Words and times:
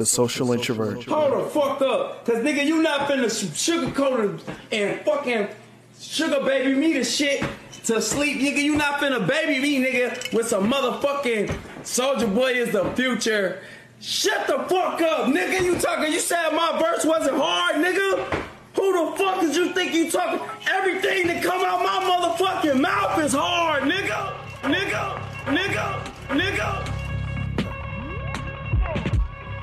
the 0.00 0.06
social 0.06 0.50
introvert. 0.52 1.04
Hold 1.04 1.44
the 1.44 1.50
fuck 1.50 1.82
up. 1.82 2.24
Cause 2.24 2.36
nigga, 2.36 2.64
you 2.64 2.82
not 2.82 3.00
finna 3.00 3.26
sugarcoat 3.26 4.40
and 4.72 4.98
fucking 5.02 5.48
sugar 6.00 6.40
baby 6.40 6.74
me 6.74 6.94
the 6.94 7.04
shit 7.04 7.44
to 7.84 8.00
sleep. 8.00 8.40
Nigga, 8.40 8.62
you 8.62 8.76
not 8.76 8.98
finna 8.98 9.28
baby 9.28 9.60
me, 9.60 9.84
nigga, 9.84 10.32
with 10.32 10.48
some 10.48 10.72
motherfucking 10.72 11.54
Soldier 11.84 12.28
Boy 12.28 12.52
is 12.52 12.72
the 12.72 12.90
future. 12.92 13.60
Shut 14.00 14.46
the 14.46 14.60
fuck 14.60 15.02
up, 15.02 15.26
nigga. 15.26 15.62
You 15.62 15.78
talking, 15.78 16.10
you 16.10 16.18
said 16.18 16.48
my 16.52 16.80
verse 16.80 17.04
wasn't 17.04 17.36
hard, 17.36 17.76
nigga. 17.76 18.42
Who 18.76 19.10
the 19.10 19.16
fuck 19.18 19.42
did 19.42 19.54
you 19.54 19.74
think 19.74 19.92
you 19.92 20.10
talking? 20.10 20.40
Everything 20.66 21.26
that 21.26 21.42
come 21.42 21.62
out 21.62 21.82
my 21.82 22.08
motherfucking 22.08 22.80
mouth 22.80 23.22
is 23.22 23.34
hard, 23.34 23.82
nigga. 23.82 24.34
Nigga, 24.62 25.20
nigga, 25.44 26.04
nigga. 26.28 26.79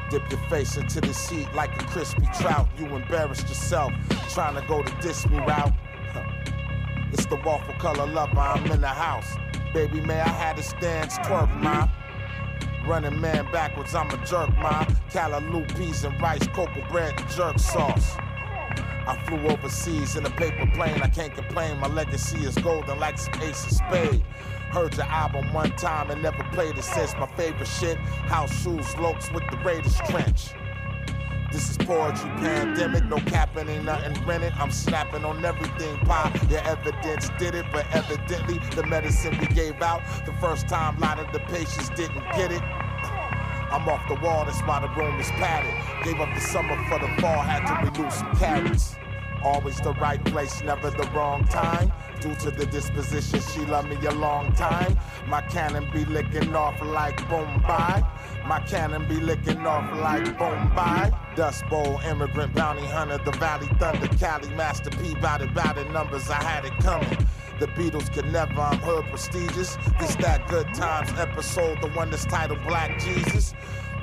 Dip 0.09 0.31
your 0.31 0.39
face 0.49 0.77
into 0.77 1.01
the 1.01 1.13
seat 1.13 1.47
like 1.53 1.69
a 1.81 1.85
crispy 1.85 2.27
trout. 2.39 2.67
You 2.79 2.85
embarrassed 2.95 3.49
yourself 3.49 3.91
trying 4.29 4.55
to 4.55 4.65
go 4.65 4.81
the 4.81 4.91
diss 5.01 5.27
me 5.29 5.37
route. 5.39 5.73
It's 7.11 7.25
the 7.25 7.35
waffle 7.35 7.73
color 7.75 8.07
lover, 8.07 8.39
I'm 8.39 8.65
in 8.71 8.81
the 8.81 8.87
house. 8.87 9.35
Baby, 9.73 9.99
may 10.01 10.19
I 10.19 10.29
had 10.29 10.57
a 10.59 10.63
stance 10.63 11.17
twerk, 11.19 11.53
ma. 11.61 11.89
Running 12.85 13.19
man 13.19 13.51
backwards, 13.51 13.93
I'm 13.95 14.09
a 14.09 14.25
jerk, 14.25 14.55
ma. 14.57 14.85
Callaloo 15.11 15.67
peas 15.77 16.05
and 16.05 16.19
rice, 16.21 16.47
cocoa 16.47 16.87
bread 16.89 17.19
and 17.19 17.29
jerk 17.29 17.59
sauce. 17.59 18.15
I 19.07 19.21
flew 19.25 19.39
overseas 19.49 20.15
in 20.15 20.25
a 20.25 20.29
paper 20.29 20.69
plane, 20.73 21.01
I 21.01 21.09
can't 21.09 21.33
complain. 21.33 21.79
My 21.79 21.87
legacy 21.87 22.39
is 22.45 22.55
golden 22.55 22.97
like 22.99 23.17
some 23.17 23.41
ace 23.41 23.65
of 23.65 23.71
spade. 23.71 24.23
Heard 24.71 24.95
your 24.95 25.05
album 25.05 25.53
one 25.53 25.71
time 25.71 26.11
and 26.11 26.21
never 26.21 26.43
played 26.51 26.77
it 26.77 26.83
since. 26.83 27.13
My 27.13 27.27
favorite 27.27 27.67
shit, 27.67 27.97
house 27.97 28.51
shoes, 28.61 28.85
lokes 28.95 29.33
with 29.33 29.43
the 29.49 29.57
Raiders 29.63 29.97
trench. 30.09 30.49
This 31.51 31.69
is 31.69 31.77
poetry 31.77 32.29
pandemic, 32.31 33.05
no 33.05 33.17
capping, 33.17 33.69
ain't 33.69 33.85
nothing 33.85 34.25
rented. 34.25 34.51
I'm 34.57 34.69
snapping 34.69 35.23
on 35.23 35.43
everything, 35.45 35.97
pie. 35.99 36.37
Your 36.49 36.59
evidence 36.59 37.29
did 37.39 37.55
it, 37.55 37.65
but 37.71 37.85
evidently 37.93 38.59
the 38.75 38.85
medicine 38.85 39.37
we 39.39 39.47
gave 39.47 39.81
out 39.81 40.01
the 40.25 40.33
first 40.41 40.67
time, 40.67 40.97
a 40.97 40.99
lot 40.99 41.19
of 41.19 41.31
the 41.31 41.39
patients 41.39 41.89
didn't 41.91 42.25
get 42.33 42.51
it. 42.51 42.61
I'm 42.61 43.87
off 43.87 44.05
the 44.09 44.15
wall, 44.15 44.43
that's 44.45 44.59
why 44.61 44.81
the 44.81 44.89
room 45.01 45.19
is 45.19 45.27
padded. 45.31 45.73
Gave 46.03 46.19
up 46.19 46.33
the 46.35 46.41
summer 46.41 46.75
for 46.89 46.99
the 46.99 47.21
fall, 47.21 47.41
had 47.41 47.65
to 47.67 47.89
renew 47.89 48.11
some 48.11 48.35
carrots. 48.35 48.95
Always 49.41 49.79
the 49.79 49.93
right 49.93 50.23
place, 50.25 50.61
never 50.63 50.89
the 50.89 51.09
wrong 51.15 51.45
time. 51.45 51.93
Due 52.21 52.33
to 52.35 52.49
the 52.49 52.65
disposition, 52.65 53.39
she 53.39 53.65
loved 53.65 53.89
me 53.89 53.97
a 54.07 54.11
long 54.15 54.51
time. 54.53 54.97
My 55.27 55.41
cannon 55.41 55.89
be 55.91 56.03
licking 56.05 56.55
off 56.55 56.81
like 56.81 57.17
Bombay. 57.29 58.03
My 58.45 58.59
cannon 58.67 59.07
be 59.07 59.19
licking 59.19 59.65
off 59.67 59.95
like 59.99 60.37
Bombay. 60.37 61.11
Dust 61.35 61.63
Bowl, 61.69 61.99
immigrant, 62.05 62.55
bounty 62.55 62.85
hunter, 62.87 63.19
the 63.23 63.31
Valley 63.31 63.67
Thunder, 63.79 64.07
Cali, 64.17 64.49
Master 64.55 64.89
P, 64.89 65.13
bout 65.15 65.41
it, 65.41 65.91
numbers, 65.91 66.29
I 66.29 66.41
had 66.41 66.65
it 66.65 66.75
coming. 66.79 67.27
The 67.59 67.67
Beatles 67.67 68.11
could 68.11 68.31
never, 68.31 68.59
I'm 68.59 68.79
hood 68.79 69.05
prestigious. 69.05 69.77
This 69.99 70.15
that 70.17 70.47
good 70.47 70.73
times 70.73 71.11
episode, 71.19 71.81
the 71.81 71.89
one 71.89 72.09
that's 72.09 72.25
titled 72.25 72.63
Black 72.67 72.99
Jesus. 72.99 73.53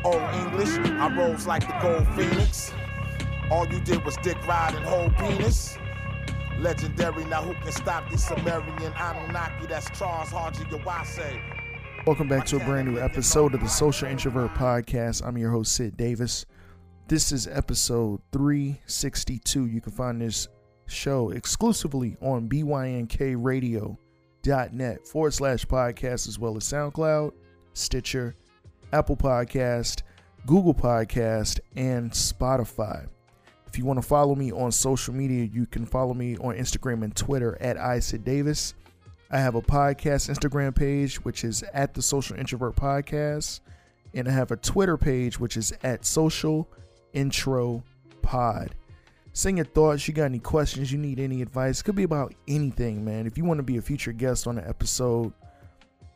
Old 0.04 0.22
English, 0.34 0.68
I 0.68 1.16
rose 1.16 1.46
like 1.46 1.66
the 1.66 1.76
gold 1.80 2.06
phoenix. 2.14 2.72
All 3.50 3.66
you 3.66 3.80
did 3.80 4.04
was 4.04 4.16
dick 4.18 4.36
ride 4.46 4.74
and 4.74 4.84
hold 4.84 5.16
penis. 5.16 5.78
Legendary, 6.60 7.24
now 7.24 7.42
who 7.42 7.52
can 7.54 7.72
stop 7.72 8.08
this 8.10 8.24
Sumerian 8.24 8.92
Anunnaki? 8.94 9.66
That's 9.66 9.90
Charles 9.98 10.30
Haji 10.30 10.62
Yawase. 10.64 11.40
Welcome 12.06 12.28
back 12.28 12.46
to 12.46 12.56
a 12.56 12.64
brand 12.64 12.92
new 12.92 13.00
episode 13.00 13.54
of 13.54 13.60
the 13.60 13.68
Social 13.68 14.08
Introvert 14.08 14.54
Podcast. 14.54 15.26
I'm 15.26 15.36
your 15.36 15.50
host, 15.50 15.72
Sid 15.72 15.96
Davis. 15.96 16.46
This 17.08 17.32
is 17.32 17.48
episode 17.48 18.20
362. 18.32 19.66
You 19.66 19.80
can 19.80 19.92
find 19.92 20.20
this 20.20 20.46
show 20.86 21.30
exclusively 21.30 22.16
on 22.20 22.48
bynkradio.net 22.48 25.08
forward 25.08 25.34
slash 25.34 25.66
podcast 25.66 26.28
as 26.28 26.38
well 26.38 26.56
as 26.56 26.62
SoundCloud, 26.64 27.32
Stitcher, 27.72 28.36
Apple 28.92 29.16
Podcast, 29.16 30.02
Google 30.46 30.74
Podcast, 30.74 31.58
and 31.74 32.12
Spotify. 32.12 33.08
If 33.74 33.78
you 33.78 33.86
want 33.86 34.00
to 34.00 34.06
follow 34.06 34.36
me 34.36 34.52
on 34.52 34.70
social 34.70 35.12
media, 35.12 35.50
you 35.52 35.66
can 35.66 35.84
follow 35.84 36.14
me 36.14 36.36
on 36.36 36.54
Instagram 36.54 37.02
and 37.02 37.12
Twitter 37.16 37.60
at 37.60 37.76
iSidDavis. 37.76 38.74
I 39.32 39.38
have 39.40 39.56
a 39.56 39.62
podcast 39.62 40.30
Instagram 40.30 40.76
page, 40.76 41.16
which 41.24 41.42
is 41.42 41.64
at 41.74 41.92
the 41.92 42.00
Social 42.00 42.36
Introvert 42.36 42.76
Podcast. 42.76 43.58
And 44.14 44.28
I 44.28 44.30
have 44.30 44.52
a 44.52 44.56
Twitter 44.56 44.96
page, 44.96 45.40
which 45.40 45.56
is 45.56 45.72
at 45.82 46.06
Social 46.06 46.68
Intro 47.14 47.82
Pod. 48.22 48.76
Send 49.32 49.56
your 49.58 49.66
thoughts. 49.66 50.06
You 50.06 50.14
got 50.14 50.26
any 50.26 50.38
questions? 50.38 50.92
You 50.92 50.98
need 50.98 51.18
any 51.18 51.42
advice? 51.42 51.82
Could 51.82 51.96
be 51.96 52.04
about 52.04 52.32
anything, 52.46 53.04
man. 53.04 53.26
If 53.26 53.36
you 53.36 53.44
want 53.44 53.58
to 53.58 53.64
be 53.64 53.78
a 53.78 53.82
future 53.82 54.12
guest 54.12 54.46
on 54.46 54.56
an 54.56 54.68
episode, 54.68 55.32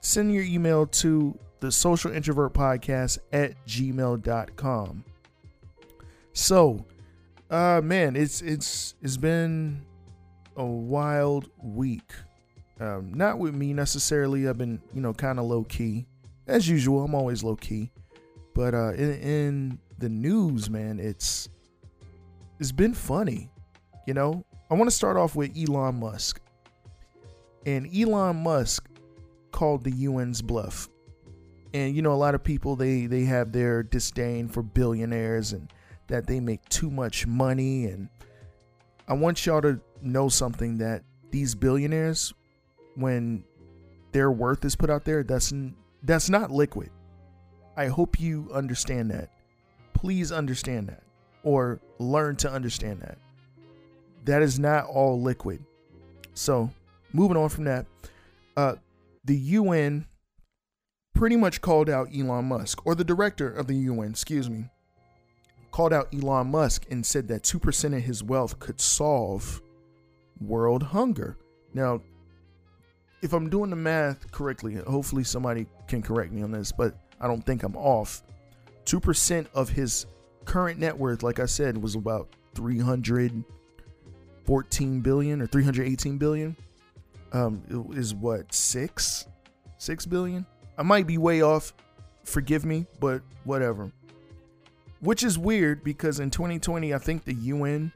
send 0.01 0.33
your 0.33 0.45
email 0.45 0.87
to 0.87 1.37
the 1.59 1.73
social 1.73 2.13
introvert 2.13 2.55
podcast 2.55 3.19
at 3.33 3.55
gmail.com. 3.67 5.05
So, 6.35 6.85
uh 7.51 7.81
man, 7.83 8.17
it's 8.17 8.41
it's 8.43 8.95
it's 9.03 9.17
been 9.17 9.85
a 10.57 10.65
wild 10.65 11.51
week. 11.63 12.13
Um, 12.81 13.13
not 13.13 13.39
with 13.39 13.55
me 13.55 13.73
necessarily. 13.73 14.49
I've 14.49 14.59
been, 14.59 14.81
you 14.95 15.01
know, 15.01 15.13
kind 15.13 15.39
of 15.39 15.47
low 15.47 15.65
key. 15.65 16.07
As 16.47 16.69
usual, 16.69 17.05
I'm 17.05 17.15
always 17.15 17.43
low 17.43 17.57
key. 17.57 17.91
But 18.55 18.75
uh 18.75 18.93
in, 18.93 19.13
in 19.15 19.79
the 19.99 20.09
news, 20.09 20.71
man, 20.71 21.01
it's 21.01 21.49
it's 22.61 22.73
been 22.73 22.95
funny. 22.95 23.51
You 24.07 24.15
know, 24.15 24.45
I 24.71 24.75
want 24.75 24.91
to 24.91 24.95
start 24.97 25.17
off 25.17 25.37
with 25.37 25.57
Elon 25.57 26.01
Musk. 26.01 26.41
And 27.67 27.89
Elon 27.95 28.37
Musk 28.37 28.89
called 29.53 29.85
the 29.85 30.07
UN's 30.07 30.43
bluff. 30.43 30.89
And 31.75 31.95
you 31.95 32.03
know, 32.03 32.13
a 32.13 32.15
lot 32.15 32.35
of 32.35 32.43
people 32.43 32.77
they 32.77 33.07
they 33.07 33.25
have 33.25 33.53
their 33.53 33.83
disdain 33.83 34.49
for 34.49 34.63
billionaires 34.63 35.53
and 35.53 35.73
that 36.09 36.27
they 36.27 36.41
make 36.41 36.67
too 36.69 36.91
much 36.91 37.27
money 37.27 37.87
and 37.87 38.09
I 39.07 39.15
want 39.15 39.47
y'all 39.47 39.63
to 39.63 39.81
know 40.03 40.29
something 40.29 40.79
that 40.79 41.03
these 41.31 41.55
billionaires 41.55 42.35
when 42.95 43.45
their 44.13 44.31
worth 44.31 44.65
is 44.65 44.77
put 44.77 44.91
out 44.91 45.05
there, 45.05 45.23
that's 45.23 45.53
that's 46.03 46.29
not 46.29 46.51
liquid. 46.51 46.91
I 47.77 47.87
hope 47.87 48.21
you 48.21 48.51
understand 48.53 49.11
that. 49.13 49.31
Please 49.95 50.33
understand 50.33 50.89
that 50.89 51.03
or 51.43 51.81
learn 51.99 52.37
to 52.37 52.51
understand 52.51 53.01
that. 53.01 53.19
That 54.25 54.43
is 54.43 54.59
not 54.59 54.87
all 54.87 55.21
liquid. 55.21 55.65
So, 56.35 56.71
moving 57.13 57.37
on 57.37 57.49
from 57.49 57.65
that, 57.65 57.87
uh, 58.57 58.77
the 59.25 59.37
UN 59.37 60.07
pretty 61.15 61.37
much 61.37 61.61
called 61.61 61.89
out 61.89 62.09
Elon 62.15 62.45
Musk, 62.45 62.85
or 62.85 62.95
the 62.95 63.05
director 63.05 63.51
of 63.51 63.67
the 63.67 63.75
UN, 63.75 64.11
excuse 64.11 64.49
me, 64.51 64.67
called 65.71 65.93
out 65.93 66.13
Elon 66.15 66.51
Musk 66.51 66.87
and 66.91 67.05
said 67.05 67.29
that 67.29 67.43
2% 67.43 67.97
of 67.97 68.03
his 68.03 68.23
wealth 68.23 68.59
could 68.59 68.81
solve 68.81 69.61
world 70.41 70.83
hunger. 70.83 71.37
Now, 71.75 72.01
if 73.23 73.33
I'm 73.33 73.51
doing 73.51 73.71
the 73.71 73.77
math 73.77 74.31
correctly, 74.31 74.77
hopefully 74.77 75.25
somebody 75.25 75.67
can 75.87 76.03
correct 76.03 76.33
me 76.33 76.43
on 76.43 76.53
this, 76.53 76.73
but 76.73 76.95
I 77.21 77.27
don't 77.27 77.45
think 77.45 77.63
I'm 77.63 77.77
off. 77.77 78.23
2% 78.85 79.47
of 79.55 79.69
his 79.69 80.07
current 80.45 80.79
net 80.79 80.97
worth, 80.97 81.23
like 81.23 81.41
I 81.41 81.47
said, 81.47 81.77
was 81.77 81.95
about 81.95 82.29
314 82.55 85.01
billion 85.01 85.43
or 85.43 85.47
318 85.47 86.19
billion. 86.19 86.57
Um, 87.33 87.63
is 87.95 88.15
what 88.15 88.55
six, 88.55 89.27
six 89.77 90.07
billion? 90.07 90.47
I 90.79 90.83
might 90.83 91.07
be 91.07 91.19
way 91.19 91.43
off. 91.43 91.75
Forgive 92.25 92.65
me, 92.65 92.87
but 93.01 93.21
whatever. 93.45 93.93
Which 95.01 95.23
is 95.23 95.39
weird 95.39 95.85
because 95.85 96.21
in 96.21 96.31
2020, 96.31 96.93
I 96.93 96.99
think 96.99 97.25
the 97.25 97.35
UN 97.35 97.93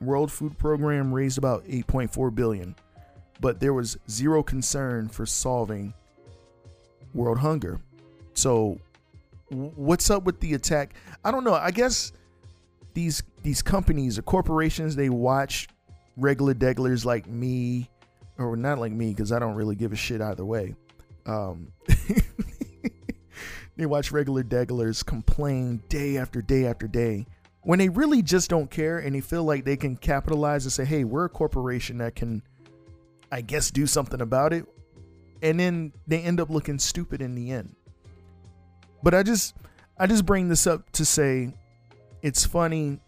World 0.00 0.30
Food 0.30 0.56
Program 0.58 1.12
raised 1.12 1.38
about 1.38 1.64
8.4 1.64 2.34
billion, 2.34 2.76
but 3.40 3.60
there 3.60 3.74
was 3.74 3.96
zero 4.08 4.42
concern 4.42 5.08
for 5.08 5.26
solving 5.26 5.94
world 7.12 7.38
hunger. 7.38 7.80
So, 8.34 8.78
what's 9.48 10.10
up 10.10 10.24
with 10.24 10.40
the 10.40 10.54
attack? 10.54 10.94
I 11.24 11.30
don't 11.30 11.44
know. 11.44 11.54
I 11.54 11.70
guess 11.70 12.12
these 12.94 13.22
these 13.42 13.62
companies 13.62 14.18
or 14.18 14.22
corporations 14.22 14.96
they 14.96 15.08
watch 15.08 15.68
regular 16.16 16.54
deglers 16.54 17.04
like 17.04 17.26
me 17.26 17.90
or 18.38 18.56
not 18.56 18.78
like 18.78 18.92
me 18.92 19.10
because 19.10 19.32
I 19.32 19.38
don't 19.38 19.54
really 19.54 19.74
give 19.74 19.92
a 19.92 19.96
shit 19.96 20.20
either 20.20 20.44
way. 20.44 20.74
Um, 21.26 21.68
they 23.76 23.86
watch 23.86 24.12
regular 24.12 24.42
deglers 24.42 25.04
complain 25.04 25.82
day 25.88 26.16
after 26.16 26.40
day 26.40 26.66
after 26.66 26.86
day 26.86 27.26
when 27.62 27.78
they 27.78 27.88
really 27.88 28.22
just 28.22 28.50
don't 28.50 28.70
care 28.70 28.98
and 28.98 29.14
they 29.14 29.20
feel 29.20 29.44
like 29.44 29.64
they 29.64 29.76
can 29.76 29.96
capitalize 29.96 30.64
and 30.64 30.72
say, 30.72 30.84
"Hey, 30.84 31.04
we're 31.04 31.24
a 31.24 31.30
corporation 31.30 31.98
that 31.98 32.14
can, 32.14 32.42
I 33.32 33.40
guess, 33.40 33.70
do 33.70 33.86
something 33.86 34.20
about 34.20 34.52
it," 34.52 34.66
and 35.42 35.58
then 35.58 35.92
they 36.06 36.20
end 36.20 36.40
up 36.40 36.50
looking 36.50 36.78
stupid 36.78 37.22
in 37.22 37.34
the 37.34 37.50
end. 37.52 37.74
But 39.02 39.14
I 39.14 39.22
just, 39.22 39.54
I 39.98 40.06
just 40.06 40.26
bring 40.26 40.48
this 40.48 40.66
up 40.66 40.90
to 40.92 41.04
say 41.04 41.54
it's 42.22 42.44
funny 42.44 43.00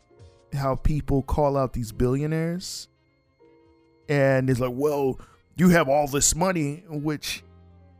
how 0.54 0.76
people 0.76 1.22
call 1.22 1.56
out 1.56 1.72
these 1.72 1.92
billionaires 1.92 2.88
and 4.08 4.48
it's 4.48 4.60
like, 4.60 4.72
well, 4.74 5.18
you 5.56 5.70
have 5.70 5.88
all 5.88 6.06
this 6.06 6.34
money, 6.34 6.84
which 6.88 7.42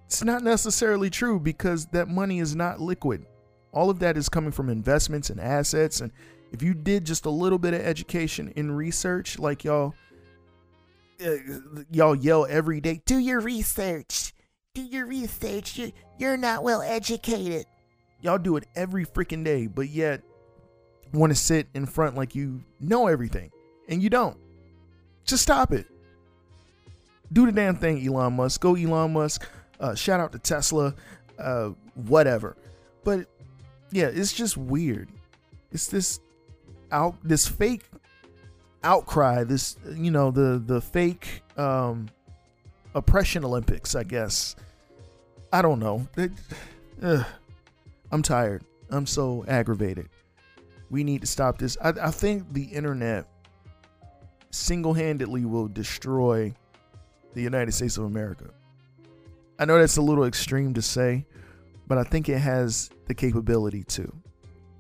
it's 0.07 0.23
not 0.23 0.43
necessarily 0.43 1.11
true 1.11 1.41
because 1.41 1.87
that 1.87 2.09
money 2.09 2.39
is 2.39 2.55
not 2.55 2.81
liquid. 2.81 3.27
All 3.73 3.91
of 3.91 3.99
that 3.99 4.17
is 4.17 4.29
coming 4.29 4.53
from 4.53 4.71
investments 4.71 5.31
and 5.31 5.41
assets. 5.41 6.01
And 6.01 6.13
if 6.53 6.63
you 6.63 6.75
did 6.75 7.05
just 7.05 7.27
a 7.27 7.31
little 7.31 7.59
bit 7.59 7.75
of 7.75 7.81
education 7.81 8.53
in 8.57 8.71
research, 8.71 9.39
like 9.39 9.65
y'all, 9.65 9.95
uh, 11.25 11.35
y'all 11.91 12.15
yell 12.15 12.47
every 12.49 12.81
day, 12.81 13.03
do 13.05 13.19
your 13.19 13.41
research, 13.41 14.33
do 14.75 14.83
your 14.83 15.07
research. 15.07 15.77
You're, 15.77 15.91
you're 16.19 16.37
not 16.37 16.63
well 16.63 16.83
educated. 16.83 17.67
Y'all 18.21 18.39
do 18.39 18.57
it 18.57 18.65
every 18.77 19.05
freaking 19.05 19.45
day, 19.45 19.67
but 19.67 19.89
yet 19.89 20.23
want 21.13 21.31
to 21.31 21.37
sit 21.37 21.67
in 21.75 21.85
front 21.85 22.15
like 22.15 22.35
you 22.35 22.63
know 22.81 23.09
everything 23.09 23.51
and 23.89 24.03
you 24.03 24.09
don't. 24.09 24.39
Just 25.25 25.43
stop 25.43 25.73
it. 25.73 25.87
Do 27.33 27.45
the 27.47 27.53
damn 27.53 27.75
thing, 27.75 28.07
Elon 28.07 28.35
Musk. 28.35 28.61
Go, 28.61 28.77
Elon 28.77 29.13
Musk. 29.13 29.49
Uh, 29.81 29.95
shout 29.95 30.21
out 30.21 30.33
to 30.33 30.39
Tesla. 30.39 30.95
Uh, 31.39 31.71
whatever. 31.95 32.57
But 33.05 33.27
yeah, 33.91 34.07
it's 34.07 34.33
just 34.33 34.57
weird. 34.57 35.09
It's 35.73 35.87
this 35.87 36.21
out 36.91 37.17
this 37.23 37.47
fake 37.47 37.83
outcry. 38.83 39.45
This 39.45 39.77
you 39.95 40.11
know 40.11 40.31
the 40.31 40.63
the 40.65 40.81
fake 40.81 41.43
um, 41.57 42.09
oppression 42.95 43.45
Olympics. 43.45 43.95
I 43.95 44.03
guess. 44.03 44.57
I 45.53 45.63
don't 45.63 45.79
know. 45.79 46.07
It, 46.17 46.33
I'm 48.11 48.23
tired. 48.23 48.65
I'm 48.91 49.07
so 49.07 49.45
aggravated. 49.49 50.09
We 50.91 51.05
need 51.05 51.21
to 51.21 51.27
stop 51.27 51.59
this. 51.59 51.77
I, 51.83 51.89
I 51.91 52.11
think 52.11 52.53
the 52.53 52.65
internet 52.65 53.27
single 54.51 54.95
handedly 54.95 55.45
will 55.45 55.69
destroy 55.69 56.55
the 57.35 57.43
United 57.43 57.73
States 57.73 57.99
of 57.99 58.05
America. 58.05 58.51
I 59.59 59.65
know 59.65 59.79
that's 59.79 59.97
a 59.97 60.03
little 60.03 60.25
extreme 60.25 60.75
to 60.75 60.83
say, 60.83 61.27
but 61.87 61.99
I 61.99 62.05
think 62.05 62.29
it 62.29 62.39
has 62.39 62.91
the 63.07 63.15
capability 63.15 63.85
to. 63.85 64.15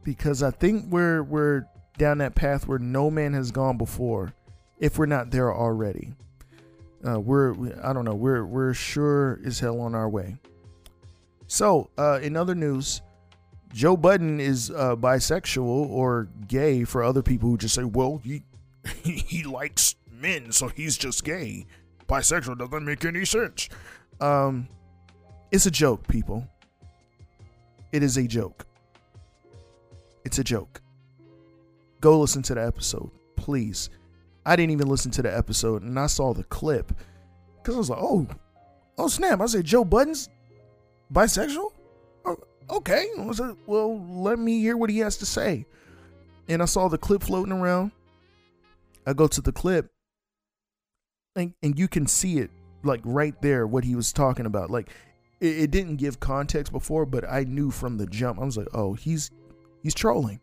Because 0.04 0.42
I 0.42 0.50
think 0.50 0.86
we're 0.88 1.22
we're 1.22 1.66
down 1.98 2.18
that 2.18 2.34
path 2.34 2.68
where 2.68 2.78
no 2.78 3.10
man 3.10 3.32
has 3.32 3.50
gone 3.50 3.76
before, 3.76 4.34
if 4.78 4.98
we're 4.98 5.06
not 5.06 5.30
there 5.30 5.52
already. 5.52 6.14
Uh, 7.06 7.20
we're 7.20 7.54
I 7.82 7.92
don't 7.92 8.04
know 8.04 8.14
we're 8.14 8.44
we're 8.44 8.74
sure 8.74 9.40
as 9.44 9.58
hell 9.58 9.80
on 9.80 9.94
our 9.94 10.08
way. 10.08 10.36
So 11.46 11.90
uh, 11.96 12.20
in 12.22 12.36
other 12.36 12.54
news, 12.54 13.02
Joe 13.72 13.96
Budden 13.96 14.40
is 14.40 14.70
uh, 14.70 14.96
bisexual 14.96 15.90
or 15.90 16.28
gay 16.48 16.84
for 16.84 17.02
other 17.02 17.22
people 17.22 17.50
who 17.50 17.58
just 17.58 17.74
say, 17.74 17.84
well, 17.84 18.20
he, 18.24 18.42
he 19.02 19.42
likes 19.42 19.96
men, 20.10 20.52
so 20.52 20.68
he's 20.68 20.96
just 20.96 21.24
gay. 21.24 21.66
Bisexual 22.08 22.58
doesn't 22.58 22.84
make 22.84 23.04
any 23.04 23.24
sense. 23.24 23.68
Um, 24.20 24.68
it's 25.50 25.66
a 25.66 25.70
joke, 25.70 26.06
people. 26.08 26.46
It 27.92 28.02
is 28.02 28.16
a 28.16 28.26
joke. 28.26 28.66
It's 30.24 30.38
a 30.38 30.44
joke. 30.44 30.80
Go 32.00 32.20
listen 32.20 32.42
to 32.42 32.54
the 32.54 32.64
episode, 32.64 33.10
please. 33.36 33.90
I 34.44 34.56
didn't 34.56 34.72
even 34.72 34.88
listen 34.88 35.10
to 35.12 35.22
the 35.22 35.36
episode, 35.36 35.82
and 35.82 35.98
I 35.98 36.06
saw 36.06 36.32
the 36.32 36.44
clip 36.44 36.92
because 37.56 37.74
I 37.74 37.78
was 37.78 37.90
like, 37.90 38.00
oh, 38.00 38.26
oh 38.98 39.08
snap! 39.08 39.40
I 39.40 39.46
said 39.46 39.64
Joe 39.64 39.84
Budden's 39.84 40.28
bisexual 41.12 41.72
okay, 42.70 43.06
well, 43.66 44.00
let 44.08 44.38
me 44.38 44.60
hear 44.60 44.76
what 44.76 44.90
he 44.90 44.98
has 44.98 45.16
to 45.18 45.26
say. 45.26 45.66
And 46.48 46.62
I 46.62 46.66
saw 46.66 46.88
the 46.88 46.98
clip 46.98 47.22
floating 47.22 47.52
around. 47.52 47.92
I 49.06 49.12
go 49.12 49.26
to 49.28 49.40
the 49.40 49.52
clip, 49.52 49.90
and, 51.36 51.54
and 51.62 51.78
you 51.78 51.86
can 51.86 52.06
see 52.06 52.38
it 52.38 52.50
like 52.86 53.00
right 53.04 53.40
there 53.42 53.66
what 53.66 53.84
he 53.84 53.94
was 53.94 54.12
talking 54.12 54.46
about. 54.46 54.70
Like 54.70 54.90
it, 55.40 55.58
it 55.58 55.70
didn't 55.70 55.96
give 55.96 56.20
context 56.20 56.72
before, 56.72 57.06
but 57.06 57.24
I 57.28 57.44
knew 57.44 57.70
from 57.70 57.98
the 57.98 58.06
jump. 58.06 58.40
I 58.40 58.44
was 58.44 58.56
like, 58.56 58.68
oh, 58.72 58.94
he's 58.94 59.30
he's 59.82 59.94
trolling. 59.94 60.40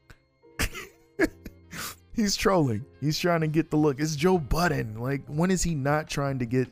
he's 2.16 2.36
trolling. 2.36 2.86
He's 3.02 3.18
trying 3.18 3.42
to 3.42 3.48
get 3.48 3.72
the 3.72 3.78
look. 3.78 4.00
It's 4.00 4.16
Joe 4.16 4.38
Budden. 4.38 5.00
Like, 5.00 5.26
when 5.28 5.52
is 5.52 5.64
he 5.64 5.76
not 5.76 6.10
trying 6.10 6.40
to 6.40 6.46
get 6.46 6.68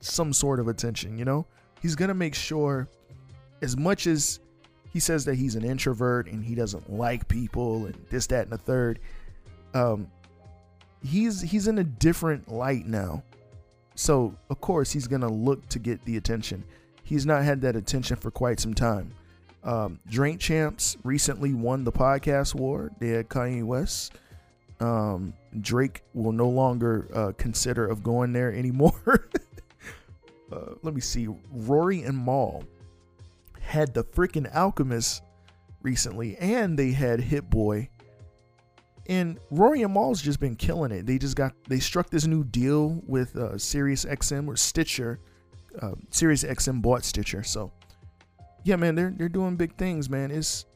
some 0.00 0.32
sort 0.32 0.60
of 0.60 0.68
attention? 0.68 1.18
You 1.18 1.24
know, 1.24 1.46
he's 1.80 1.94
gonna 1.94 2.14
make 2.14 2.34
sure, 2.34 2.88
as 3.62 3.76
much 3.76 4.06
as 4.06 4.40
he 4.92 5.00
says 5.00 5.24
that 5.24 5.36
he's 5.36 5.54
an 5.54 5.64
introvert 5.64 6.26
and 6.26 6.44
he 6.44 6.54
doesn't 6.54 6.92
like 6.92 7.26
people 7.26 7.86
and 7.86 7.94
this, 8.10 8.26
that, 8.28 8.44
and 8.44 8.52
the 8.52 8.58
third. 8.58 8.98
Um, 9.74 10.10
he's 11.02 11.40
he's 11.40 11.66
in 11.66 11.78
a 11.78 11.84
different 11.84 12.50
light 12.50 12.86
now. 12.86 13.22
So 13.94 14.34
of 14.50 14.60
course 14.60 14.92
he's 14.92 15.06
gonna 15.06 15.30
look 15.30 15.68
to 15.70 15.78
get 15.78 16.04
the 16.04 16.16
attention. 16.16 16.64
He's 17.02 17.26
not 17.26 17.42
had 17.42 17.60
that 17.62 17.76
attention 17.76 18.16
for 18.16 18.30
quite 18.30 18.60
some 18.60 18.74
time. 18.74 19.12
Um, 19.64 20.00
Drink 20.08 20.40
Champs 20.40 20.96
recently 21.04 21.54
won 21.54 21.84
the 21.84 21.92
podcast 21.92 22.54
war. 22.54 22.90
They 22.98 23.08
had 23.08 23.28
Kanye 23.28 23.64
West. 23.64 24.12
Um, 24.80 25.34
Drake 25.60 26.02
will 26.14 26.32
no 26.32 26.48
longer 26.48 27.06
uh, 27.14 27.32
consider 27.36 27.86
of 27.86 28.02
going 28.02 28.32
there 28.32 28.52
anymore. 28.52 28.94
uh, 30.52 30.74
let 30.82 30.94
me 30.94 31.00
see. 31.00 31.28
Rory 31.52 32.02
and 32.02 32.24
Mal 32.24 32.64
had 33.60 33.94
the 33.94 34.02
freaking 34.02 34.52
Alchemist 34.54 35.22
recently, 35.82 36.36
and 36.38 36.76
they 36.76 36.90
had 36.92 37.20
Hit 37.20 37.48
Boy. 37.48 37.88
And 39.08 39.38
Rory 39.50 39.82
and 39.82 39.92
Mal's 39.92 40.22
just 40.22 40.38
been 40.38 40.56
killing 40.56 40.92
it. 40.92 41.06
They 41.06 41.18
just 41.18 41.36
got 41.36 41.52
they 41.68 41.80
struck 41.80 42.10
this 42.10 42.26
new 42.26 42.44
deal 42.44 43.02
with 43.06 43.34
uh, 43.36 43.58
Sirius 43.58 44.04
XM 44.04 44.46
or 44.46 44.56
Stitcher. 44.56 45.18
Uh, 45.80 45.92
Sirius 46.10 46.44
XM 46.44 46.82
bought 46.82 47.04
Stitcher, 47.04 47.42
so 47.42 47.72
yeah, 48.64 48.76
man, 48.76 48.94
they're 48.94 49.12
they're 49.16 49.28
doing 49.28 49.56
big 49.56 49.76
things, 49.76 50.08
man. 50.08 50.30
It's 50.30 50.66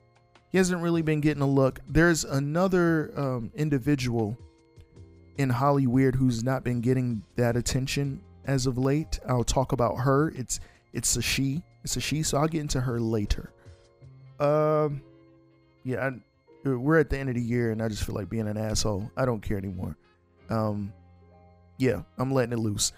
he 0.51 0.59
hasn't 0.59 0.83
really 0.83 1.03
been 1.03 1.21
getting 1.21 1.43
a 1.43 1.47
look. 1.49 1.81
There's 1.89 2.25
another 2.25 3.13
um, 3.17 3.53
individual 3.55 4.37
in 5.39 5.51
Holly 5.51 5.87
Weird 5.87 6.15
who's 6.15 6.43
not 6.43 6.65
been 6.65 6.81
getting 6.81 7.23
that 7.37 7.57
attention 7.57 8.23
as 8.45 8.67
of 8.67 8.79
late. 8.79 9.19
I'll 9.29 9.45
talk 9.45 9.73
about 9.73 9.97
her. 9.97 10.31
It's 10.37 10.61
it's 10.93 11.17
a 11.17 11.23
she. 11.23 11.63
It's 11.85 11.97
a 11.97 12.01
she, 12.01 12.23
so 12.23 12.39
I'll 12.39 12.49
get 12.49 12.61
into 12.63 12.81
her 12.81 12.99
later. 12.99 13.53
Um, 14.41 15.03
yeah, 15.85 16.09
I, 16.09 16.11
we're 16.75 16.99
at 16.99 17.11
the 17.11 17.19
end 17.19 17.29
of 17.29 17.35
the 17.35 17.43
year, 17.43 17.73
and 17.73 17.83
I 17.83 17.89
just 17.89 18.05
feel 18.05 18.15
like 18.15 18.29
being 18.29 18.49
an 18.49 18.57
asshole. 18.57 19.11
I 19.17 19.25
don't 19.25 19.41
care 19.41 19.59
anymore. 19.59 19.97
Um, 20.51 20.93
yeah, 21.79 22.03
I'm 22.19 22.33
letting 22.33 22.53
it 22.53 22.59
loose. 22.59 22.93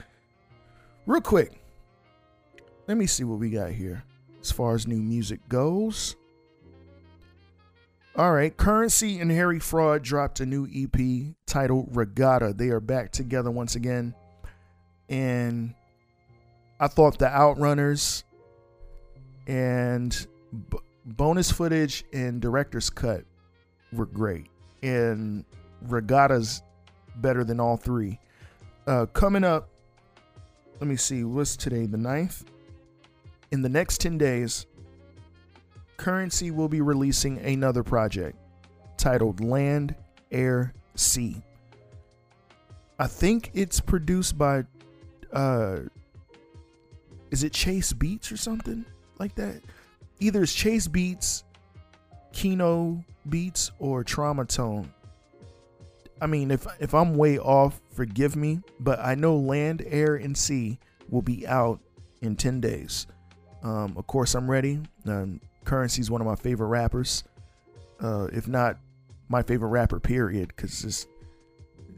Real 1.06 1.20
quick, 1.20 1.52
let 2.86 2.96
me 2.96 3.06
see 3.06 3.24
what 3.24 3.38
we 3.38 3.50
got 3.50 3.70
here 3.70 4.04
as 4.40 4.52
far 4.52 4.74
as 4.74 4.86
new 4.86 5.00
music 5.02 5.40
goes. 5.48 6.16
All 8.16 8.32
right, 8.32 8.56
Curren$y 8.56 9.18
and 9.20 9.30
Harry 9.30 9.60
Fraud 9.60 10.02
dropped 10.02 10.40
a 10.40 10.46
new 10.46 10.66
EP 10.74 11.34
titled 11.46 11.94
Regatta. 11.94 12.52
They 12.52 12.70
are 12.70 12.80
back 12.80 13.12
together 13.12 13.50
once 13.50 13.76
again. 13.76 14.12
And 15.08 15.74
I 16.80 16.88
thought 16.88 17.18
the 17.18 17.26
Outrunners 17.26 18.24
and 19.46 20.26
b- 20.70 20.78
bonus 21.04 21.50
footage 21.50 22.04
and 22.12 22.40
director's 22.40 22.90
cut 22.90 23.24
were 23.92 24.06
great. 24.06 24.46
And 24.82 25.44
Regatta's 25.86 26.62
better 27.16 27.44
than 27.44 27.60
all 27.60 27.76
three. 27.76 28.18
Uh, 28.86 29.06
coming 29.06 29.44
up, 29.44 29.68
let 30.80 30.88
me 30.88 30.96
see, 30.96 31.24
what's 31.24 31.56
today? 31.56 31.86
The 31.86 31.96
9th? 31.96 32.44
In 33.50 33.62
the 33.62 33.68
next 33.68 34.00
10 34.00 34.18
days, 34.18 34.66
Curren$y 35.96 36.50
will 36.50 36.68
be 36.68 36.80
releasing 36.80 37.38
another 37.38 37.82
project 37.82 38.38
titled 38.96 39.40
Land, 39.40 39.94
Air, 40.30 40.72
Sea. 40.94 41.42
I 42.98 43.06
think 43.06 43.50
it's 43.54 43.80
produced 43.80 44.36
by 44.36 44.64
uh, 45.32 45.80
is 47.30 47.44
it 47.44 47.52
Chase 47.52 47.92
Beats 47.92 48.32
or 48.32 48.36
something 48.36 48.84
like 49.18 49.34
that? 49.34 49.60
Either 50.20 50.42
it's 50.42 50.54
Chase 50.54 50.88
Beats, 50.88 51.44
Kino 52.32 53.04
Beats, 53.28 53.70
or 53.78 54.04
Trauma 54.04 54.44
Tone. 54.44 54.92
I 56.20 56.26
mean, 56.26 56.50
if 56.50 56.66
if 56.80 56.94
I'm 56.94 57.16
way 57.16 57.38
off, 57.38 57.80
forgive 57.90 58.36
me, 58.36 58.60
but 58.80 58.98
I 59.00 59.14
know 59.14 59.36
Land, 59.36 59.84
Air, 59.86 60.16
and 60.16 60.36
Sea 60.36 60.78
will 61.08 61.22
be 61.22 61.46
out 61.46 61.80
in 62.20 62.36
10 62.36 62.60
days. 62.60 63.06
Um, 63.62 63.94
of 63.96 64.06
course, 64.06 64.34
I'm 64.34 64.50
ready. 64.50 64.80
Um, 65.06 65.40
is 65.70 66.10
one 66.10 66.22
of 66.22 66.26
my 66.26 66.34
favorite 66.34 66.68
rappers, 66.68 67.24
uh, 68.00 68.28
if 68.32 68.48
not 68.48 68.78
my 69.28 69.42
favorite 69.42 69.68
rapper, 69.68 70.00
period, 70.00 70.48
because 70.48 70.80
this 70.80 71.06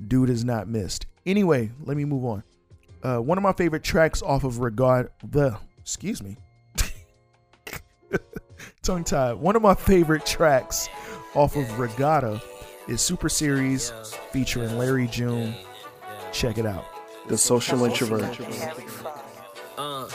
dude 0.09 0.29
is 0.29 0.45
not 0.45 0.67
missed. 0.67 1.07
Anyway, 1.25 1.71
let 1.85 1.97
me 1.97 2.05
move 2.05 2.25
on. 2.25 2.43
Uh, 3.03 3.19
one 3.19 3.39
of 3.39 3.43
my 3.43 3.53
favorite 3.53 3.85
tracks 3.85 4.23
off 4.23 4.43
of 4.43 4.59
Regard 4.59 5.11
the 5.23 5.57
excuse 5.79 6.23
me, 6.23 6.37
tongue 8.83 9.05
tied. 9.05 9.35
One 9.35 9.57
of 9.57 9.63
my 9.63 9.75
favorite 9.75 10.27
tracks 10.27 10.89
off 11.35 11.57
of 11.57 11.79
Regatta 11.79 12.43
is 12.89 13.01
Super 13.01 13.29
Series 13.29 13.91
featuring 14.33 14.77
Larry 14.79 15.07
June. 15.07 15.55
Check 16.33 16.59
it 16.59 16.67
out. 16.67 16.85
The 17.29 17.39
Social 17.39 17.85
Introvert. 17.85 18.39
Uh, 19.79 20.09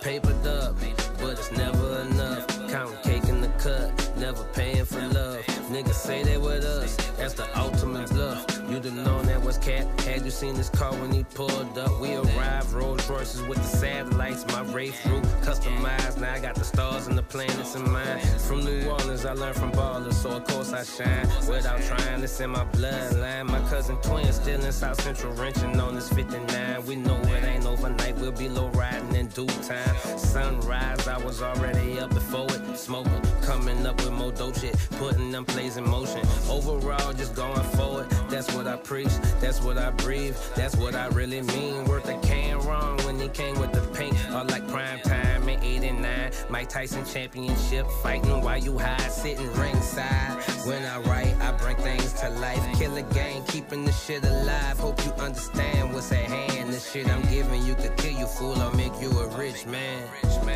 papered 0.00 0.46
up, 0.46 0.74
but 1.18 1.30
it's 1.30 1.52
never 1.52 2.00
enough. 2.02 2.46
Counting 2.70 2.98
cake 3.02 3.24
in 3.28 3.40
the 3.40 3.48
cut, 3.58 4.12
never 4.18 4.44
paying 4.52 4.84
for 4.84 5.00
love. 5.08 5.44
Niggas 5.70 5.94
say 5.94 6.22
they 6.22 6.38
with 6.38 6.64
us, 6.64 6.96
that's 7.16 7.34
the 7.34 7.46
ultimate 7.58 8.08
bluff. 8.10 8.44
You'd 8.68 8.84
have 8.84 8.94
known 8.94 9.25
cat. 9.56 9.86
Had 10.00 10.24
you 10.24 10.30
seen 10.30 10.54
this 10.54 10.68
car 10.68 10.92
when 10.94 11.12
he 11.12 11.24
pulled 11.24 11.78
up? 11.78 12.00
We 12.00 12.14
arrived, 12.14 12.72
Rolls 12.72 13.08
Royces 13.08 13.42
with 13.42 13.58
the 13.58 13.64
satellites. 13.64 14.46
My 14.48 14.62
Wraith 14.72 15.04
roof 15.06 15.24
customized. 15.42 16.18
Now 16.20 16.34
I 16.34 16.40
got 16.40 16.54
the 16.54 16.64
stars 16.64 17.06
and 17.06 17.16
the 17.16 17.22
planets 17.22 17.74
in 17.74 17.90
mind. 17.90 18.22
From 18.40 18.64
New 18.64 18.88
Orleans, 18.88 19.24
I 19.24 19.32
learned 19.32 19.56
from 19.56 19.72
ballers, 19.72 20.14
so 20.14 20.30
of 20.30 20.44
course 20.44 20.72
I 20.72 20.84
shine. 20.84 21.28
Without 21.48 21.80
trying, 21.82 22.22
it's 22.22 22.40
in 22.40 22.50
my 22.50 22.64
bloodline. 22.66 23.46
My 23.46 23.60
cousin 23.70 23.96
twin 24.02 24.32
still 24.32 24.62
in 24.64 24.72
South 24.72 25.00
Central 25.02 25.32
wrenching 25.34 25.80
on 25.80 25.94
this 25.94 26.08
59. 26.12 26.86
We 26.86 26.96
know 26.96 27.20
it 27.22 27.44
ain't 27.44 27.66
overnight, 27.66 28.16
we'll 28.16 28.32
be 28.32 28.48
low 28.48 28.68
riding 28.70 29.14
in 29.14 29.28
due 29.28 29.46
time. 29.46 29.96
Sunrise, 30.18 31.08
I 31.08 31.18
was 31.18 31.42
already 31.42 31.98
up 31.98 32.10
before 32.10 32.46
it. 32.50 32.76
Smoking, 32.76 33.22
coming 33.46 33.86
up 33.86 33.96
with 34.02 34.12
more 34.12 34.32
dope 34.32 34.58
shit, 34.58 34.76
putting 34.98 35.30
them 35.30 35.44
plays 35.44 35.76
in 35.76 35.88
motion. 35.88 36.26
Overall, 36.50 37.12
just 37.12 37.34
going 37.36 37.62
forward. 37.76 38.10
That's 38.28 38.52
what 38.54 38.66
I 38.66 38.76
preach, 38.76 39.14
that's 39.40 39.60
what 39.62 39.78
I 39.78 39.90
breathe, 39.90 40.36
that's 40.56 40.74
what 40.76 40.96
I 40.96 41.06
really 41.08 41.42
mean. 41.42 41.84
Worth 41.84 42.08
a 42.08 42.18
can 42.18 42.58
wrong 42.60 42.96
when 43.04 43.20
he 43.20 43.28
came 43.28 43.58
with 43.60 43.72
the 43.72 43.82
pink, 43.96 44.14
or 44.34 44.42
like 44.44 44.66
prime 44.68 44.98
time 45.00 45.48
in 45.48 45.62
89. 45.62 46.32
Mike 46.50 46.68
Tyson 46.68 47.04
championship, 47.04 47.86
fighting 48.02 48.42
while 48.42 48.58
you 48.58 48.76
high, 48.78 49.08
sitting 49.08 49.52
ringside. 49.54 50.42
When 50.66 50.82
I 50.84 50.98
write, 51.02 51.34
I 51.40 51.52
bring 51.52 51.76
things 51.76 52.12
to 52.14 52.30
life. 52.40 52.64
Kill 52.76 52.96
a 52.96 53.02
game, 53.02 53.44
keeping 53.44 53.84
the 53.84 53.92
shit 53.92 54.24
alive. 54.24 54.78
Hope 54.78 54.98
you 55.04 55.12
understand 55.12 55.94
what's 55.94 56.10
at 56.10 56.24
hand. 56.24 56.72
The 56.72 56.80
shit 56.80 57.08
I'm 57.08 57.22
giving 57.30 57.64
you 57.64 57.76
could 57.76 57.96
kill 57.96 58.18
you, 58.18 58.26
fool, 58.26 58.60
or 58.60 58.72
make 58.74 59.00
you 59.00 59.10
a 59.20 59.28
rich 59.38 59.66
man. 59.66 60.02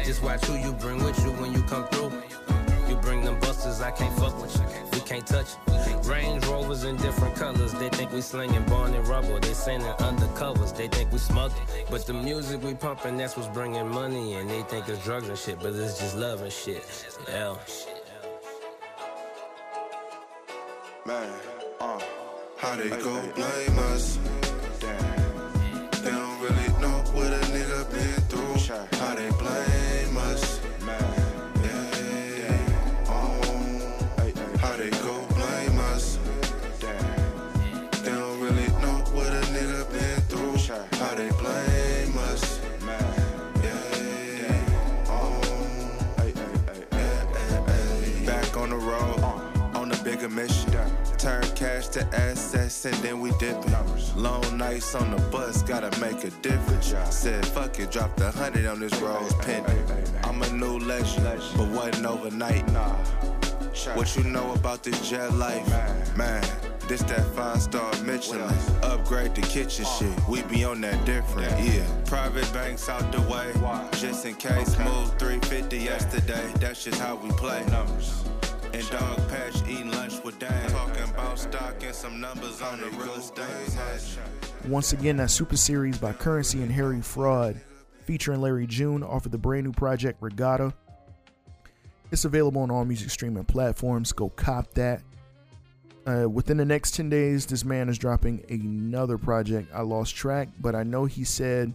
Just 0.05 0.23
watch 0.25 0.45
who 0.47 0.57
you 0.57 0.73
bring 0.73 1.03
with 1.05 1.19
you 1.25 1.31
when 1.33 1.53
you 1.53 1.63
come 1.63 1.87
through. 1.89 2.50
You 2.91 2.97
bring 2.97 3.23
them 3.23 3.39
busters, 3.39 3.81
I 3.81 3.93
can't 3.93 4.13
fuck 4.19 4.43
with 4.43 4.53
you. 4.57 4.65
We 4.93 5.01
can't 5.07 5.25
touch 5.25 5.47
it. 5.69 6.07
Range 6.07 6.45
Rovers 6.47 6.83
in 6.83 6.97
different 6.97 7.37
colors. 7.37 7.73
They 7.75 7.89
think 7.89 8.13
we 8.13 8.21
slinging 8.21 8.65
Barney 8.65 8.99
rubber. 8.99 9.39
They 9.39 9.55
sending 9.55 9.89
undercovers. 9.93 10.77
They 10.77 10.89
think 10.89 11.13
we 11.13 11.19
smuggling. 11.19 11.63
But 11.89 12.05
the 12.05 12.15
music 12.15 12.61
we 12.65 12.75
pumping, 12.75 13.17
that's 13.17 13.37
what's 13.37 13.49
bringing 13.49 13.87
money. 13.89 14.35
And 14.35 14.51
they 14.51 14.63
think 14.63 14.89
it's 14.89 15.05
drugs 15.05 15.29
and 15.29 15.39
shit, 15.39 15.61
but 15.61 15.73
it's 15.73 16.01
just 16.01 16.17
love 16.17 16.43
and 16.43 16.53
shit. 16.53 16.85
Yeah. 17.29 17.55
Man, 21.07 21.33
uh, 21.81 22.01
how 22.57 22.75
they 22.75 22.89
go 22.89 23.23
blame 23.37 23.79
us? 23.79 24.19
They 24.81 25.10
Turn 51.21 51.43
cash 51.55 51.89
to 51.89 52.07
assets 52.17 52.87
and 52.87 52.95
then 52.97 53.21
we 53.21 53.31
dip 53.33 53.55
it. 53.62 54.17
Long 54.17 54.57
nights 54.57 54.95
on 54.95 55.11
the 55.11 55.21
bus, 55.31 55.62
gotta 55.62 55.91
make 56.00 56.25
a 56.25 56.31
difference. 56.41 56.95
Said 57.11 57.45
fuck 57.45 57.79
it, 57.79 57.91
dropped 57.91 58.23
a 58.23 58.31
hundred 58.31 58.65
on 58.65 58.81
this 58.81 58.99
rose 59.03 59.35
pendant. 59.35 60.11
I'm 60.25 60.41
a 60.43 60.50
new 60.53 60.79
legend, 60.79 61.43
but 61.59 61.69
wasn't 61.69 62.07
overnight. 62.07 62.65
What 63.95 64.17
you 64.17 64.25
know 64.25 64.55
about 64.55 64.83
this 64.83 65.11
jet 65.11 65.35
life? 65.35 65.67
Man, 66.17 66.43
this 66.89 67.03
that 67.03 67.27
five 67.37 67.61
star 67.61 67.93
Michelin. 68.03 68.55
Upgrade 68.83 69.35
the 69.35 69.43
kitchen 69.43 69.85
shit. 69.99 70.27
We 70.27 70.41
be 70.45 70.65
on 70.65 70.81
that 70.81 71.05
different, 71.05 71.50
yeah. 71.62 71.85
Private 72.07 72.50
banks 72.55 72.89
out 72.89 73.12
the 73.12 73.21
way, 73.23 73.53
just 73.99 74.25
in 74.25 74.37
case. 74.37 74.79
Moved 74.79 75.19
350 75.19 75.77
yesterday. 75.77 76.50
That's 76.61 76.83
just 76.83 76.99
how 76.99 77.17
we 77.17 77.31
play. 77.33 77.62
And 77.67 77.75
dog 78.91 79.29
patch 79.29 79.57
eating 79.69 79.91
lunch 79.93 80.23
with 80.25 80.39
Dan. 80.39 80.71
Talking 80.71 81.05
about 81.05 81.39
stock 81.39 81.83
and 81.83 81.95
some 81.95 82.21
numbers 82.21 82.61
on 82.61 82.81
the 82.81 82.89
real 82.91 83.15
estate. 83.15 84.19
Once 84.67 84.93
again, 84.93 85.17
that 85.19 85.31
Super 85.31 85.57
Series 85.57 85.99
by 85.99 86.13
Curren$y 86.13 86.61
and 86.61 86.73
Harry 86.73 87.01
Fraud, 87.01 87.61
featuring 88.05 88.41
Larry 88.41 88.67
June, 88.67 89.03
off 89.03 89.27
of 89.27 89.33
the 89.33 89.39
brand 89.39 89.65
new 89.65 89.73
project 89.73 90.21
Regatta. 90.21 90.75
It's 92.11 92.25
available 92.25 92.63
on 92.63 92.71
all 92.71 92.85
music 92.85 93.11
streaming 93.11 93.45
platforms. 93.45 94.13
Go 94.13 94.31
cop 94.31 94.75
that. 94.75 95.03
Uh, 96.07 96.29
within 96.29 96.57
the 96.57 96.65
next 96.65 96.95
10 96.95 97.09
days, 97.09 97.47
this 97.47 97.65
man 97.65 97.89
is 97.89 97.99
dropping 97.99 98.45
another 98.49 99.17
project. 99.17 99.71
I 99.73 99.83
lost 99.83 100.17
track, 100.17 100.49
but 100.59 100.75
I 100.75 100.83
know 100.83 101.05
he 101.05 101.23
said 101.23 101.73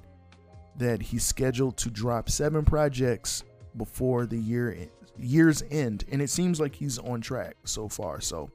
that 0.78 1.02
he's 1.02 1.24
scheduled 1.24 1.78
to 1.78 1.90
drop 1.90 2.30
seven 2.30 2.66
projects 2.66 3.44
before 3.78 4.26
the 4.26 4.38
year 4.38 4.72
year's 5.20 5.64
end, 5.72 6.06
and 6.12 6.22
it 6.22 6.30
seems 6.30 6.60
like 6.60 6.76
he's 6.76 6.98
on 7.00 7.22
track 7.22 7.56
so 7.64 7.88
far. 7.88 8.22
So, 8.22 8.50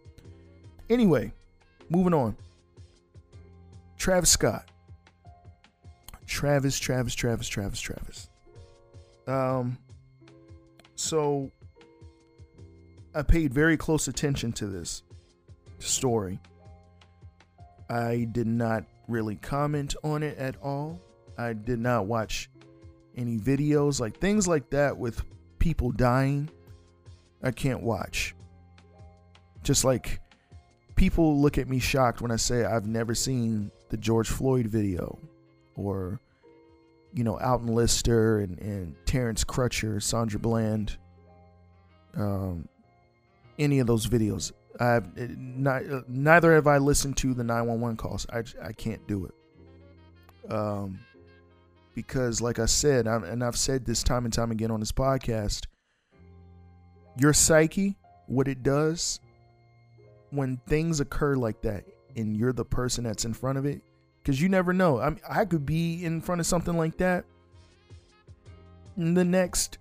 anyway, 0.88 1.33
moving 1.88 2.14
on. 2.14 2.37
Travis 3.97 4.31
Scott. 4.31 4.69
Travis, 6.26 6.79
Travis, 6.79 7.14
Travis, 7.14 7.49
Travis, 7.49 7.81
Travis. 7.81 8.29
Um, 9.26 9.79
so 10.95 11.50
I 13.14 13.23
paid 13.23 13.52
very 13.52 13.76
close 13.76 14.09
attention 14.09 14.52
to 14.52 14.67
this 14.67 15.02
story. 15.79 16.38
I 17.88 18.29
did 18.31 18.47
not 18.47 18.85
really 19.09 19.37
comment 19.37 19.97
on 20.05 20.23
it 20.23 20.38
at 20.38 20.57
all. 20.62 21.00
I 21.37 21.52
did 21.52 21.81
not 21.81 22.07
watch 22.07 22.49
any 23.17 23.38
videos 23.38 24.00
like 24.00 24.19
things 24.19 24.47
like 24.47 24.71
that 24.71 24.97
with 24.97 25.23
people 25.61 25.93
dying. 25.93 26.50
I 27.43 27.52
can't 27.52 27.83
watch. 27.83 28.35
Just 29.62 29.85
like 29.85 30.21
people 30.97 31.40
look 31.40 31.57
at 31.57 31.69
me 31.69 31.79
shocked 31.79 32.21
when 32.21 32.33
I 32.33 32.37
say 32.37 32.64
I've 32.64 32.87
never 32.87 33.14
seen 33.14 33.71
the 33.90 33.97
George 33.97 34.29
Floyd 34.29 34.67
video 34.67 35.19
or 35.76 36.19
you 37.14 37.25
know 37.25 37.38
Alton 37.38 37.75
Lister 37.75 38.40
and, 38.40 38.59
and 38.59 38.97
Terrence 39.07 39.45
Crutcher, 39.45 40.02
Sandra 40.02 40.40
Bland, 40.40 40.97
um, 42.17 42.69
any 43.59 43.79
of 43.79 43.87
those 43.87 44.07
videos. 44.07 44.52
I've 44.79 45.14
not, 45.38 45.83
neither 46.09 46.55
have 46.55 46.67
I 46.67 46.79
listened 46.79 47.17
to 47.19 47.35
the 47.35 47.45
911 47.45 47.97
calls. 47.97 48.26
I, 48.33 48.43
I 48.62 48.73
can't 48.73 49.07
do 49.07 49.26
it. 49.26 50.52
Um, 50.52 51.00
because 51.94 52.40
like 52.40 52.59
I 52.59 52.66
said, 52.66 53.06
I'm, 53.06 53.25
and 53.25 53.42
I've 53.42 53.56
said 53.56 53.85
this 53.85 54.02
time 54.02 54.25
and 54.25 54.32
time 54.32 54.50
again 54.50 54.70
on 54.70 54.80
this 54.80 54.92
podcast, 54.92 55.66
your 57.16 57.32
psyche, 57.32 57.97
what 58.26 58.49
it 58.49 58.62
does 58.62 59.20
when 60.30 60.61
things 60.68 61.00
occur 61.00 61.35
like 61.35 61.61
that, 61.62 61.85
and 62.16 62.37
you're 62.37 62.52
the 62.52 62.64
person 62.64 63.04
that's 63.04 63.25
in 63.25 63.35
front 63.35 63.59
of 63.59 63.66
it, 63.66 63.82
because 64.23 64.40
you 64.40 64.49
never 64.49 64.73
know. 64.73 65.00
I 65.00 65.11
mean, 65.11 65.20
I 65.28 65.44
could 65.44 65.66
be 65.66 66.04
in 66.04 66.20
front 66.20 66.40
of 66.40 66.47
something 66.47 66.76
like 66.76 66.97
that 66.99 67.25
in 68.97 69.14
the 69.14 69.25
next 69.25 69.78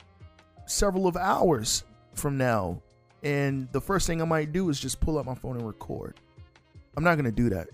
several 0.65 1.07
of 1.07 1.15
hours 1.15 1.83
from 2.15 2.37
now, 2.37 2.81
and 3.21 3.71
the 3.71 3.81
first 3.81 4.07
thing 4.07 4.21
I 4.21 4.25
might 4.25 4.51
do 4.51 4.69
is 4.69 4.79
just 4.79 4.99
pull 4.99 5.17
up 5.17 5.25
my 5.25 5.35
phone 5.35 5.57
and 5.57 5.67
record. 5.67 6.15
I'm 6.97 7.03
not 7.03 7.15
gonna 7.15 7.31
do 7.31 7.49
that. 7.49 7.69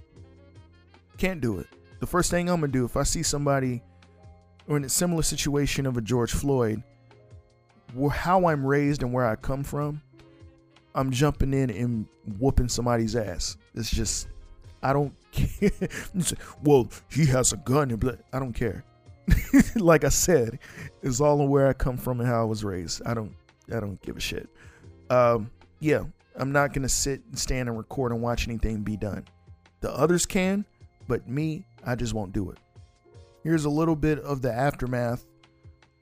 Can't 1.18 1.40
do 1.40 1.60
it. 1.60 1.68
The 2.02 2.08
first 2.08 2.30
thing 2.30 2.50
I'm 2.50 2.60
gonna 2.60 2.72
do 2.72 2.84
if 2.84 2.98
I 2.98 3.04
see 3.04 3.24
somebody 3.24 3.82
or 4.68 4.78
in 4.78 4.84
a 4.84 4.90
similar 4.90 5.22
situation 5.22 5.86
of 5.86 5.98
a 5.98 6.02
George 6.02 6.32
Floyd, 6.32 6.82
how 8.12 8.48
I'm 8.48 8.66
raised 8.66 9.04
and 9.04 9.14
where 9.14 9.26
I 9.26 9.36
come 9.36 9.64
from, 9.64 10.02
I'm 10.94 11.12
jumping 11.12 11.54
in 11.54 11.70
and 11.70 12.08
whooping 12.40 12.70
somebody's 12.70 13.16
ass. 13.16 13.58
It's 13.74 13.90
just, 13.90 14.28
I 14.82 14.94
don't 14.94 15.14
care. 15.32 15.72
well, 16.64 16.90
he 17.10 17.26
has 17.28 17.54
a 17.54 17.58
gun 17.58 17.92
and. 17.92 18.18
I 18.34 18.40
don't 18.40 18.54
care. 18.54 18.84
like 19.76 20.04
I 20.04 20.10
said, 20.10 20.60
it's 21.02 21.20
all 21.20 21.42
on 21.42 21.50
where 21.50 21.68
I 21.68 21.74
come 21.74 21.98
from 21.98 22.20
and 22.20 22.30
how 22.30 22.42
I 22.42 22.46
was 22.46 22.64
raised. 22.64 23.02
I 23.06 23.14
don't, 23.14 23.34
I 23.74 23.80
don't 23.80 24.02
give 24.02 24.18
a 24.18 24.22
shit. 24.22 24.48
Um, 25.10 25.50
yeah, 25.80 26.04
I'm 26.36 26.52
not 26.52 26.74
gonna 26.74 26.90
sit 26.90 27.22
and 27.30 27.38
stand 27.38 27.70
and 27.70 27.78
record 27.78 28.12
and 28.12 28.22
watch 28.22 28.48
anything 28.48 28.82
be 28.82 28.98
done. 28.98 29.26
The 29.82 29.92
others 29.92 30.26
can, 30.26 30.66
but 31.08 31.28
me, 31.28 31.66
I 31.86 31.96
just 31.96 32.14
won't 32.14 32.34
do 32.34 32.52
it. 32.52 32.58
Here's 33.46 33.66
a 33.66 33.70
little 33.70 33.96
bit 33.96 34.18
of 34.22 34.42
the 34.42 34.52
aftermath. 34.52 35.24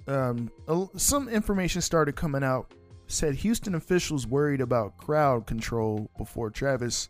Um, 0.08 0.50
some 0.96 1.28
information 1.28 1.82
started 1.82 2.16
coming 2.16 2.42
out. 2.42 2.74
Said 3.08 3.36
Houston 3.36 3.76
officials 3.76 4.26
worried 4.26 4.62
about 4.62 4.96
crowd 4.98 5.46
control 5.46 6.10
before 6.18 6.50
Travis 6.50 7.10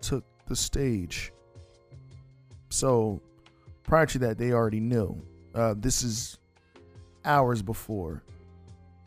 took 0.00 0.24
the 0.48 0.56
stage. 0.56 1.32
So 2.70 3.22
prior 3.84 4.04
to 4.06 4.18
that, 4.18 4.36
they 4.36 4.50
already 4.50 4.80
knew. 4.80 5.24
Uh, 5.54 5.74
this 5.76 6.02
is 6.02 6.38
hours 7.24 7.62
before. 7.62 8.24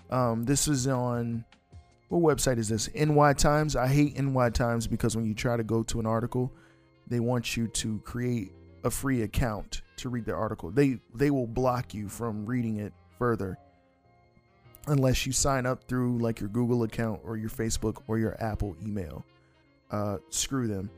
Um, 0.10 0.46
this 0.46 0.70
is 0.70 0.88
on 0.88 1.44
what 2.08 2.38
website 2.38 2.60
is 2.60 2.70
this? 2.70 2.90
NY 2.96 3.34
Times. 3.34 3.76
I 3.76 3.88
hate 3.88 4.18
NY 4.18 4.52
Times 4.52 4.88
because 4.88 5.18
when 5.18 5.26
you 5.26 5.34
try 5.34 5.58
to 5.58 5.66
go 5.66 5.84
to 5.84 6.00
an 6.00 6.06
article, 6.06 6.54
they 7.08 7.20
want 7.20 7.58
you 7.58 7.68
to 7.68 8.00
create 8.06 8.54
a 8.86 8.90
free 8.90 9.24
account 9.24 9.82
to 9.98 10.10
read 10.10 10.26
the 10.26 10.34
article. 10.34 10.72
They 10.72 11.00
they 11.14 11.32
will 11.32 11.48
block 11.48 11.94
you 11.94 12.10
from 12.10 12.46
reading 12.46 12.78
it 12.78 12.94
further 13.18 13.58
unless 14.88 15.26
you 15.26 15.32
sign 15.32 15.66
up 15.66 15.84
through 15.84 16.18
like 16.18 16.40
your 16.40 16.50
Google 16.50 16.84
account 16.84 17.22
or 17.24 17.38
your 17.38 17.50
Facebook 17.50 18.02
or 18.08 18.18
your 18.18 18.42
Apple 18.42 18.76
email. 18.84 19.26
Uh, 19.92 20.18
screw 20.30 20.68
them. 20.68 20.90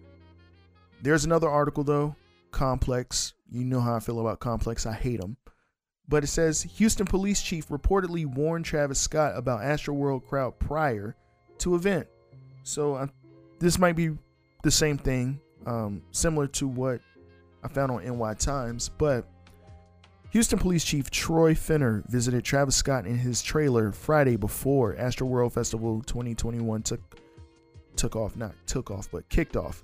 There's 1.02 1.26
another 1.26 1.50
article 1.50 1.84
though, 1.84 2.16
Complex. 2.52 3.34
You 3.52 3.66
know 3.66 3.82
how 3.82 3.96
I 3.96 4.00
feel 4.00 4.20
about 4.20 4.40
Complex. 4.40 4.86
I 4.86 4.94
hate 4.94 5.22
them. 5.22 5.38
But 6.08 6.24
it 6.24 6.28
says 6.28 6.64
Houston 6.64 7.06
police 7.06 7.42
chief 7.42 7.68
reportedly 7.70 8.26
warned 8.26 8.66
Travis 8.66 9.00
Scott 9.00 9.34
about 9.36 9.62
Astroworld 9.62 10.26
crowd 10.26 10.58
prior 10.60 11.16
to 11.60 11.76
event. 11.76 12.08
So 12.64 13.08
this 13.60 13.78
might 13.78 13.96
be 13.96 14.18
the 14.64 14.72
same 14.72 14.98
thing, 14.98 15.40
um, 15.66 16.02
similar 16.12 16.48
to 16.48 16.68
what 16.68 17.02
I 17.64 17.68
found 17.68 17.92
on 17.92 18.06
NY 18.06 18.34
Times. 18.36 18.90
But 18.98 19.26
Houston 20.32 20.60
Police 20.60 20.84
Chief 20.84 21.10
Troy 21.10 21.56
Finner 21.56 22.04
visited 22.08 22.44
Travis 22.44 22.76
Scott 22.76 23.06
in 23.06 23.18
his 23.18 23.42
trailer 23.42 23.92
Friday 23.92 24.36
before 24.36 24.96
Astroworld 24.96 25.54
Festival 25.54 26.02
2021 26.04 26.84
took 26.84 27.02
took 27.96 28.16
off, 28.16 28.38
not 28.38 28.54
took 28.66 28.92
off, 28.92 29.10
but 29.12 29.28
kicked 29.30 29.58
off, 29.58 29.84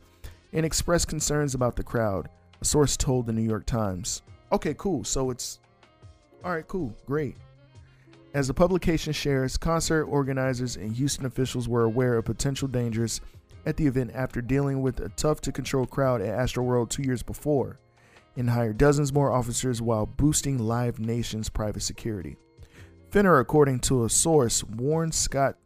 and 0.53 0.65
expressed 0.65 1.07
concerns 1.07 1.53
about 1.53 1.75
the 1.75 1.83
crowd. 1.83 2.29
A 2.61 2.65
source 2.65 2.95
told 2.95 3.25
the 3.25 3.33
New 3.33 3.41
York 3.41 3.65
Times. 3.65 4.21
Okay, 4.51 4.73
cool. 4.77 5.03
So 5.03 5.31
it's 5.31 5.59
all 6.43 6.51
right, 6.51 6.67
cool, 6.67 6.95
great. 7.05 7.35
As 8.35 8.47
the 8.47 8.53
publication 8.53 9.13
shares, 9.13 9.57
concert 9.57 10.05
organizers 10.05 10.75
and 10.75 10.95
Houston 10.95 11.25
officials 11.25 11.67
were 11.67 11.85
aware 11.85 12.17
of 12.17 12.25
potential 12.25 12.67
dangers 12.67 13.21
at 13.65 13.77
the 13.77 13.87
event 13.87 14.11
after 14.13 14.41
dealing 14.41 14.81
with 14.81 14.99
a 14.99 15.09
tough 15.09 15.41
to 15.41 15.51
control 15.51 15.85
crowd 15.85 16.21
at 16.21 16.37
Astroworld 16.37 16.89
two 16.89 17.03
years 17.03 17.23
before, 17.23 17.79
and 18.35 18.49
hired 18.49 18.77
dozens 18.77 19.13
more 19.13 19.31
officers 19.31 19.81
while 19.81 20.05
boosting 20.05 20.57
Live 20.57 20.99
Nation's 20.99 21.49
private 21.49 21.81
security. 21.81 22.37
Finner, 23.09 23.39
according 23.39 23.79
to 23.79 24.03
a 24.03 24.09
source, 24.09 24.63
warned 24.63 25.15
Scott, 25.15 25.57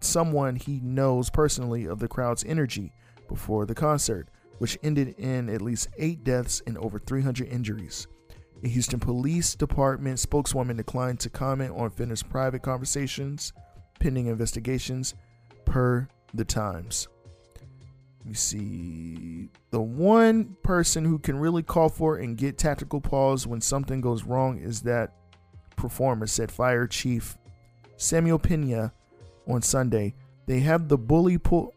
someone 0.00 0.56
he 0.56 0.80
knows 0.80 1.30
personally, 1.30 1.86
of 1.86 1.98
the 1.98 2.08
crowd's 2.08 2.44
energy 2.44 2.92
before 3.28 3.66
the 3.66 3.74
concert, 3.74 4.28
which 4.58 4.78
ended 4.82 5.14
in 5.18 5.48
at 5.48 5.62
least 5.62 5.88
eight 5.98 6.22
deaths 6.24 6.62
and 6.66 6.76
over 6.78 6.98
300 6.98 7.48
injuries. 7.48 8.06
A 8.62 8.68
Houston 8.68 9.00
Police 9.00 9.54
Department 9.54 10.18
spokeswoman 10.18 10.76
declined 10.76 11.18
to 11.20 11.30
comment 11.30 11.72
on 11.74 11.90
Finner's 11.90 12.22
private 12.22 12.60
conversations 12.60 13.54
pending 14.00 14.26
investigations, 14.26 15.14
per 15.64 16.08
the 16.34 16.44
Times. 16.44 17.08
You 18.24 18.34
see, 18.34 19.48
the 19.70 19.80
one 19.80 20.56
person 20.62 21.04
who 21.04 21.18
can 21.18 21.38
really 21.38 21.62
call 21.62 21.88
for 21.88 22.16
and 22.16 22.36
get 22.36 22.58
tactical 22.58 23.00
pause 23.00 23.46
when 23.46 23.60
something 23.60 24.00
goes 24.00 24.24
wrong 24.24 24.58
is 24.58 24.82
that 24.82 25.14
performer, 25.76 26.26
said 26.26 26.52
Fire 26.52 26.86
Chief 26.86 27.38
Samuel 27.96 28.38
Pena 28.38 28.92
on 29.46 29.62
Sunday. 29.62 30.14
They 30.46 30.60
have 30.60 30.88
the 30.88 30.98
bully 30.98 31.38
pull. 31.38 31.74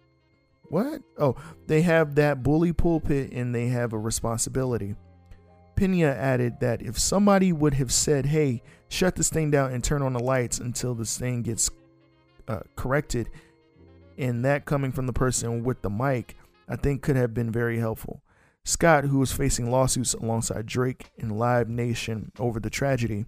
What? 0.64 1.02
Oh, 1.18 1.36
they 1.68 1.82
have 1.84 2.16
that 2.16 2.44
bully 2.44 2.74
pulpit 2.74 3.32
and 3.32 3.54
they 3.54 3.68
have 3.68 3.94
a 3.94 4.00
responsibility. 4.00 4.96
Pena 5.76 6.08
added 6.08 6.60
that 6.60 6.82
if 6.82 7.00
somebody 7.00 7.54
would 7.54 7.76
have 7.76 7.92
said, 7.92 8.28
hey, 8.28 8.62
shut 8.89 9.16
this 9.16 9.30
thing 9.30 9.50
down 9.50 9.72
and 9.72 9.84
turn 9.84 10.02
on 10.02 10.13
the 10.13 10.24
lights 10.24 10.60
until 10.60 10.94
this 10.94 11.18
thing 11.18 11.42
gets 11.42 11.70
uh, 12.48 12.60
corrected, 12.76 13.30
and 14.17 14.43
that 14.45 14.65
coming 14.65 14.91
from 14.91 15.08
the 15.08 15.13
person 15.13 15.63
with 15.63 15.82
the 15.82 15.89
mic, 15.89 16.36
I 16.67 16.76
think 16.76 17.02
could 17.02 17.15
have 17.15 17.34
been 17.34 17.52
very 17.52 17.80
helpful. 17.80 18.21
Scott, 18.63 19.06
who 19.06 19.21
is 19.21 19.32
facing 19.32 19.69
lawsuits 19.69 20.13
alongside 20.13 20.65
Drake 20.65 21.12
and 21.17 21.38
Live 21.38 21.67
Nation 21.67 22.32
over 22.39 22.60
the 22.60 22.69
tragedy, 22.69 23.26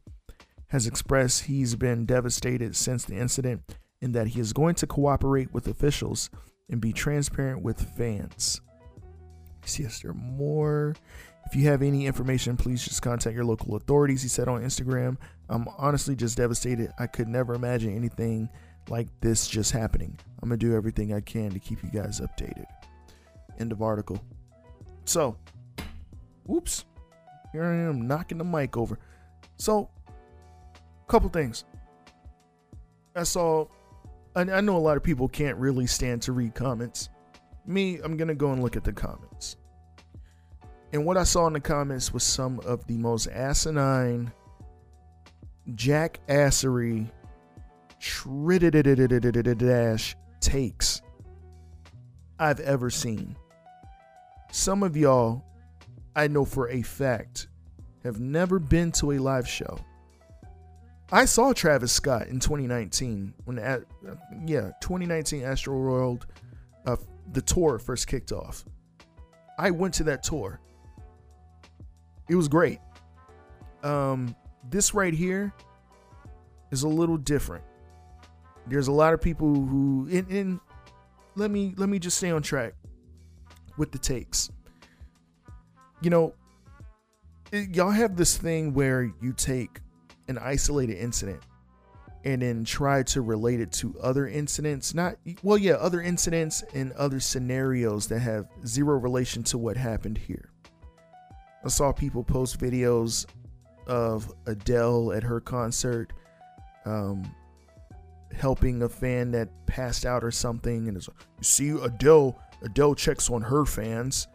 has 0.68 0.88
expressed 0.88 1.44
he's 1.44 1.76
been 1.76 2.06
devastated 2.06 2.76
since 2.76 3.06
the 3.06 3.16
incident 3.16 3.76
and 4.02 4.14
that 4.14 4.28
he 4.28 4.40
is 4.40 4.54
going 4.54 4.76
to 4.76 4.88
cooperate 4.88 5.54
with 5.54 5.68
officials 5.68 6.30
and 6.70 6.80
be 6.82 6.94
transparent 6.94 7.62
with 7.62 7.82
fans. 7.98 8.62
Yes, 9.78 10.02
there 10.02 10.12
are 10.12 10.14
more 10.14 10.96
if 11.46 11.56
you 11.56 11.68
have 11.68 11.82
any 11.82 12.08
information, 12.08 12.58
please 12.58 12.84
just 12.84 13.02
contact 13.02 13.36
your 13.36 13.46
local 13.46 13.76
authorities, 13.76 14.24
he 14.24 14.28
said 14.28 14.48
on 14.48 14.64
Instagram. 14.64 15.18
I'm 15.48 15.68
honestly 15.78 16.16
just 16.16 16.38
devastated. 16.38 16.92
I 16.98 17.06
could 17.06 17.28
never 17.28 17.54
imagine 17.54 17.96
anything 17.96 18.50
like 18.90 19.08
this 19.22 19.48
just 19.48 19.72
happening. 19.72 20.18
I'm 20.42 20.50
going 20.50 20.60
to 20.60 20.66
do 20.66 20.76
everything 20.76 21.14
I 21.14 21.22
can 21.22 21.52
to 21.52 21.60
keep 21.60 21.84
you 21.84 21.90
guys 21.90 22.22
updated. 22.22 22.66
End 23.60 23.72
of 23.72 23.82
article. 23.82 24.22
So, 25.06 25.38
whoops. 26.46 26.86
Here 27.52 27.64
I 27.64 27.90
am 27.90 28.08
knocking 28.08 28.38
the 28.38 28.44
mic 28.44 28.76
over. 28.76 29.00
So, 29.58 29.90
couple 31.08 31.30
things. 31.30 31.64
I 33.16 33.24
saw, 33.24 33.68
I, 34.36 34.42
I 34.42 34.62
know 34.62 34.76
a 34.76 34.80
lot 34.80 34.98
of 34.98 35.04
people 35.04 35.28
can't 35.28 35.58
really 35.58 35.88
stand 35.88 36.22
to 36.24 36.34
read 36.34 36.54
comments. 36.54 37.10
Me, 37.66 38.00
I'm 38.04 38.18
going 38.18 38.28
to 38.28 38.36
go 38.36 38.52
and 38.52 38.62
look 38.62 38.76
at 38.76 38.84
the 38.84 38.92
comments. 38.92 39.58
And 40.92 41.06
what 41.06 41.18
I 41.18 41.24
saw 41.24 41.48
in 41.48 41.54
the 41.54 41.60
comments 41.60 42.14
was 42.14 42.24
some 42.24 42.60
of 42.62 42.86
the 42.88 42.98
most 42.98 43.28
asinine, 43.28 44.32
jackassery, 45.72 47.10
dash 49.56 50.16
takes 50.40 51.02
I've 52.40 52.60
ever 52.60 52.90
seen. 52.90 53.36
Some 54.52 54.84
of 54.84 54.96
y'all, 54.96 55.44
I 56.16 56.28
know 56.28 56.46
for 56.46 56.70
a 56.70 56.82
fact, 56.82 57.48
have 58.04 58.20
never 58.20 58.60
been 58.60 58.92
to 58.94 59.14
a 59.14 59.18
live 59.20 59.48
show. 59.48 59.80
I 61.12 61.26
saw 61.26 61.54
Travis 61.54 61.92
Scott 61.92 62.28
in 62.28 62.40
2019 62.40 63.34
when, 63.46 63.60
at, 63.60 63.82
yeah, 64.46 64.72
2019 64.82 65.42
Astroworld, 65.42 66.24
uh, 66.86 66.98
the 67.32 67.42
tour 67.42 67.80
first 67.80 68.08
kicked 68.08 68.32
off. 68.32 68.66
I 69.58 69.72
went 69.72 69.94
to 69.96 70.04
that 70.06 70.24
tour 70.24 70.60
it 72.30 72.36
was 72.36 72.48
great. 72.48 72.80
Um, 73.84 74.36
this 74.70 74.94
right 74.94 75.14
here 75.14 75.54
is 76.72 76.84
a 76.84 76.88
little 76.88 77.18
different. 77.18 77.64
There's 78.68 78.88
a 78.88 78.92
lot 78.92 79.14
of 79.14 79.22
people 79.22 79.54
who, 79.54 80.08
and, 80.12 80.30
and 80.30 80.60
let 81.36 81.52
me 81.52 81.74
let 81.78 81.90
me 81.90 82.00
just 82.00 82.18
stay 82.18 82.32
on 82.32 82.42
track 82.42 82.74
with 83.78 83.92
the 83.92 83.98
takes. 83.98 84.50
You 86.02 86.10
know, 86.10 86.34
y'all 87.52 87.92
have 87.92 88.16
this 88.16 88.38
thing 88.38 88.74
where 88.74 89.04
you 89.22 89.34
take 89.34 89.82
an 90.28 90.38
isolated 90.38 90.98
incident 90.98 91.42
and 92.24 92.42
then 92.42 92.64
try 92.66 93.04
to 93.04 93.22
relate 93.22 93.60
it 93.60 93.72
to 93.72 93.96
other 94.02 94.28
incidents 94.28 94.96
not 94.96 95.16
well 95.44 95.60
yeah 95.60 95.74
other 95.74 96.02
incidents 96.02 96.64
and 96.74 96.92
other 96.94 97.20
scenarios 97.20 98.08
that 98.08 98.18
have 98.18 98.48
zero 98.66 98.98
relation 98.98 99.44
to 99.44 99.60
what 99.60 99.78
happened 99.78 100.18
here 100.18 100.50
I 101.66 101.70
saw 101.70 101.92
people 101.92 102.24
post 102.24 102.60
videos 102.60 103.26
of 103.88 104.32
Adele 104.46 105.14
at 105.14 105.24
her 105.24 105.42
concert, 105.42 106.14
um, 106.86 107.24
helping 108.36 108.84
a 108.84 108.90
fan 108.90 109.32
that 109.32 109.50
passed 109.66 110.06
out 110.06 110.24
or 110.24 110.32
something, 110.32 110.88
and 110.88 111.02
you 111.02 111.14
see 111.42 111.70
Adele. 111.70 112.40
Adele 112.62 112.96
checks 112.96 113.30
on 113.30 113.42
her 113.42 113.66
fans, 113.66 114.28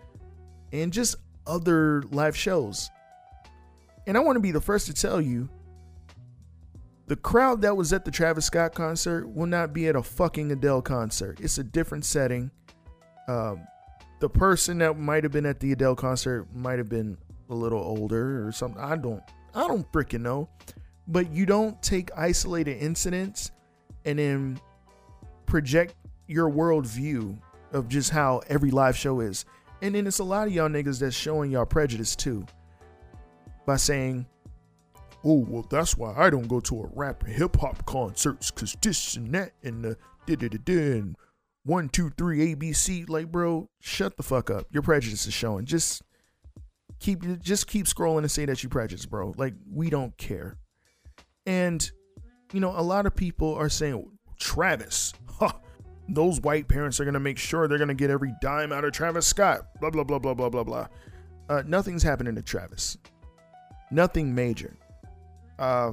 and 0.72 0.92
just 0.92 1.16
other 1.46 2.02
live 2.10 2.36
shows. 2.36 2.90
And 4.06 4.16
I 4.16 4.20
want 4.20 4.36
to 4.36 4.40
be 4.40 4.52
the 4.52 4.60
first 4.60 4.86
to 4.86 4.94
tell 4.94 5.20
you, 5.20 5.48
the 7.06 7.16
crowd 7.16 7.62
that 7.62 7.76
was 7.76 7.92
at 7.92 8.04
the 8.04 8.10
Travis 8.10 8.46
Scott 8.46 8.74
concert 8.74 9.26
will 9.26 9.46
not 9.46 9.72
be 9.72 9.88
at 9.88 9.96
a 9.96 10.02
fucking 10.02 10.52
Adele 10.52 10.82
concert. 10.82 11.40
It's 11.40 11.58
a 11.58 11.64
different 11.64 12.04
setting. 12.04 12.50
Um, 13.26 13.66
the 14.20 14.28
person 14.28 14.78
that 14.78 14.96
might 14.96 15.24
have 15.24 15.32
been 15.32 15.46
at 15.46 15.58
the 15.58 15.72
Adele 15.72 15.96
concert 15.96 16.46
might 16.54 16.78
have 16.78 16.88
been 16.88 17.18
a 17.48 17.54
little 17.54 17.80
older 17.80 18.46
or 18.46 18.52
something. 18.52 18.80
I 18.80 18.96
don't 18.96 19.22
I 19.54 19.66
don't 19.66 19.90
freaking 19.90 20.20
know. 20.20 20.48
But 21.08 21.32
you 21.32 21.46
don't 21.46 21.82
take 21.82 22.10
isolated 22.16 22.78
incidents 22.78 23.50
and 24.04 24.18
then 24.18 24.60
project 25.46 25.94
your 26.26 26.50
worldview 26.50 27.38
of 27.72 27.88
just 27.88 28.10
how 28.10 28.40
every 28.48 28.70
live 28.70 28.96
show 28.96 29.20
is. 29.20 29.44
And 29.82 29.94
then 29.94 30.06
it's 30.06 30.18
a 30.18 30.24
lot 30.24 30.46
of 30.46 30.52
y'all 30.52 30.68
niggas 30.68 31.00
that's 31.00 31.16
showing 31.16 31.50
y'all 31.50 31.66
prejudice 31.66 32.14
too. 32.14 32.44
By 33.66 33.76
saying, 33.76 34.26
oh, 35.24 35.44
well, 35.48 35.66
that's 35.68 35.96
why 35.96 36.14
I 36.16 36.30
don't 36.30 36.48
go 36.48 36.60
to 36.60 36.82
a 36.82 36.90
rap 36.94 37.24
and 37.24 37.34
hip 37.34 37.56
hop 37.56 37.84
concerts, 37.86 38.50
cause 38.50 38.76
this 38.80 39.16
and 39.16 39.32
that 39.34 39.52
and 39.62 39.84
the 39.84 39.96
da 40.26 40.36
da 40.36 40.48
da 40.48 40.58
da 40.64 40.92
and 40.98 41.16
one, 41.64 41.88
two, 41.88 42.10
three, 42.10 42.54
ABC. 42.54 43.08
Like, 43.08 43.30
bro, 43.30 43.68
shut 43.80 44.16
the 44.16 44.22
fuck 44.22 44.50
up. 44.50 44.66
Your 44.70 44.82
prejudice 44.82 45.26
is 45.26 45.34
showing. 45.34 45.66
Just 45.66 46.02
keep 46.98 47.22
just 47.40 47.66
keep 47.66 47.86
scrolling 47.86 48.18
and 48.18 48.30
say 48.30 48.44
that 48.46 48.62
you 48.62 48.68
prejudice, 48.68 49.06
bro. 49.06 49.34
Like, 49.36 49.54
we 49.70 49.90
don't 49.90 50.16
care. 50.16 50.56
And 51.46 51.90
you 52.52 52.60
know, 52.60 52.72
a 52.76 52.82
lot 52.82 53.06
of 53.06 53.14
people 53.14 53.54
are 53.54 53.68
saying, 53.68 54.10
Travis, 54.38 55.12
huh, 55.38 55.52
those 56.08 56.40
white 56.40 56.68
parents 56.68 56.98
are 57.00 57.04
gonna 57.04 57.20
make 57.20 57.38
sure 57.38 57.68
they're 57.68 57.78
gonna 57.78 57.94
get 57.94 58.10
every 58.10 58.34
dime 58.40 58.72
out 58.72 58.84
of 58.84 58.92
Travis 58.92 59.26
Scott. 59.26 59.66
Blah 59.80 59.90
blah 59.90 60.04
blah 60.04 60.18
blah 60.18 60.34
blah 60.34 60.48
blah 60.48 60.64
blah. 60.64 60.86
Uh, 61.48 61.62
nothing's 61.66 62.02
happening 62.02 62.34
to 62.34 62.42
Travis. 62.42 62.96
Nothing 63.90 64.34
major. 64.34 64.76
Uh, 65.58 65.92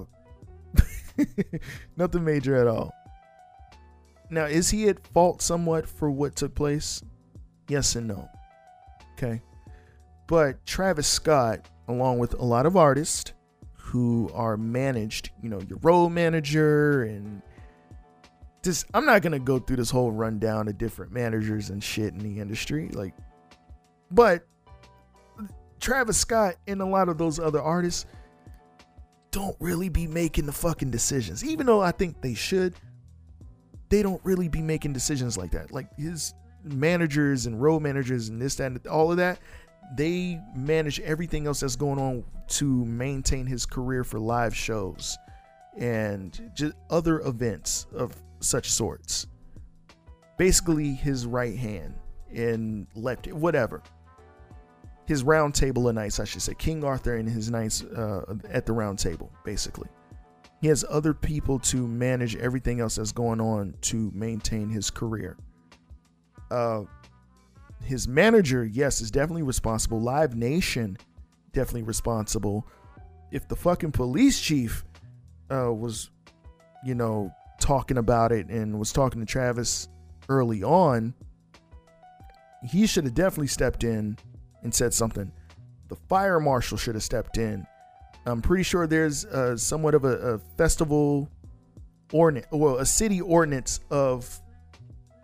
nothing 1.97 2.23
major 2.23 2.55
at 2.55 2.67
all. 2.67 2.93
Now, 4.29 4.45
is 4.45 4.69
he 4.69 4.87
at 4.89 5.05
fault 5.07 5.41
somewhat 5.41 5.87
for 5.87 6.11
what 6.11 6.35
took 6.35 6.53
place? 6.53 7.01
Yes 7.67 7.95
and 7.95 8.07
no. 8.07 8.29
Okay. 9.13 9.41
But 10.27 10.65
Travis 10.65 11.07
Scott, 11.07 11.69
along 11.87 12.19
with 12.19 12.33
a 12.33 12.43
lot 12.43 12.65
of 12.65 12.75
artists 12.75 13.33
who 13.87 14.29
are 14.33 14.57
managed, 14.57 15.29
you 15.41 15.47
know, 15.47 15.61
your 15.69 15.77
road 15.81 16.09
manager 16.09 17.03
and 17.03 17.41
just, 18.61 18.85
I'm 18.93 19.05
not 19.05 19.21
to 19.21 19.39
go 19.39 19.59
through 19.59 19.77
this 19.77 19.89
whole 19.89 20.11
rundown 20.11 20.67
of 20.67 20.77
different 20.77 21.13
managers 21.13 21.69
and 21.69 21.81
shit 21.81 22.13
in 22.13 22.19
the 22.19 22.41
industry. 22.41 22.89
Like, 22.89 23.13
but 24.11 24.45
Travis 25.79 26.17
Scott 26.17 26.55
and 26.67 26.81
a 26.81 26.85
lot 26.85 27.07
of 27.07 27.17
those 27.17 27.39
other 27.39 27.61
artists 27.61 28.05
don't 29.31 29.55
really 29.61 29.87
be 29.87 30.05
making 30.05 30.47
the 30.47 30.51
fucking 30.51 30.91
decisions. 30.91 31.45
Even 31.45 31.65
though 31.65 31.81
I 31.81 31.91
think 31.91 32.21
they 32.21 32.33
should, 32.33 32.73
they 33.87 34.03
don't 34.03 34.19
really 34.25 34.49
be 34.49 34.61
making 34.61 34.91
decisions 34.91 35.37
like 35.37 35.51
that. 35.51 35.71
Like 35.71 35.87
his 35.97 36.33
managers 36.61 37.45
and 37.45 37.61
road 37.61 37.83
managers 37.83 38.27
and 38.27 38.41
this, 38.41 38.55
that, 38.55 38.65
and 38.65 38.87
all 38.87 39.11
of 39.11 39.17
that, 39.17 39.39
they 39.95 40.39
manage 40.55 40.99
everything 41.01 41.47
else 41.47 41.61
that's 41.61 41.75
going 41.75 41.99
on 41.99 42.23
to 42.47 42.85
maintain 42.85 43.45
his 43.45 43.65
career 43.65 44.03
for 44.03 44.19
live 44.19 44.55
shows 44.55 45.17
and 45.77 46.51
just 46.53 46.73
other 46.89 47.19
events 47.21 47.87
of 47.93 48.13
such 48.39 48.71
sorts. 48.71 49.27
Basically, 50.37 50.93
his 50.93 51.25
right 51.25 51.57
hand 51.57 51.93
and 52.33 52.87
left, 52.95 53.27
whatever. 53.27 53.81
His 55.05 55.23
round 55.23 55.55
table 55.55 55.87
of 55.87 55.95
knights, 55.95 56.19
I 56.19 56.25
should 56.25 56.41
say, 56.41 56.53
King 56.55 56.83
Arthur 56.83 57.15
and 57.15 57.29
his 57.29 57.49
knights 57.49 57.83
uh, 57.83 58.35
at 58.49 58.65
the 58.65 58.73
round 58.73 58.99
table, 58.99 59.31
basically. 59.45 59.87
He 60.61 60.67
has 60.67 60.83
other 60.89 61.13
people 61.13 61.59
to 61.59 61.87
manage 61.87 62.35
everything 62.35 62.81
else 62.81 62.95
that's 62.95 63.11
going 63.11 63.39
on 63.39 63.75
to 63.81 64.11
maintain 64.13 64.69
his 64.69 64.89
career. 64.89 65.37
Uh, 66.49 66.83
his 67.83 68.07
manager, 68.07 68.65
yes, 68.65 69.01
is 69.01 69.11
definitely 69.11 69.43
responsible. 69.43 70.01
Live 70.01 70.35
Nation, 70.35 70.97
definitely 71.53 71.83
responsible. 71.83 72.67
If 73.31 73.47
the 73.47 73.55
fucking 73.55 73.91
police 73.91 74.39
chief 74.39 74.83
uh, 75.51 75.73
was, 75.73 76.09
you 76.83 76.95
know, 76.95 77.31
talking 77.59 77.97
about 77.97 78.31
it 78.31 78.47
and 78.47 78.77
was 78.77 78.91
talking 78.91 79.19
to 79.19 79.25
Travis 79.25 79.87
early 80.29 80.63
on, 80.63 81.13
he 82.63 82.87
should 82.87 83.05
have 83.05 83.13
definitely 83.13 83.47
stepped 83.47 83.83
in 83.83 84.17
and 84.63 84.73
said 84.73 84.93
something. 84.93 85.31
The 85.87 85.95
fire 85.95 86.39
marshal 86.39 86.77
should 86.77 86.95
have 86.95 87.03
stepped 87.03 87.37
in 87.37 87.65
I'm 88.27 88.41
pretty 88.41 88.63
sure 88.63 88.87
there's 88.87 89.25
uh, 89.25 89.55
somewhat 89.55 89.95
of 89.95 90.03
a, 90.03 90.33
a 90.33 90.39
festival 90.57 91.29
ordinance, 92.11 92.47
well, 92.51 92.77
a 92.77 92.85
city 92.85 93.21
ordinance 93.21 93.79
of 93.89 94.41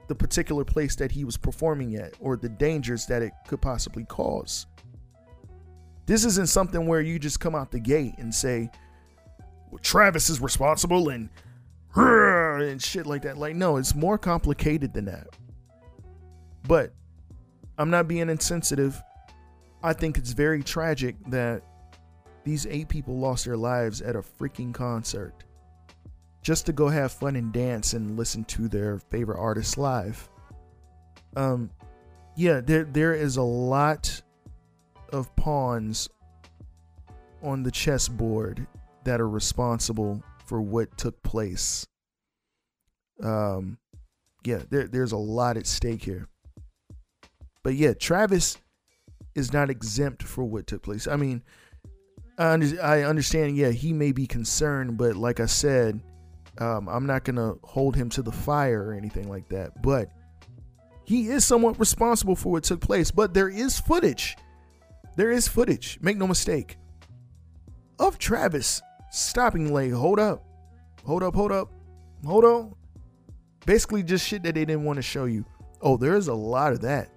the 0.08 0.16
particular 0.16 0.64
place 0.66 0.96
that 0.98 1.12
he 1.12 1.24
was 1.24 1.38
performing 1.38 1.96
at 1.96 2.14
or 2.20 2.36
the 2.38 2.50
dangers 2.50 3.06
that 3.08 3.22
it 3.22 3.34
could 3.48 3.62
possibly 3.62 4.06
cause. 4.06 4.68
This 6.06 6.26
isn't 6.26 6.50
something 6.50 6.86
where 6.86 7.02
you 7.02 7.18
just 7.20 7.40
come 7.40 7.56
out 7.56 7.72
the 7.72 7.80
gate 7.80 8.16
and 8.18 8.34
say, 8.34 8.70
well, 9.72 9.80
Travis 9.80 10.30
is 10.30 10.42
responsible 10.42 11.10
and 11.10 11.30
and 11.96 12.82
shit 12.82 13.06
like 13.06 13.22
that. 13.22 13.38
Like, 13.38 13.56
no, 13.56 13.78
it's 13.78 13.96
more 13.96 14.18
complicated 14.18 14.94
than 14.94 15.06
that. 15.06 15.28
But 16.68 16.94
I'm 17.78 17.90
not 17.90 18.08
being 18.08 18.30
insensitive. 18.30 19.02
I 19.84 19.94
think 19.94 20.18
it's 20.18 20.32
very 20.32 20.64
tragic 20.64 21.16
that 21.28 21.64
these 22.44 22.66
eight 22.66 22.90
people 22.90 23.18
lost 23.18 23.46
their 23.46 23.58
lives 23.58 24.02
at 24.02 24.16
a 24.16 24.22
freaking 24.22 24.74
concert 24.74 25.44
just 26.44 26.66
to 26.66 26.74
go 26.74 26.90
have 26.90 27.12
fun 27.12 27.36
and 27.36 27.52
dance 27.52 27.94
and 27.94 28.18
listen 28.18 28.44
to 28.46 28.68
their 28.68 29.00
favorite 29.00 29.40
artists 29.40 29.78
live. 29.78 30.30
Um, 31.36 31.72
yeah, 32.36 32.62
there 32.62 32.84
there 32.84 33.14
is 33.14 33.38
a 33.38 33.44
lot 33.44 34.22
of 35.12 35.34
pawns 35.36 36.10
on 37.42 37.64
the 37.64 37.72
chessboard 37.72 38.68
that 39.04 39.22
are 39.22 39.30
responsible 39.30 40.22
for 40.46 40.62
what 40.62 40.98
took 40.98 41.22
place. 41.24 41.88
Um, 43.22 43.78
yeah, 44.44 44.62
there, 44.70 44.88
there's 44.88 45.12
a 45.12 45.18
lot 45.18 45.58
at 45.58 45.68
stake 45.68 46.04
here. 46.04 46.28
But 47.64 47.76
yeah, 47.76 47.94
Travis 47.94 48.58
is 49.36 49.54
not 49.54 49.70
exempt 49.70 50.24
for 50.24 50.44
what 50.44 50.68
took 50.68 50.84
place. 50.84 51.08
I 51.08 51.16
mean, 51.16 51.42
I, 52.38 52.78
I 52.82 53.04
understand. 53.04 53.56
Yeah, 53.56 53.70
he 53.70 53.94
may 53.94 54.12
be 54.12 54.28
concerned, 54.28 54.98
but 54.98 55.16
like 55.16 55.40
I 55.40 55.46
said, 55.46 56.02
um, 56.60 56.88
I'm 56.88 57.06
not 57.06 57.24
gonna 57.24 57.56
hold 57.64 57.96
him 57.96 58.10
to 58.10 58.22
the 58.22 58.32
fire 58.32 58.84
or 58.84 58.94
anything 58.94 59.30
like 59.30 59.50
that. 59.50 59.82
But 59.82 60.10
he 61.06 61.30
is 61.30 61.46
somewhat 61.46 61.80
responsible 61.80 62.36
for 62.36 62.52
what 62.52 62.64
took 62.64 62.82
place. 62.82 63.12
But 63.12 63.34
there 63.34 63.50
is 63.50 63.80
footage. 63.80 64.38
There 65.16 65.32
is 65.32 65.48
footage. 65.48 66.00
Make 66.02 66.18
no 66.18 66.28
mistake. 66.28 66.78
Of 68.00 68.18
Travis 68.18 68.82
stopping 69.12 69.74
like, 69.74 69.92
hold 69.92 70.20
up, 70.20 70.44
hold 71.06 71.24
up, 71.24 71.36
hold 71.36 71.52
up, 71.52 71.72
hold 72.26 72.46
on. 72.46 72.76
Basically, 73.66 74.04
just 74.04 74.28
shit 74.28 74.44
that 74.44 74.56
they 74.56 74.66
didn't 74.66 74.84
want 74.84 74.98
to 74.98 75.04
show 75.04 75.26
you. 75.26 75.46
Oh, 75.82 75.98
there's 75.98 76.28
a 76.28 76.34
lot 76.34 76.74
of 76.74 76.82
that 76.82 77.10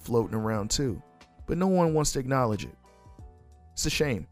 floating 0.00 0.34
around 0.34 0.70
too, 0.70 1.02
but 1.46 1.58
no 1.58 1.66
one 1.66 1.94
wants 1.94 2.12
to 2.12 2.18
acknowledge 2.18 2.64
it. 2.64 2.74
It's 3.72 3.86
a 3.86 3.90
shame 3.90 4.26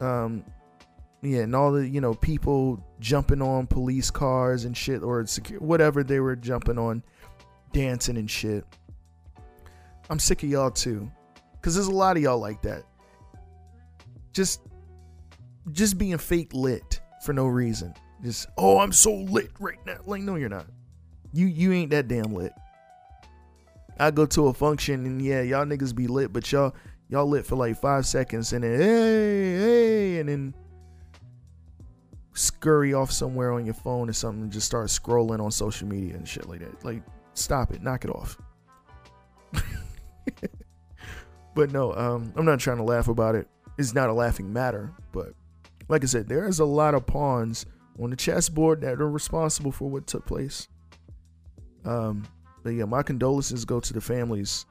um 0.00 0.44
yeah 1.26 1.40
and 1.40 1.54
all 1.54 1.72
the 1.72 1.86
you 1.86 2.00
know 2.00 2.14
people 2.14 2.82
jumping 3.00 3.42
on 3.42 3.66
police 3.66 4.10
cars 4.10 4.64
and 4.64 4.76
shit 4.76 5.02
or 5.02 5.26
secure 5.26 5.60
whatever 5.60 6.02
they 6.02 6.20
were 6.20 6.36
jumping 6.36 6.78
on 6.78 7.02
dancing 7.72 8.16
and 8.16 8.30
shit. 8.30 8.64
I'm 10.08 10.18
sick 10.18 10.42
of 10.42 10.48
y'all 10.48 10.70
too 10.70 11.10
because 11.54 11.74
there's 11.74 11.88
a 11.88 11.92
lot 11.92 12.16
of 12.16 12.22
y'all 12.22 12.38
like 12.38 12.62
that. 12.62 12.84
Just 14.32 14.60
just 15.72 15.98
being 15.98 16.18
fake 16.18 16.54
lit 16.54 17.00
for 17.24 17.32
no 17.32 17.46
reason. 17.46 17.92
Just 18.22 18.46
oh 18.56 18.78
i'm 18.78 18.92
so 18.92 19.12
lit 19.14 19.50
right 19.58 19.78
now. 19.84 19.98
Like 20.06 20.22
no 20.22 20.36
you're 20.36 20.48
not. 20.48 20.66
You 21.32 21.46
you 21.46 21.72
ain't 21.72 21.90
that 21.90 22.08
damn 22.08 22.32
lit. 22.32 22.52
I 23.98 24.10
go 24.10 24.26
to 24.26 24.48
a 24.48 24.54
function 24.54 25.06
and 25.06 25.22
yeah 25.22 25.42
y'all 25.42 25.64
niggas 25.64 25.94
be 25.94 26.06
lit 26.06 26.32
but 26.32 26.50
y'all 26.52 26.74
y'all 27.08 27.26
lit 27.26 27.46
for 27.46 27.56
like 27.56 27.80
five 27.80 28.06
seconds 28.06 28.52
and 28.52 28.64
then 28.64 28.78
hey 28.78 29.56
hey 29.58 30.18
and 30.20 30.28
then 30.28 30.54
scurry 32.36 32.94
off 32.94 33.10
somewhere 33.10 33.52
on 33.52 33.64
your 33.64 33.74
phone 33.74 34.08
or 34.08 34.12
something 34.12 34.42
and 34.42 34.52
just 34.52 34.66
start 34.66 34.86
scrolling 34.88 35.40
on 35.40 35.50
social 35.50 35.88
media 35.88 36.14
and 36.14 36.28
shit 36.28 36.48
like 36.48 36.60
that 36.60 36.84
like 36.84 37.02
stop 37.34 37.72
it 37.72 37.82
knock 37.82 38.04
it 38.04 38.10
off 38.10 38.36
but 41.54 41.72
no 41.72 41.94
um 41.94 42.32
i'm 42.36 42.44
not 42.44 42.60
trying 42.60 42.76
to 42.76 42.82
laugh 42.82 43.08
about 43.08 43.34
it 43.34 43.48
it's 43.78 43.94
not 43.94 44.10
a 44.10 44.12
laughing 44.12 44.52
matter 44.52 44.92
but 45.12 45.32
like 45.88 46.02
i 46.02 46.06
said 46.06 46.28
there 46.28 46.46
is 46.46 46.58
a 46.58 46.64
lot 46.64 46.94
of 46.94 47.06
pawns 47.06 47.64
on 47.98 48.10
the 48.10 48.16
chessboard 48.16 48.80
that 48.80 49.00
are 49.00 49.10
responsible 49.10 49.72
for 49.72 49.88
what 49.88 50.06
took 50.06 50.26
place 50.26 50.68
um 51.84 52.26
but 52.62 52.70
yeah 52.70 52.84
my 52.84 53.02
condolences 53.02 53.64
go 53.64 53.80
to 53.80 53.92
the 53.94 54.00
families 54.00 54.66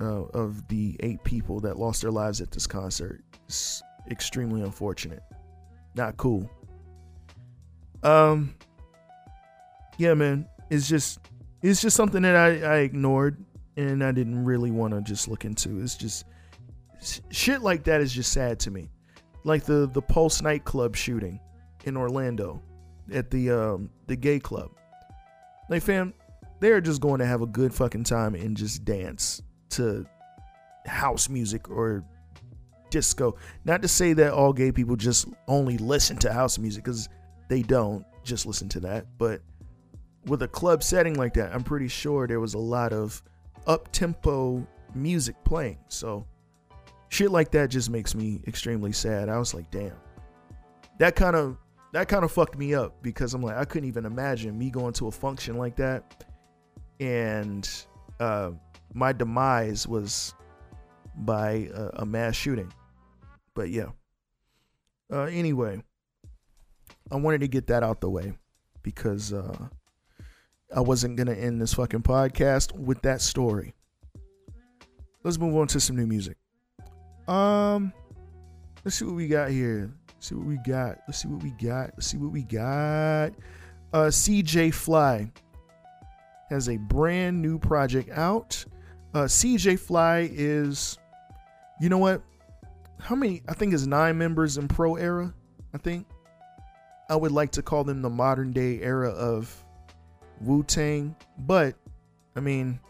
uh, 0.00 0.24
of 0.34 0.66
the 0.68 0.96
eight 1.00 1.22
people 1.24 1.60
that 1.60 1.78
lost 1.78 2.02
their 2.02 2.10
lives 2.10 2.40
at 2.40 2.50
this 2.50 2.66
concert. 2.66 3.22
It's 3.46 3.82
extremely 4.10 4.62
unfortunate. 4.62 5.22
Not 5.94 6.16
cool. 6.16 6.50
Um, 8.06 8.54
yeah, 9.98 10.14
man, 10.14 10.46
it's 10.70 10.88
just 10.88 11.18
it's 11.60 11.80
just 11.80 11.96
something 11.96 12.22
that 12.22 12.36
I, 12.36 12.62
I 12.62 12.76
ignored 12.78 13.44
and 13.76 14.04
I 14.04 14.12
didn't 14.12 14.44
really 14.44 14.70
want 14.70 14.94
to 14.94 15.00
just 15.00 15.26
look 15.26 15.44
into. 15.44 15.80
It's 15.80 15.96
just 15.96 16.24
shit 17.30 17.62
like 17.62 17.82
that 17.84 18.00
is 18.00 18.12
just 18.12 18.32
sad 18.32 18.60
to 18.60 18.70
me. 18.70 18.90
Like 19.42 19.64
the 19.64 19.90
the 19.92 20.02
Pulse 20.02 20.40
nightclub 20.40 20.94
shooting 20.94 21.40
in 21.84 21.96
Orlando 21.96 22.62
at 23.12 23.28
the 23.30 23.50
um 23.50 23.90
the 24.06 24.14
gay 24.14 24.38
club. 24.38 24.70
Like 25.68 25.82
fam, 25.82 26.14
they're 26.60 26.80
just 26.80 27.00
going 27.00 27.18
to 27.18 27.26
have 27.26 27.42
a 27.42 27.46
good 27.46 27.74
fucking 27.74 28.04
time 28.04 28.36
and 28.36 28.56
just 28.56 28.84
dance 28.84 29.42
to 29.70 30.06
house 30.86 31.28
music 31.28 31.68
or 31.68 32.04
disco. 32.90 33.34
Not 33.64 33.82
to 33.82 33.88
say 33.88 34.12
that 34.12 34.32
all 34.32 34.52
gay 34.52 34.70
people 34.70 34.94
just 34.94 35.26
only 35.48 35.76
listen 35.78 36.16
to 36.18 36.32
house 36.32 36.56
music 36.56 36.84
because 36.84 37.08
they 37.48 37.62
don't 37.62 38.04
just 38.24 38.46
listen 38.46 38.68
to 38.70 38.80
that, 38.80 39.06
but 39.18 39.40
with 40.26 40.42
a 40.42 40.48
club 40.48 40.82
setting 40.82 41.14
like 41.14 41.34
that, 41.34 41.54
I'm 41.54 41.62
pretty 41.62 41.88
sure 41.88 42.26
there 42.26 42.40
was 42.40 42.54
a 42.54 42.58
lot 42.58 42.92
of 42.92 43.22
up 43.66 43.90
tempo 43.92 44.66
music 44.94 45.36
playing. 45.44 45.78
So 45.88 46.26
shit 47.08 47.30
like 47.30 47.50
that 47.52 47.70
just 47.70 47.90
makes 47.90 48.14
me 48.14 48.40
extremely 48.46 48.92
sad. 48.92 49.28
I 49.28 49.38
was 49.38 49.54
like, 49.54 49.70
damn. 49.70 49.92
That 50.98 51.14
kind 51.14 51.36
of 51.36 51.58
that 51.92 52.08
kind 52.08 52.24
of 52.24 52.32
fucked 52.32 52.58
me 52.58 52.74
up 52.74 53.02
because 53.02 53.34
I'm 53.34 53.42
like, 53.42 53.56
I 53.56 53.64
couldn't 53.64 53.88
even 53.88 54.04
imagine 54.04 54.58
me 54.58 54.70
going 54.70 54.92
to 54.94 55.06
a 55.06 55.12
function 55.12 55.56
like 55.56 55.76
that 55.76 56.24
and 57.00 57.68
uh, 58.20 58.50
my 58.94 59.12
demise 59.12 59.86
was 59.86 60.34
by 61.18 61.68
a, 61.74 61.90
a 62.02 62.06
mass 62.06 62.34
shooting. 62.34 62.72
But 63.54 63.70
yeah. 63.70 63.88
Uh, 65.12 65.22
anyway, 65.22 65.82
I 67.10 67.16
wanted 67.16 67.40
to 67.40 67.48
get 67.48 67.66
that 67.68 67.82
out 67.82 68.00
the 68.00 68.10
way 68.10 68.32
because 68.82 69.32
uh, 69.32 69.68
I 70.74 70.80
wasn't 70.80 71.16
gonna 71.16 71.34
end 71.34 71.60
this 71.60 71.74
fucking 71.74 72.02
podcast 72.02 72.72
with 72.72 73.02
that 73.02 73.20
story. 73.20 73.74
Let's 75.22 75.38
move 75.38 75.56
on 75.56 75.66
to 75.68 75.80
some 75.80 75.96
new 75.96 76.06
music. 76.06 76.36
Um, 77.28 77.92
let's 78.84 78.96
see 78.96 79.04
what 79.04 79.14
we 79.14 79.26
got 79.26 79.50
here. 79.50 79.90
Let's 80.08 80.28
see 80.28 80.34
what 80.34 80.46
we 80.46 80.56
got. 80.58 80.98
Let's 81.06 81.18
see 81.18 81.28
what 81.28 81.42
we 81.42 81.50
got. 81.50 81.90
Let's 81.94 82.06
see 82.06 82.16
what 82.16 82.32
we 82.32 82.42
got. 82.42 83.32
Uh, 83.92 84.08
CJ 84.08 84.72
Fly 84.74 85.30
has 86.48 86.68
a 86.68 86.76
brand 86.76 87.40
new 87.40 87.58
project 87.58 88.10
out. 88.10 88.64
Uh, 89.14 89.24
CJ 89.24 89.78
Fly 89.78 90.28
is, 90.32 90.98
you 91.80 91.88
know 91.88 91.98
what? 91.98 92.22
How 93.00 93.14
many? 93.14 93.42
I 93.48 93.54
think 93.54 93.74
is 93.74 93.86
nine 93.86 94.18
members 94.18 94.58
in 94.58 94.68
Pro 94.68 94.96
Era. 94.96 95.32
I 95.74 95.78
think 95.78 96.06
I 97.08 97.16
would 97.16 97.32
like 97.32 97.52
to 97.52 97.62
call 97.62 97.84
them 97.84 98.02
the 98.02 98.10
modern 98.10 98.52
day 98.52 98.80
era 98.80 99.10
of 99.10 99.64
Wu 100.40 100.62
Tang, 100.64 101.14
but 101.38 101.74
I 102.34 102.40
mean, 102.40 102.80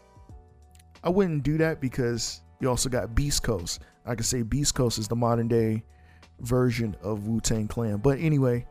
I 1.03 1.09
wouldn't 1.09 1.43
do 1.43 1.57
that 1.59 1.79
because 1.79 2.41
you 2.59 2.69
also 2.69 2.89
got 2.89 3.15
Beast 3.15 3.43
Coast. 3.43 3.81
I 4.05 4.15
could 4.15 4.25
say 4.25 4.41
Beast 4.41 4.75
Coast 4.75 4.97
is 4.97 5.07
the 5.07 5.15
modern 5.15 5.47
day 5.47 5.83
version 6.39 6.95
of 7.01 7.27
Wu 7.27 7.39
Tang 7.39 7.67
Clan. 7.67 7.97
But 7.97 8.19
anyway, 8.19 8.65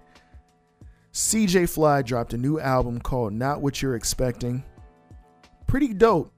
CJ 1.13 1.69
Fly 1.71 2.03
dropped 2.03 2.35
a 2.35 2.37
new 2.37 2.59
album 2.59 3.01
called 3.01 3.33
Not 3.33 3.63
What 3.63 3.81
You're 3.81 3.97
Expecting. 3.97 4.65
Pretty 5.67 5.95
dope. 5.95 6.33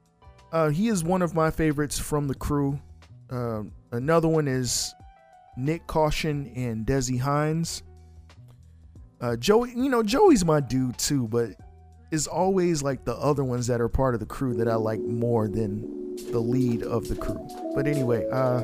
Uh, 0.51 0.69
he 0.69 0.87
is 0.87 1.03
one 1.03 1.21
of 1.21 1.35
my 1.35 1.51
favorites 1.51 1.99
from 1.99 2.27
the 2.27 2.35
crew. 2.35 2.79
Uh, 3.29 3.63
another 3.91 4.27
one 4.27 4.47
is 4.47 4.93
Nyck 5.57 5.85
Caution 5.85 6.51
and 6.55 6.85
Dessy 6.85 7.19
Hinds. 7.19 7.83
Uh, 9.21 9.35
Joey, 9.35 9.71
you 9.71 9.89
know, 9.89 10.01
Joey's 10.01 10.45
my 10.45 10.59
dude 10.59 10.97
too, 10.97 11.27
but 11.27 11.49
it's 12.11 12.27
always 12.27 12.81
like 12.81 13.05
the 13.05 13.15
other 13.15 13.43
ones 13.43 13.67
that 13.67 13.81
are 13.81 13.89
part 13.89 14.13
of 14.13 14.19
the 14.19 14.25
crew 14.25 14.53
that 14.55 14.67
I 14.67 14.75
like 14.75 15.01
more 15.01 15.47
than 15.47 16.15
the 16.31 16.39
lead 16.39 16.83
of 16.83 17.07
the 17.07 17.15
crew. 17.15 17.47
But 17.75 17.87
anyway, 17.87 18.27
uh, 18.31 18.61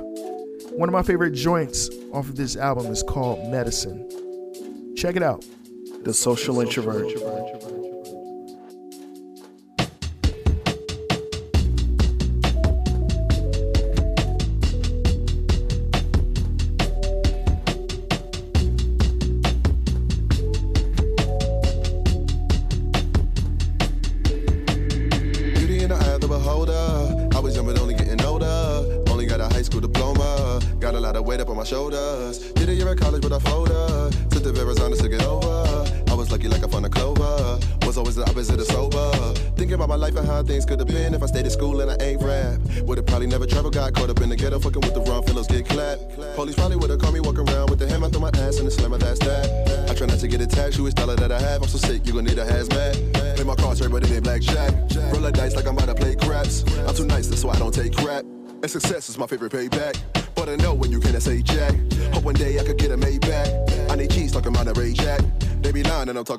one 0.71 0.89
of 0.89 0.93
my 0.93 1.03
favorite 1.03 1.31
joints 1.31 1.89
off 2.13 2.29
of 2.29 2.35
this 2.35 2.55
album 2.55 2.87
is 2.87 3.03
called 3.03 3.49
Medicine. 3.49 4.93
Check 4.95 5.15
it 5.15 5.23
out. 5.23 5.45
The 6.03 6.13
Social 6.13 6.61
Introvert. 6.61 7.07
Beauty 7.07 7.64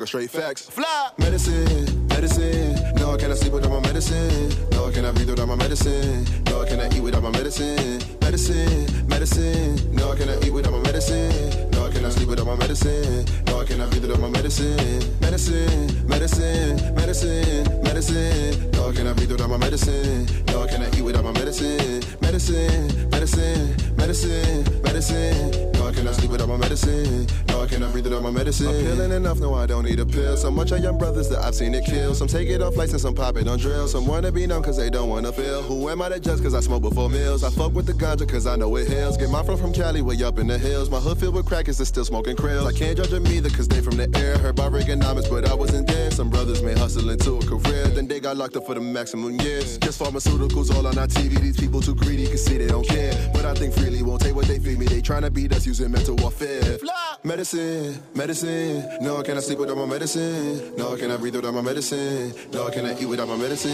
talking 0.07 0.29
straight 0.29 0.43
facts. 0.43 0.69
Fly! 0.69 1.11
Medicine, 1.19 2.07
medicine. 2.09 2.95
No, 2.97 3.15
I 3.15 3.17
cannot 3.19 3.39
sleep 3.39 3.53
without 3.53 3.71
my 3.71 3.81
medicine. 3.81 4.51
No, 4.71 4.87
I 4.87 4.93
cannot 4.93 5.15
breathe 5.15 5.31
without 5.31 5.49
my 5.49 5.57
medicine. 5.57 6.25
No, 6.47 6.63
I 6.63 6.69
cannot 6.69 6.95
eat 6.95 7.03
without 7.03 7.23
my 7.23 7.31
medicine. 7.31 8.01
Medicine, 8.21 9.09
medicine. 9.09 9.95
No, 9.95 10.13
I 10.13 10.17
cannot 10.17 10.45
eat 10.45 10.53
without 10.53 10.73
my 10.73 10.81
medicine. 10.81 11.71
No, 11.73 11.87
I 11.87 11.91
cannot 11.91 12.13
sleep 12.13 12.29
without 12.29 12.47
my 12.47 12.57
medicine. 12.57 13.25
No, 13.47 13.61
I 13.61 13.65
cannot 13.65 13.91
breathe 13.91 14.03
without 14.03 14.21
my 14.21 14.31
medicine. 14.31 15.21
Medicine, 15.21 16.09
medicine, 16.09 16.95
medicine, 16.95 17.83
medicine. 17.83 18.71
No, 18.73 18.89
I 18.89 18.93
cannot 18.93 19.17
breathe 19.17 19.33
without 19.33 19.51
my 19.51 19.57
medicine. 19.57 20.46
No, 20.79 20.85
I 20.85 20.89
eat 20.97 21.03
without 21.03 21.25
my 21.25 21.33
medicine. 21.33 22.03
Medicine, 22.21 23.11
medicine, 23.11 23.77
medicine, 23.97 24.83
medicine. 24.83 25.73
No, 25.73 25.89
I 25.89 25.93
cannot 25.93 26.15
sleep 26.15 26.31
without 26.31 26.49
my 26.49 26.57
medicine. 26.57 27.27
No, 27.49 27.63
I 27.63 27.67
cannot 27.67 27.93
breathe 27.93 28.05
without 28.05 28.23
my 28.23 28.31
medicine. 28.31 28.69
I'm 28.69 28.85
feeling 28.85 29.13
enough, 29.13 29.39
no, 29.39 29.55
I 29.55 29.67
don't 29.67 29.85
need 29.85 30.01
a 30.01 30.07
pill. 30.07 30.37
So 30.37 30.51
much 30.51 30.73
of 30.73 30.83
young 30.83 30.99
brothers 30.99 31.29
that 31.31 31.43
I've 31.43 31.55
seen 31.55 31.75
it 31.75 31.85
kill. 31.87 32.15
Some 32.15 32.29
take 32.29 32.49
it 32.49 32.61
off 32.61 32.77
license, 32.77 33.03
some 33.03 33.15
pop 33.15 33.37
it 33.37 33.49
on 33.49 33.59
drill. 33.59 33.89
Some 33.89 34.07
wanna 34.07 34.33
be 34.33 34.47
numb 34.47 34.63
cause 34.63 34.77
they 34.77 34.91
don't 34.91 35.09
wanna 35.09 35.33
feel. 35.33 35.63
Who 35.63 35.89
am 35.89 36.03
I 36.03 36.11
to 36.11 36.21
judge 36.21 36.43
cause 36.43 36.55
I 36.55 36.61
smoke 36.61 36.83
before 36.83 37.09
meals? 37.09 37.43
I 37.43 37.51
fuck 37.51 37.73
with 37.73 37.87
the 37.87 37.93
ganja 37.95 38.29
cause 38.29 38.47
I 38.47 38.57
know 38.57 38.75
it 38.77 38.89
heals. 38.89 39.17
Get 39.17 39.31
my 39.31 39.43
friend 39.43 39.59
from 39.59 39.73
Cali 39.73 40.03
way 40.03 40.23
up 40.23 40.39
in 40.39 40.47
the 40.47 40.59
hills. 40.59 40.91
My 40.91 40.99
hood 40.99 41.19
filled 41.19 41.35
with 41.35 41.47
crackers 41.47 41.79
that 41.79 41.87
still 41.87 42.05
smoking 42.05 42.37
krills. 42.37 42.67
I 42.67 42.77
can't 42.77 42.97
judge 42.97 43.11
them 43.11 43.27
either 43.27 43.49
cause 43.49 43.69
they 43.69 43.81
from 43.81 43.97
the 43.97 44.11
air. 44.19 44.37
Heard 44.39 44.59
about 44.59 44.73
Reaganomics, 44.73 45.31
but 45.31 45.49
I 45.49 45.55
wasn't 45.55 45.87
there. 45.87 46.11
Some 46.11 46.29
brothers 46.29 46.63
may 46.63 46.75
hustle 46.75 47.09
into 47.11 47.37
a 47.37 47.45
career. 47.47 47.87
Then 47.89 48.07
they 48.09 48.21
got 48.21 48.37
locked 48.37 48.57
up 48.57 48.67
for 48.67 48.75
the 48.75 48.81
maximum 48.81 49.41
years. 49.41 49.79
Just 49.79 50.01
pharmaceuticals 50.01 50.66
all 50.71 50.87
on 50.87 50.99
our 50.99 51.07
TV. 51.07 51.41
These 51.41 51.59
people 51.59 51.81
too 51.81 51.95
greedy 51.95 52.27
can 52.27 52.39
see 52.39 52.59
they 52.59 52.67
don't 52.67 52.87
care. 52.87 53.13
But 53.33 53.45
I 53.45 53.55
think 53.55 53.75
freely 53.75 54.03
won't 54.03 54.23
take 54.23 54.35
what 54.35 54.47
they 54.47 54.59
feed 54.59 54.79
me. 54.79 54.87
They 54.87 55.01
tryna 55.01 55.33
beat 55.33 55.53
us 55.53 55.67
using 55.67 55.91
mental 55.91 56.17
warfare. 56.17 56.79
Medicine, 57.25 58.01
medicine. 58.15 58.99
No, 59.01 59.19
I 59.19 59.23
cannot 59.23 59.43
sleep 59.43 59.59
without 59.59 59.77
my 59.77 59.87
medicine. 59.87 60.77
No, 60.77 60.95
I 60.95 60.99
cannot 60.99 61.21
breathe 61.21 61.37
without 61.37 61.55
my 61.55 61.63
medicine. 61.63 62.35
No, 62.53 62.67
I 62.67 62.71
cannot 62.71 63.01
eat 63.01 63.07
without 63.07 63.29
my 63.29 63.37
medicine. 63.37 63.73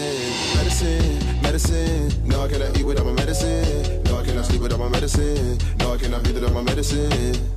Medicine, 0.55 1.41
medicine. 1.41 2.27
No, 2.27 2.43
I 2.43 2.47
cannot 2.47 2.77
eat 2.77 2.85
without 2.85 3.05
my 3.05 3.13
medicine. 3.13 4.03
No, 4.03 4.17
I 4.17 4.25
cannot 4.25 4.45
sleep 4.45 4.61
without 4.61 4.79
my 4.79 4.89
medicine. 4.89 5.57
No, 5.79 5.93
I 5.93 5.97
cannot 5.97 6.23
breathe 6.23 6.35
without 6.35 6.53
my 6.53 6.61
medicine. 6.61 7.49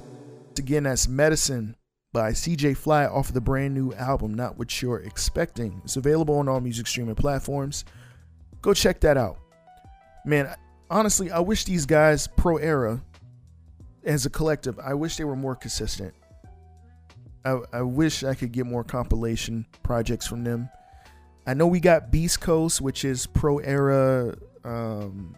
Again, 0.59 0.83
that's 0.83 1.07
Medicine 1.07 1.77
by 2.12 2.33
CJ 2.33 2.77
Fly 2.77 3.05
off 3.05 3.29
of 3.29 3.35
the 3.35 3.40
brand 3.40 3.75
new 3.75 3.92
album, 3.92 4.35
Not 4.35 4.59
What 4.59 4.83
You're 4.83 5.01
Expecting. 5.01 5.83
It's 5.85 5.96
available 5.96 6.38
on 6.38 6.49
all 6.49 6.61
music 6.61 6.87
streaming 6.87 7.14
platforms. 7.14 7.85
Go 8.62 8.75
check 8.75 9.01
that 9.01 9.16
out. 9.16 9.38
Man, 10.25 10.55
honestly, 10.90 11.31
I 11.31 11.40
wish 11.40 11.64
these 11.64 11.87
guys, 11.87 12.27
Pro 12.27 12.57
Era, 12.57 13.03
as 14.05 14.27
a 14.27 14.31
collective, 14.31 14.79
I 14.79 14.95
wish 14.95 15.16
they 15.16 15.25
were 15.25 15.37
more 15.37 15.55
consistent. 15.55 16.14
I, 17.45 17.61
I 17.73 17.83
wish 17.83 18.25
I 18.25 18.35
could 18.35 18.53
get 18.53 18.66
more 18.66 18.83
compilation 18.83 19.66
projects 19.83 20.27
from 20.27 20.42
them. 20.42 20.69
I 21.47 21.55
know 21.55 21.69
we 21.69 21.79
got 21.79 22.11
Beast 22.11 22.40
Coast, 22.40 22.81
which 22.81 23.05
is 23.05 23.27
Pro 23.27 23.59
Era, 23.59 24.37
um, 24.64 25.37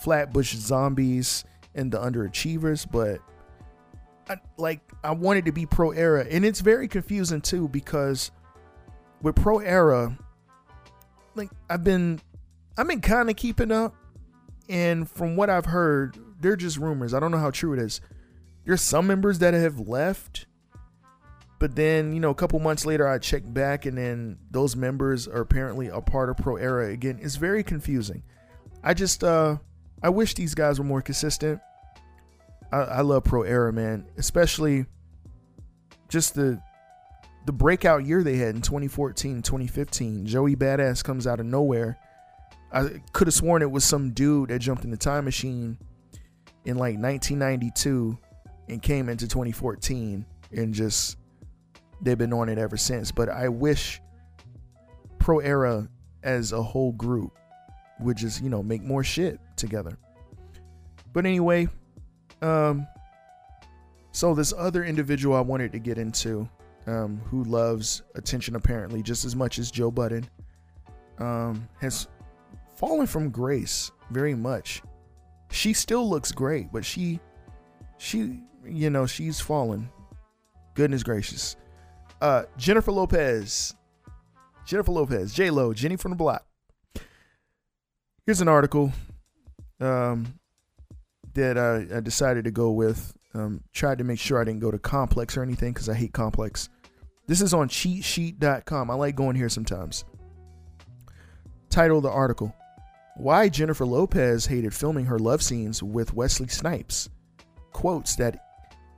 Flatbush 0.00 0.54
Zombies, 0.54 1.44
and 1.74 1.90
the 1.90 1.98
Underachievers, 1.98 2.86
but 2.90 3.20
I, 4.28 4.36
like 4.56 4.80
I 5.02 5.12
wanted 5.12 5.44
to 5.46 5.52
be 5.52 5.66
pro 5.66 5.90
era, 5.90 6.26
and 6.28 6.44
it's 6.44 6.60
very 6.60 6.88
confusing 6.88 7.40
too 7.40 7.68
because 7.68 8.30
with 9.22 9.36
pro 9.36 9.58
era, 9.58 10.16
like 11.34 11.50
I've 11.68 11.84
been, 11.84 12.20
I've 12.76 12.88
been 12.88 13.00
kind 13.00 13.30
of 13.30 13.36
keeping 13.36 13.70
up, 13.70 13.94
and 14.68 15.08
from 15.08 15.36
what 15.36 15.50
I've 15.50 15.66
heard, 15.66 16.18
they're 16.40 16.56
just 16.56 16.76
rumors. 16.76 17.14
I 17.14 17.20
don't 17.20 17.30
know 17.30 17.38
how 17.38 17.50
true 17.50 17.72
it 17.72 17.78
is. 17.78 18.00
There's 18.64 18.82
some 18.82 19.06
members 19.06 19.38
that 19.40 19.54
have 19.54 19.80
left, 19.80 20.46
but 21.58 21.76
then 21.76 22.12
you 22.12 22.20
know 22.20 22.30
a 22.30 22.34
couple 22.34 22.58
months 22.58 22.84
later 22.86 23.06
I 23.06 23.18
check 23.18 23.42
back, 23.46 23.86
and 23.86 23.96
then 23.96 24.38
those 24.50 24.74
members 24.74 25.28
are 25.28 25.40
apparently 25.40 25.88
a 25.88 26.00
part 26.00 26.30
of 26.30 26.36
pro 26.36 26.56
era 26.56 26.88
again. 26.88 27.18
It's 27.22 27.36
very 27.36 27.62
confusing. 27.62 28.22
I 28.82 28.94
just 28.94 29.22
uh 29.22 29.58
I 30.04 30.10
wish 30.10 30.34
these 30.34 30.54
guys 30.54 30.78
were 30.78 30.84
more 30.84 31.00
consistent. 31.00 31.60
I, 32.70 32.76
I 32.76 33.00
love 33.00 33.24
Pro 33.24 33.42
Era, 33.42 33.72
man. 33.72 34.06
Especially 34.18 34.84
just 36.10 36.34
the 36.34 36.60
the 37.46 37.52
breakout 37.52 38.04
year 38.04 38.22
they 38.22 38.36
had 38.36 38.54
in 38.54 38.60
2014, 38.60 39.42
2015. 39.42 40.26
Joey 40.26 40.56
Badass 40.56 41.02
comes 41.02 41.26
out 41.26 41.40
of 41.40 41.46
nowhere. 41.46 41.98
I 42.74 43.00
could 43.12 43.28
have 43.28 43.34
sworn 43.34 43.62
it 43.62 43.70
was 43.70 43.84
some 43.84 44.10
dude 44.10 44.50
that 44.50 44.58
jumped 44.58 44.84
in 44.84 44.90
the 44.90 44.96
time 44.96 45.24
machine 45.24 45.78
in 46.64 46.76
like 46.76 46.98
1992 46.98 48.18
and 48.68 48.82
came 48.82 49.08
into 49.08 49.28
2014 49.28 50.26
and 50.50 50.74
just 50.74 51.16
they've 52.02 52.18
been 52.18 52.32
on 52.32 52.48
it 52.48 52.58
ever 52.58 52.76
since. 52.76 53.12
But 53.12 53.28
I 53.28 53.48
wish 53.48 54.02
Pro 55.20 55.38
Era 55.38 55.88
as 56.24 56.50
a 56.50 56.60
whole 56.60 56.90
group 56.92 57.38
would 58.00 58.16
just, 58.16 58.42
you 58.42 58.50
know, 58.50 58.62
make 58.62 58.82
more 58.82 59.04
shit 59.04 59.38
together. 59.56 59.96
But 61.12 61.26
anyway, 61.26 61.68
um 62.42 62.88
so 64.10 64.34
this 64.34 64.52
other 64.56 64.84
individual 64.84 65.36
I 65.36 65.40
wanted 65.40 65.72
to 65.72 65.78
get 65.78 65.98
into, 65.98 66.48
um, 66.86 67.20
who 67.26 67.42
loves 67.44 68.02
attention 68.14 68.54
apparently 68.54 69.02
just 69.02 69.24
as 69.24 69.34
much 69.34 69.58
as 69.58 69.72
Joe 69.72 69.90
Budden, 69.90 70.28
um, 71.18 71.68
has 71.80 72.06
fallen 72.86 73.06
from 73.06 73.30
grace 73.30 73.90
very 74.10 74.34
much. 74.34 74.82
She 75.50 75.72
still 75.72 76.08
looks 76.08 76.32
great, 76.32 76.70
but 76.70 76.84
she 76.84 77.18
she 77.96 78.40
you 78.66 78.90
know, 78.90 79.06
she's 79.06 79.40
fallen. 79.40 79.88
Goodness 80.74 81.02
gracious. 81.02 81.56
Uh 82.20 82.44
Jennifer 82.58 82.92
Lopez. 82.92 83.74
Jennifer 84.66 84.92
Lopez, 84.92 85.34
J 85.34 85.50
Lo, 85.50 85.72
Jenny 85.74 85.96
from 85.96 86.10
the 86.12 86.16
block. 86.16 86.44
Here's 88.24 88.40
an 88.40 88.48
article 88.48 88.92
um, 89.78 90.38
that 91.34 91.58
I, 91.58 91.98
I 91.98 92.00
decided 92.00 92.44
to 92.44 92.50
go 92.50 92.70
with. 92.70 93.12
Um, 93.34 93.62
tried 93.74 93.98
to 93.98 94.04
make 94.04 94.18
sure 94.18 94.40
I 94.40 94.44
didn't 94.44 94.60
go 94.60 94.70
to 94.70 94.78
Complex 94.78 95.36
or 95.36 95.42
anything 95.42 95.74
because 95.74 95.90
I 95.90 95.94
hate 95.94 96.14
Complex. 96.14 96.70
This 97.26 97.42
is 97.42 97.52
on 97.52 97.68
cheatsheet.com. 97.68 98.90
I 98.90 98.94
like 98.94 99.16
going 99.16 99.36
here 99.36 99.50
sometimes. 99.50 100.06
Title 101.68 101.98
of 101.98 102.04
the 102.04 102.10
article 102.10 102.54
Why 103.16 103.48
Jennifer 103.48 103.86
Lopez 103.86 104.46
hated 104.46 104.74
filming 104.74 105.04
her 105.06 105.20
love 105.20 105.40
scenes 105.40 105.82
with 105.82 106.14
Wesley 106.14 106.48
Snipes. 106.48 107.10
Quotes 107.72 108.16
that 108.16 108.40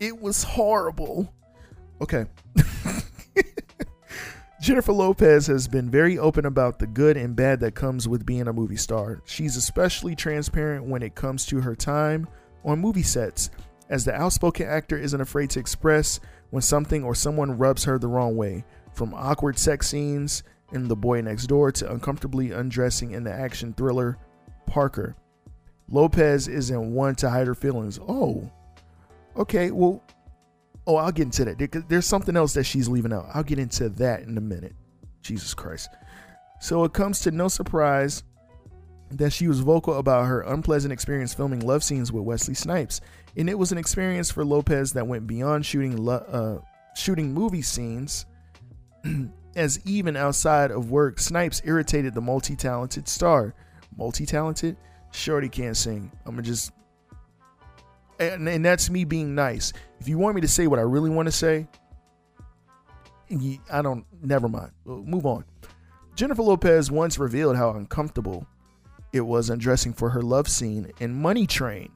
it 0.00 0.20
was 0.20 0.42
horrible. 0.42 1.32
Okay. 2.00 2.24
Jennifer 4.60 4.92
Lopez 4.92 5.46
has 5.46 5.68
been 5.68 5.90
very 5.90 6.18
open 6.18 6.46
about 6.46 6.78
the 6.78 6.86
good 6.86 7.18
and 7.18 7.36
bad 7.36 7.60
that 7.60 7.74
comes 7.74 8.08
with 8.08 8.24
being 8.24 8.48
a 8.48 8.52
movie 8.52 8.76
star. 8.76 9.20
She's 9.26 9.56
especially 9.56 10.16
transparent 10.16 10.86
when 10.86 11.02
it 11.02 11.14
comes 11.14 11.44
to 11.46 11.60
her 11.60 11.76
time 11.76 12.26
on 12.64 12.80
movie 12.80 13.02
sets, 13.02 13.50
as 13.90 14.04
the 14.04 14.14
outspoken 14.14 14.66
actor 14.66 14.96
isn't 14.98 15.20
afraid 15.20 15.50
to 15.50 15.60
express 15.60 16.20
when 16.50 16.62
something 16.62 17.04
or 17.04 17.14
someone 17.14 17.58
rubs 17.58 17.84
her 17.84 17.98
the 17.98 18.08
wrong 18.08 18.34
way, 18.34 18.64
from 18.94 19.12
awkward 19.14 19.58
sex 19.58 19.88
scenes 19.88 20.42
in 20.72 20.88
The 20.88 20.96
Boy 20.96 21.20
Next 21.20 21.46
Door 21.46 21.72
to 21.72 21.92
uncomfortably 21.92 22.52
undressing 22.52 23.12
in 23.12 23.24
the 23.24 23.32
action 23.32 23.72
thriller 23.74 24.18
Parker. 24.66 25.16
Lopez 25.88 26.48
isn't 26.48 26.92
one 26.94 27.14
to 27.16 27.30
hide 27.30 27.46
her 27.46 27.54
feelings. 27.54 27.98
Oh, 28.08 28.50
okay. 29.36 29.70
Well, 29.70 30.02
Oh, 30.88 30.94
I'll 30.96 31.10
get 31.10 31.24
into 31.24 31.44
that. 31.46 31.84
There's 31.88 32.06
something 32.06 32.36
else 32.36 32.54
that 32.54 32.62
she's 32.62 32.88
leaving 32.88 33.12
out. 33.12 33.26
I'll 33.34 33.42
get 33.42 33.58
into 33.58 33.88
that 33.88 34.22
in 34.22 34.38
a 34.38 34.40
minute. 34.40 34.74
Jesus 35.20 35.52
Christ. 35.52 35.88
So 36.60 36.84
it 36.84 36.92
comes 36.92 37.18
to 37.20 37.32
no 37.32 37.48
surprise 37.48 38.22
that 39.10 39.32
she 39.32 39.48
was 39.48 39.58
vocal 39.60 39.94
about 39.98 40.26
her 40.26 40.42
unpleasant 40.42 40.92
experience 40.92 41.34
filming 41.34 41.58
love 41.60 41.82
scenes 41.82 42.12
with 42.12 42.22
Wesley 42.22 42.54
Snipes, 42.54 43.00
and 43.36 43.50
it 43.50 43.58
was 43.58 43.72
an 43.72 43.78
experience 43.78 44.30
for 44.30 44.44
Lopez 44.44 44.92
that 44.92 45.06
went 45.06 45.26
beyond 45.26 45.66
shooting 45.66 45.96
lo- 45.96 46.62
uh, 46.62 46.64
shooting 46.94 47.34
movie 47.34 47.62
scenes. 47.62 48.26
as 49.56 49.80
even 49.84 50.16
outside 50.16 50.70
of 50.70 50.90
work, 50.90 51.18
Snipes 51.18 51.60
irritated 51.64 52.14
the 52.14 52.20
multi-talented 52.20 53.08
star. 53.08 53.54
Multi-talented? 53.96 54.76
Shorty 55.12 55.48
can't 55.48 55.76
sing. 55.76 56.12
I'm 56.24 56.32
gonna 56.32 56.42
just 56.42 56.72
and, 58.18 58.48
and 58.48 58.64
that's 58.64 58.88
me 58.90 59.04
being 59.04 59.34
nice. 59.34 59.72
If 60.00 60.08
you 60.08 60.18
want 60.18 60.34
me 60.34 60.40
to 60.42 60.48
say 60.48 60.66
what 60.66 60.78
I 60.78 60.82
really 60.82 61.10
want 61.10 61.26
to 61.26 61.32
say, 61.32 61.66
I 63.70 63.82
don't. 63.82 64.04
Never 64.22 64.48
mind. 64.48 64.70
move 64.84 65.26
on. 65.26 65.44
Jennifer 66.14 66.42
Lopez 66.42 66.90
once 66.90 67.18
revealed 67.18 67.56
how 67.56 67.70
uncomfortable 67.70 68.46
it 69.12 69.20
was 69.20 69.50
undressing 69.50 69.92
for 69.92 70.10
her 70.10 70.22
love 70.22 70.48
scene 70.48 70.90
in 71.00 71.14
Money 71.14 71.46
Train. 71.46 71.90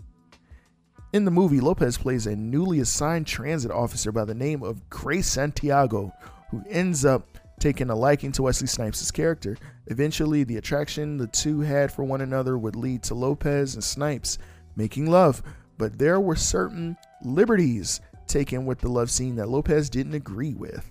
In 1.13 1.25
the 1.25 1.31
movie, 1.31 1.61
Lopez 1.61 1.97
plays 1.99 2.27
a 2.27 2.37
newly 2.37 2.81
assigned 2.81 3.27
transit 3.27 3.71
officer 3.71 4.13
by 4.13 4.25
the 4.25 4.35
name 4.35 4.63
of 4.63 4.89
Grace 4.91 5.27
Santiago, 5.27 6.13
who 6.51 6.63
ends 6.69 7.05
up 7.05 7.30
taking 7.61 7.91
a 7.91 7.95
liking 7.95 8.33
to 8.33 8.43
Wesley 8.43 8.67
Snipes' 8.67 9.11
character. 9.11 9.57
Eventually, 9.87 10.43
the 10.43 10.57
attraction 10.57 11.17
the 11.17 11.27
two 11.29 11.61
had 11.61 11.93
for 11.93 12.03
one 12.03 12.23
another 12.23 12.59
would 12.59 12.75
lead 12.75 13.03
to 13.05 13.15
Lopez 13.15 13.75
and 13.75 13.85
Snipes 13.85 14.39
making 14.75 15.07
love, 15.07 15.43
but 15.79 15.99
there 15.99 16.19
were 16.21 16.37
certain 16.37 16.97
liberties 17.23 18.01
taken 18.27 18.65
with 18.65 18.81
the 18.81 18.89
love 18.89 19.11
scene 19.11 19.37
that 19.37 19.49
Lopez 19.49 19.91
didn't 19.91 20.15
agree 20.15 20.55
with. 20.55 20.91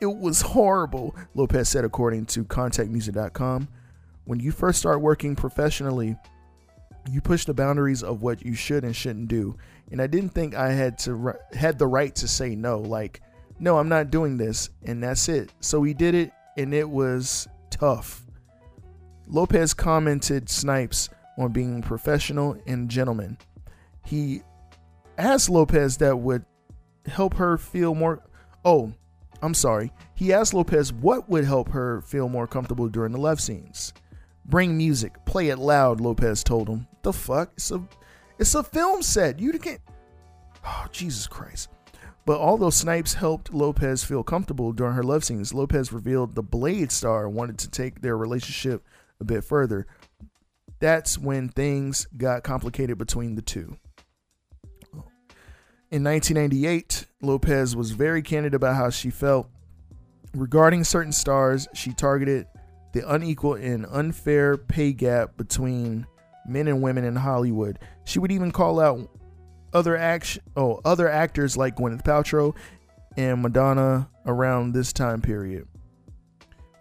It 0.00 0.06
was 0.06 0.40
horrible, 0.40 1.14
Lopez 1.34 1.68
said, 1.68 1.84
according 1.84 2.26
to 2.26 2.44
ContactMusic.com. 2.44 3.68
When 4.24 4.40
you 4.40 4.52
first 4.52 4.78
start 4.78 5.00
working 5.00 5.36
professionally, 5.36 6.16
you 7.10 7.20
push 7.20 7.44
the 7.44 7.54
boundaries 7.54 8.02
of 8.02 8.22
what 8.22 8.44
you 8.44 8.54
should 8.54 8.84
and 8.84 8.94
shouldn't 8.94 9.28
do. 9.28 9.56
And 9.90 10.00
I 10.00 10.06
didn't 10.06 10.30
think 10.30 10.54
I 10.54 10.72
had 10.72 10.98
to 10.98 11.34
had 11.52 11.78
the 11.78 11.86
right 11.86 12.14
to 12.16 12.28
say 12.28 12.54
no. 12.54 12.80
Like, 12.80 13.20
no, 13.62 13.78
I'm 13.78 13.88
not 13.88 14.10
doing 14.10 14.36
this, 14.36 14.68
and 14.84 15.02
that's 15.02 15.28
it. 15.28 15.50
So 15.60 15.82
he 15.82 15.94
did 15.94 16.14
it, 16.14 16.32
and 16.58 16.74
it 16.74 16.88
was 16.88 17.48
tough. 17.70 18.24
Lopez 19.26 19.72
commented 19.72 20.50
Snipes 20.50 21.08
on 21.38 21.52
being 21.52 21.80
professional 21.80 22.60
and 22.66 22.90
gentleman 22.90 23.38
he 24.04 24.42
asked 25.18 25.48
Lopez 25.48 25.98
that 25.98 26.18
would 26.18 26.44
help 27.06 27.34
her 27.34 27.58
feel 27.58 27.94
more. 27.94 28.22
Oh, 28.64 28.92
I'm 29.40 29.54
sorry. 29.54 29.92
He 30.14 30.32
asked 30.32 30.54
Lopez 30.54 30.92
what 30.92 31.28
would 31.28 31.44
help 31.44 31.68
her 31.70 32.00
feel 32.02 32.28
more 32.28 32.46
comfortable 32.46 32.88
during 32.88 33.12
the 33.12 33.20
love 33.20 33.40
scenes. 33.40 33.92
Bring 34.44 34.76
music, 34.76 35.24
play 35.24 35.48
it 35.48 35.58
loud. 35.58 36.00
Lopez 36.00 36.42
told 36.42 36.68
him. 36.68 36.86
The 37.02 37.12
fuck? 37.12 37.52
It's 37.56 37.70
a, 37.70 37.82
it's 38.38 38.54
a 38.54 38.62
film 38.62 39.02
set. 39.02 39.38
You 39.38 39.52
can't. 39.58 39.80
Oh 40.64 40.86
Jesus 40.92 41.26
Christ! 41.26 41.68
But 42.24 42.38
although 42.40 42.70
Snipes 42.70 43.14
helped 43.14 43.52
Lopez 43.52 44.04
feel 44.04 44.22
comfortable 44.22 44.72
during 44.72 44.94
her 44.94 45.02
love 45.02 45.24
scenes, 45.24 45.52
Lopez 45.52 45.92
revealed 45.92 46.34
the 46.34 46.42
Blade 46.42 46.92
star 46.92 47.28
wanted 47.28 47.58
to 47.58 47.70
take 47.70 48.00
their 48.00 48.16
relationship 48.16 48.84
a 49.20 49.24
bit 49.24 49.42
further. 49.42 49.86
That's 50.78 51.18
when 51.18 51.48
things 51.48 52.06
got 52.16 52.44
complicated 52.44 52.98
between 52.98 53.34
the 53.34 53.42
two. 53.42 53.76
In 55.90 56.04
1998, 56.04 57.06
Lopez 57.20 57.76
was 57.76 57.90
very 57.90 58.22
candid 58.22 58.54
about 58.54 58.76
how 58.76 58.90
she 58.90 59.10
felt 59.10 59.48
regarding 60.34 60.84
certain 60.84 61.12
stars. 61.12 61.68
She 61.74 61.92
targeted 61.92 62.46
the 62.92 63.08
unequal 63.08 63.54
and 63.54 63.84
unfair 63.86 64.56
pay 64.56 64.92
gap 64.92 65.36
between 65.36 66.06
men 66.46 66.68
and 66.68 66.82
women 66.82 67.04
in 67.04 67.16
Hollywood. 67.16 67.78
She 68.04 68.18
would 68.18 68.32
even 68.32 68.52
call 68.52 68.80
out 68.80 69.08
other 69.72 69.96
action, 69.96 70.42
oh, 70.56 70.80
other 70.84 71.08
actors 71.08 71.56
like 71.56 71.76
Gwyneth 71.76 72.04
Paltrow 72.04 72.54
and 73.16 73.42
Madonna 73.42 74.08
around 74.26 74.72
this 74.72 74.92
time 74.92 75.20
period. 75.20 75.66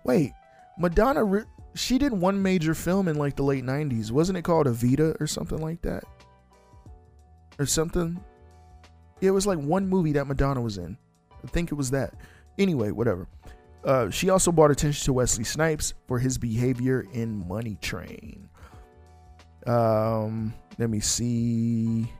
Wait, 0.04 0.32
Madonna, 0.77 1.45
she 1.75 1.97
did 1.97 2.12
one 2.12 2.41
major 2.41 2.73
film 2.73 3.08
in 3.08 3.15
like 3.15 3.36
the 3.36 3.43
late 3.43 3.63
90s. 3.63 4.12
Wasn't 4.12 4.38
it 4.38 4.43
called 4.43 4.67
Evita 4.67 5.19
or 5.21 5.27
something 5.27 5.60
like 5.60 5.82
that? 5.84 6.04
Or 7.60 7.65
something? 7.65 8.19
It 9.21 9.32
was 9.32 9.45
like 9.45 9.60
one 9.60 9.88
movie 9.88 10.13
that 10.13 10.25
Madonna 10.25 10.62
was 10.62 10.77
in. 10.77 10.97
I 11.44 11.48
think 11.48 11.71
it 11.71 11.75
was 11.75 11.92
that. 11.92 12.13
Anyway, 12.58 12.92
whatever. 12.92 13.27
Uh, 13.83 14.10
she 14.10 14.29
also 14.29 14.52
brought 14.52 14.71
attention 14.71 15.06
to 15.06 15.13
Wesley 15.13 15.44
Snipes 15.44 15.94
for 16.08 16.19
his 16.19 16.37
behavior 16.37 17.06
in 17.13 17.48
Money 17.48 17.77
Train. 17.81 18.50
Um, 19.65 20.54
let 20.77 20.89
me 20.89 21.00
see. 21.00 22.12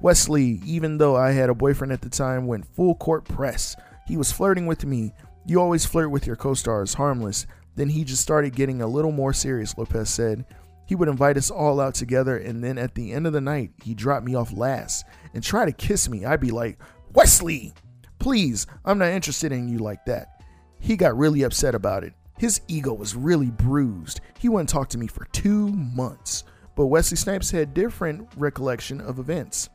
Wesley, 0.00 0.60
even 0.64 0.98
though 0.98 1.16
I 1.16 1.32
had 1.32 1.50
a 1.50 1.54
boyfriend 1.54 1.92
at 1.92 2.00
the 2.00 2.08
time, 2.08 2.46
went 2.46 2.66
full 2.74 2.94
court 2.94 3.24
press. 3.24 3.74
He 4.06 4.16
was 4.16 4.32
flirting 4.32 4.66
with 4.66 4.84
me. 4.84 5.12
You 5.46 5.60
always 5.60 5.84
flirt 5.84 6.10
with 6.10 6.26
your 6.26 6.36
co 6.36 6.54
stars, 6.54 6.94
harmless. 6.94 7.46
Then 7.74 7.88
he 7.88 8.04
just 8.04 8.22
started 8.22 8.54
getting 8.54 8.82
a 8.82 8.86
little 8.86 9.12
more 9.12 9.32
serious, 9.32 9.76
Lopez 9.76 10.10
said. 10.10 10.44
He 10.86 10.94
would 10.94 11.08
invite 11.08 11.36
us 11.36 11.50
all 11.50 11.80
out 11.80 11.94
together, 11.94 12.38
and 12.38 12.64
then 12.64 12.78
at 12.78 12.94
the 12.94 13.12
end 13.12 13.26
of 13.26 13.32
the 13.32 13.40
night, 13.40 13.72
he 13.82 13.94
dropped 13.94 14.24
me 14.24 14.34
off 14.34 14.56
last 14.56 15.04
and 15.34 15.42
try 15.42 15.64
to 15.64 15.72
kiss 15.72 16.08
me. 16.08 16.24
I'd 16.24 16.40
be 16.40 16.50
like, 16.50 16.78
Wesley, 17.12 17.74
please, 18.18 18.66
I'm 18.84 18.98
not 18.98 19.10
interested 19.10 19.52
in 19.52 19.68
you 19.68 19.78
like 19.78 20.04
that. 20.06 20.42
He 20.80 20.96
got 20.96 21.16
really 21.18 21.42
upset 21.42 21.74
about 21.74 22.04
it. 22.04 22.14
His 22.38 22.60
ego 22.68 22.94
was 22.94 23.16
really 23.16 23.50
bruised. 23.50 24.20
He 24.38 24.48
wouldn't 24.48 24.68
talk 24.68 24.88
to 24.90 24.98
me 24.98 25.08
for 25.08 25.26
two 25.26 25.68
months. 25.68 26.44
But 26.76 26.86
Wesley 26.86 27.16
Snipes 27.16 27.50
had 27.50 27.74
different 27.74 28.28
recollection 28.36 29.00
of 29.00 29.18
events. 29.18 29.68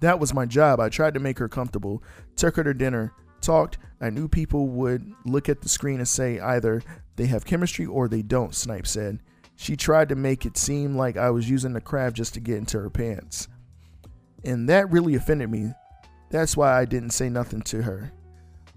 That 0.00 0.20
was 0.20 0.34
my 0.34 0.46
job. 0.46 0.80
I 0.80 0.88
tried 0.88 1.14
to 1.14 1.20
make 1.20 1.38
her 1.38 1.48
comfortable, 1.48 2.02
took 2.36 2.56
her 2.56 2.64
to 2.64 2.74
dinner, 2.74 3.12
talked, 3.40 3.78
I 4.00 4.10
knew 4.10 4.28
people 4.28 4.68
would 4.68 5.14
look 5.24 5.48
at 5.48 5.62
the 5.62 5.68
screen 5.68 5.98
and 5.98 6.06
say 6.08 6.38
either 6.38 6.82
they 7.16 7.26
have 7.26 7.46
chemistry 7.46 7.86
or 7.86 8.06
they 8.06 8.22
don't, 8.22 8.54
Snipe 8.54 8.86
said. 8.86 9.20
She 9.56 9.76
tried 9.76 10.08
to 10.08 10.14
make 10.14 10.44
it 10.44 10.58
seem 10.58 10.96
like 10.96 11.16
I 11.16 11.30
was 11.30 11.48
using 11.48 11.72
the 11.72 11.80
craft 11.80 12.16
just 12.16 12.34
to 12.34 12.40
get 12.40 12.58
into 12.58 12.78
her 12.80 12.90
pants. 12.90 13.48
And 14.44 14.68
that 14.68 14.90
really 14.90 15.14
offended 15.14 15.50
me. 15.50 15.72
That's 16.30 16.56
why 16.56 16.78
I 16.78 16.84
didn't 16.84 17.10
say 17.10 17.30
nothing 17.30 17.62
to 17.62 17.82
her. 17.82 18.12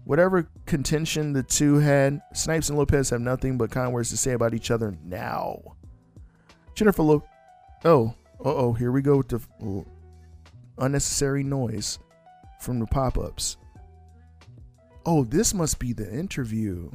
Whatever 0.06 0.48
contention 0.66 1.34
the 1.34 1.44
two 1.44 1.80
had, 1.80 2.22
Snipes 2.34 2.70
and 2.70 2.78
Lopez 2.78 3.10
have 3.10 3.20
nothing 3.20 3.58
but 3.58 3.72
kind 3.72 3.92
words 3.92 4.12
to 4.12 4.18
say 4.18 4.32
about 4.32 4.54
each 4.54 4.72
other 4.72 4.96
now. 5.04 5.60
Jennifer 6.76 7.04
Lopez. 7.04 7.28
Oh, 7.84 8.14
oh, 8.40 8.72
here 8.72 8.92
we 8.92 9.02
go 9.02 9.18
with 9.18 9.28
the 9.28 9.42
unnecessary 10.80 11.44
noise 11.44 12.00
from 12.60 12.80
the 12.80 12.86
pop 12.86 13.18
ups. 13.18 13.58
Oh, 15.06 15.24
this 15.24 15.54
must 15.54 15.80
be 15.80 15.94
the 15.94 16.12
interview. 16.12 16.92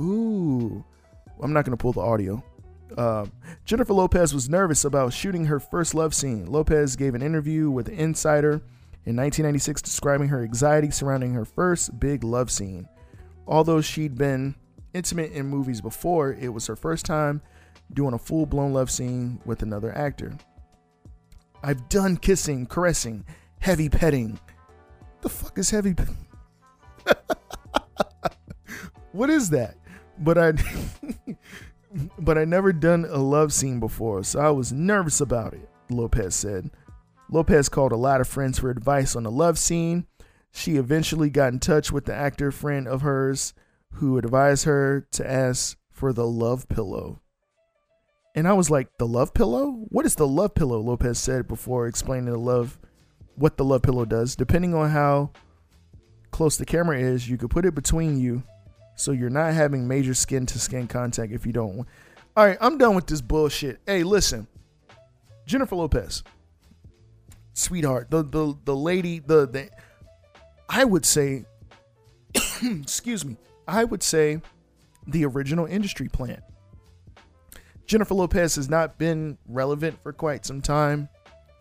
Ooh. 0.00 0.84
I'm 1.42 1.52
not 1.52 1.64
going 1.64 1.76
to 1.76 1.80
pull 1.80 1.92
the 1.92 2.00
audio. 2.00 2.42
Uh, 2.96 3.26
Jennifer 3.64 3.92
Lopez 3.92 4.34
was 4.34 4.48
nervous 4.48 4.84
about 4.84 5.12
shooting 5.12 5.44
her 5.44 5.60
first 5.60 5.94
love 5.94 6.14
scene. 6.14 6.46
Lopez 6.46 6.96
gave 6.96 7.14
an 7.14 7.22
interview 7.22 7.70
with 7.70 7.88
Insider 7.88 8.62
in 9.06 9.16
1996 9.16 9.82
describing 9.82 10.28
her 10.28 10.42
anxiety 10.42 10.90
surrounding 10.90 11.32
her 11.32 11.44
first 11.44 11.98
big 12.00 12.24
love 12.24 12.50
scene. 12.50 12.88
Although 13.46 13.80
she'd 13.80 14.16
been 14.16 14.54
intimate 14.92 15.32
in 15.32 15.46
movies 15.46 15.80
before, 15.80 16.32
it 16.32 16.48
was 16.48 16.66
her 16.66 16.76
first 16.76 17.06
time 17.06 17.40
doing 17.92 18.14
a 18.14 18.18
full 18.18 18.46
blown 18.46 18.72
love 18.72 18.90
scene 18.90 19.40
with 19.44 19.62
another 19.62 19.96
actor. 19.96 20.36
I've 21.62 21.88
done 21.88 22.16
kissing, 22.16 22.66
caressing, 22.66 23.24
heavy 23.60 23.88
petting. 23.88 24.40
The 25.20 25.28
fuck 25.28 25.58
is 25.58 25.70
heavy? 25.70 25.94
Pe- 25.94 26.04
what 29.12 29.28
is 29.30 29.50
that? 29.50 29.76
But 30.18 30.38
I, 30.38 30.52
but 32.18 32.38
I 32.38 32.44
never 32.44 32.72
done 32.72 33.06
a 33.08 33.18
love 33.18 33.52
scene 33.52 33.80
before, 33.80 34.24
so 34.24 34.40
I 34.40 34.50
was 34.50 34.72
nervous 34.72 35.20
about 35.20 35.52
it. 35.52 35.68
Lopez 35.90 36.34
said. 36.34 36.70
Lopez 37.30 37.68
called 37.68 37.92
a 37.92 37.96
lot 37.96 38.20
of 38.20 38.28
friends 38.28 38.58
for 38.58 38.70
advice 38.70 39.14
on 39.14 39.24
the 39.24 39.30
love 39.30 39.58
scene. 39.58 40.06
She 40.52 40.76
eventually 40.76 41.30
got 41.30 41.52
in 41.52 41.60
touch 41.60 41.92
with 41.92 42.06
the 42.06 42.14
actor 42.14 42.50
friend 42.50 42.88
of 42.88 43.02
hers 43.02 43.54
who 43.94 44.18
advised 44.18 44.64
her 44.64 45.06
to 45.12 45.30
ask 45.30 45.76
for 45.90 46.12
the 46.12 46.26
love 46.26 46.68
pillow. 46.68 47.20
And 48.34 48.46
I 48.46 48.52
was 48.52 48.70
like, 48.70 48.88
"The 48.98 49.06
love 49.06 49.34
pillow? 49.34 49.86
What 49.88 50.06
is 50.06 50.14
the 50.14 50.26
love 50.26 50.54
pillow?" 50.54 50.80
Lopez 50.80 51.18
said 51.18 51.48
before 51.48 51.86
explaining 51.86 52.26
the 52.26 52.38
love 52.38 52.78
what 53.34 53.56
the 53.56 53.64
love 53.64 53.82
pillow 53.82 54.04
does. 54.04 54.36
Depending 54.36 54.74
on 54.74 54.90
how 54.90 55.30
close 56.30 56.56
the 56.56 56.66
camera 56.66 56.98
is, 56.98 57.28
you 57.28 57.36
could 57.36 57.50
put 57.50 57.64
it 57.64 57.74
between 57.74 58.20
you 58.20 58.42
so 58.94 59.12
you're 59.12 59.30
not 59.30 59.54
having 59.54 59.88
major 59.88 60.14
skin 60.14 60.46
to 60.46 60.58
skin 60.58 60.86
contact 60.86 61.32
if 61.32 61.46
you 61.46 61.52
don't 61.52 61.76
want. 61.76 61.88
All 62.36 62.46
right, 62.46 62.58
I'm 62.60 62.78
done 62.78 62.94
with 62.94 63.06
this 63.06 63.20
bullshit. 63.20 63.80
Hey, 63.86 64.02
listen. 64.02 64.46
Jennifer 65.46 65.74
Lopez. 65.74 66.22
Sweetheart, 67.54 68.10
the 68.10 68.22
the 68.22 68.56
the 68.64 68.76
lady, 68.76 69.18
the 69.18 69.46
the 69.46 69.70
I 70.68 70.84
would 70.84 71.04
say 71.04 71.44
excuse 72.62 73.24
me. 73.24 73.36
I 73.66 73.84
would 73.84 74.02
say 74.02 74.40
the 75.06 75.24
original 75.24 75.66
industry 75.66 76.08
plant. 76.08 76.42
Jennifer 77.90 78.14
Lopez 78.14 78.54
has 78.54 78.68
not 78.70 78.98
been 78.98 79.36
relevant 79.48 80.00
for 80.00 80.12
quite 80.12 80.46
some 80.46 80.60
time. 80.60 81.08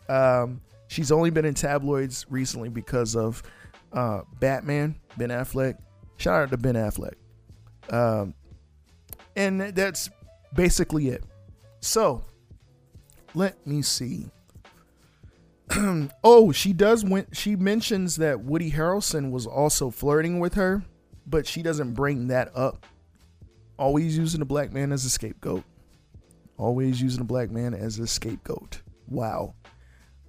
Um, 0.10 0.62
she's 0.88 1.12
only 1.12 1.32
been 1.32 1.44
in 1.44 1.56
tabloids 1.56 2.28
recently 2.30 2.70
because 2.70 3.16
of 3.16 3.42
uh, 3.94 4.22
Batman, 4.40 4.96
Ben 5.18 5.30
Affleck. 5.30 5.80
Shout 6.18 6.44
out 6.44 6.52
to 6.52 6.58
Ben 6.58 6.76
Affleck. 6.76 7.16
Um, 7.90 8.36
and 9.36 9.60
that's 9.60 10.12
basically 10.54 11.08
it. 11.08 11.24
So, 11.80 12.24
let 13.34 13.66
me 13.66 13.82
see. 13.82 14.28
oh, 16.24 16.52
she 16.52 16.74
does. 16.74 17.04
When 17.04 17.26
she 17.32 17.56
mentions 17.56 18.18
that 18.18 18.42
Woody 18.42 18.70
Harrelson 18.70 19.32
was 19.32 19.48
also 19.48 19.90
flirting 19.90 20.40
with 20.40 20.54
her, 20.54 20.84
but 21.26 21.48
she 21.48 21.64
doesn't 21.64 21.96
bring 21.96 22.28
that 22.28 22.56
up. 22.56 22.86
Always 23.80 24.16
using 24.16 24.44
a 24.44 24.46
black 24.46 24.72
man 24.72 24.92
as 24.92 25.06
a 25.06 25.10
scapegoat. 25.10 25.64
Always 26.60 27.02
using 27.02 27.22
a 27.22 27.26
black 27.26 27.50
man 27.50 27.74
as 27.74 27.98
a 28.00 28.06
scapegoat. 28.06 28.82
Wow. 29.08 29.56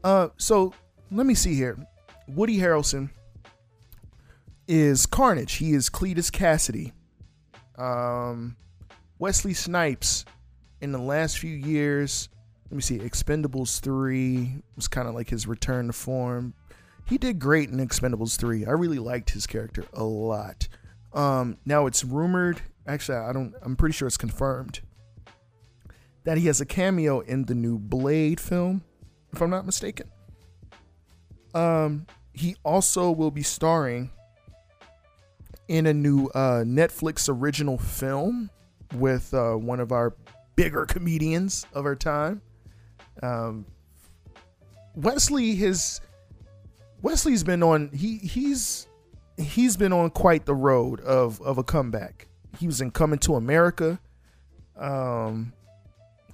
Uh, 0.05 0.29
so 0.37 0.73
let 1.11 1.27
me 1.27 1.35
see 1.35 1.55
here. 1.55 1.77
Woody 2.29 2.57
Harrelson 2.57 3.11
is 4.69 5.07
Carnage. 5.07 5.55
He 5.55 5.73
is 5.73 5.91
Cletus 5.91 6.31
Cassidy. 6.31 6.93
Um, 7.77 8.57
Wesley 9.19 9.55
Snipes 9.55 10.25
in 10.81 10.93
the 10.93 10.99
last 10.99 11.39
few 11.39 11.55
years. 11.55 12.29
Let 12.71 12.77
me 12.77 12.83
see. 12.83 12.99
Expendables 12.99 13.81
3 13.81 14.63
was 14.77 14.87
kind 14.87 15.09
of 15.09 15.15
like 15.17 15.29
his 15.29 15.49
return 15.49 15.89
to 15.89 15.93
form. 15.93 16.55
He 17.07 17.19
did 17.19 17.41
great 17.41 17.71
in 17.71 17.79
Expendables 17.79 18.39
3. 18.39 18.67
I 18.67 18.71
really 18.71 19.01
liked 19.01 19.31
his 19.31 19.49
character 19.49 19.85
a 19.93 20.05
lot. 20.05 20.69
Um, 21.13 21.59
now 21.67 21.87
it's 21.87 22.05
rumored, 22.05 22.63
actually 22.87 23.19
I 23.19 23.33
don't 23.33 23.53
I'm 23.63 23.75
pretty 23.75 23.95
sure 23.95 24.07
it's 24.07 24.17
confirmed 24.17 24.81
that 26.25 26.39
he 26.39 26.47
has 26.47 26.61
a 26.61 26.67
cameo 26.67 27.21
in 27.21 27.45
the 27.45 27.55
new 27.55 27.79
Blade 27.79 28.41
film, 28.41 28.83
if 29.33 29.41
I'm 29.41 29.51
not 29.51 29.67
mistaken. 29.67 30.11
Um, 31.55 32.07
he 32.33 32.57
also 32.65 33.11
will 33.11 33.31
be 33.31 33.43
starring 33.43 34.11
in 35.69 35.87
a 35.87 35.95
new 35.95 36.27
uh, 36.29 36.65
Netflix 36.65 37.29
original 37.29 37.79
film 37.79 38.51
with 38.95 39.33
uh, 39.33 39.55
one 39.55 39.81
of 39.81 39.93
our 39.93 40.15
bigger 40.57 40.85
comedians 40.85 41.67
of 41.73 41.85
our 41.87 41.97
time. 41.97 42.43
Um, 43.23 43.67
Wesley 44.95 45.55
has 45.57 46.01
Wesley's 47.03 47.45
been 47.45 47.63
on 47.63 47.91
he 47.93 48.19
he's 48.19 48.89
he's 49.37 49.77
been 49.77 49.93
on 49.93 50.11
quite 50.11 50.45
the 50.45 50.55
road 50.55 51.01
of 51.01 51.41
of 51.43 51.59
a 51.59 51.63
comeback. 51.63 52.29
He 52.59 52.67
was 52.67 52.81
in 52.81 52.91
Coming 52.91 53.19
to 53.21 53.37
America 53.37 54.01
um, 54.77 55.53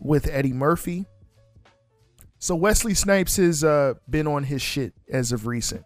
with 0.01 0.28
Eddie 0.28 0.53
Murphy. 0.53 1.07
So 2.38 2.55
Wesley 2.55 2.94
Snipes 2.94 3.36
has 3.36 3.64
uh, 3.64 3.94
been 4.09 4.26
on 4.26 4.44
his 4.44 4.62
shit 4.62 4.94
as 5.11 5.32
of 5.32 5.47
recent. 5.47 5.84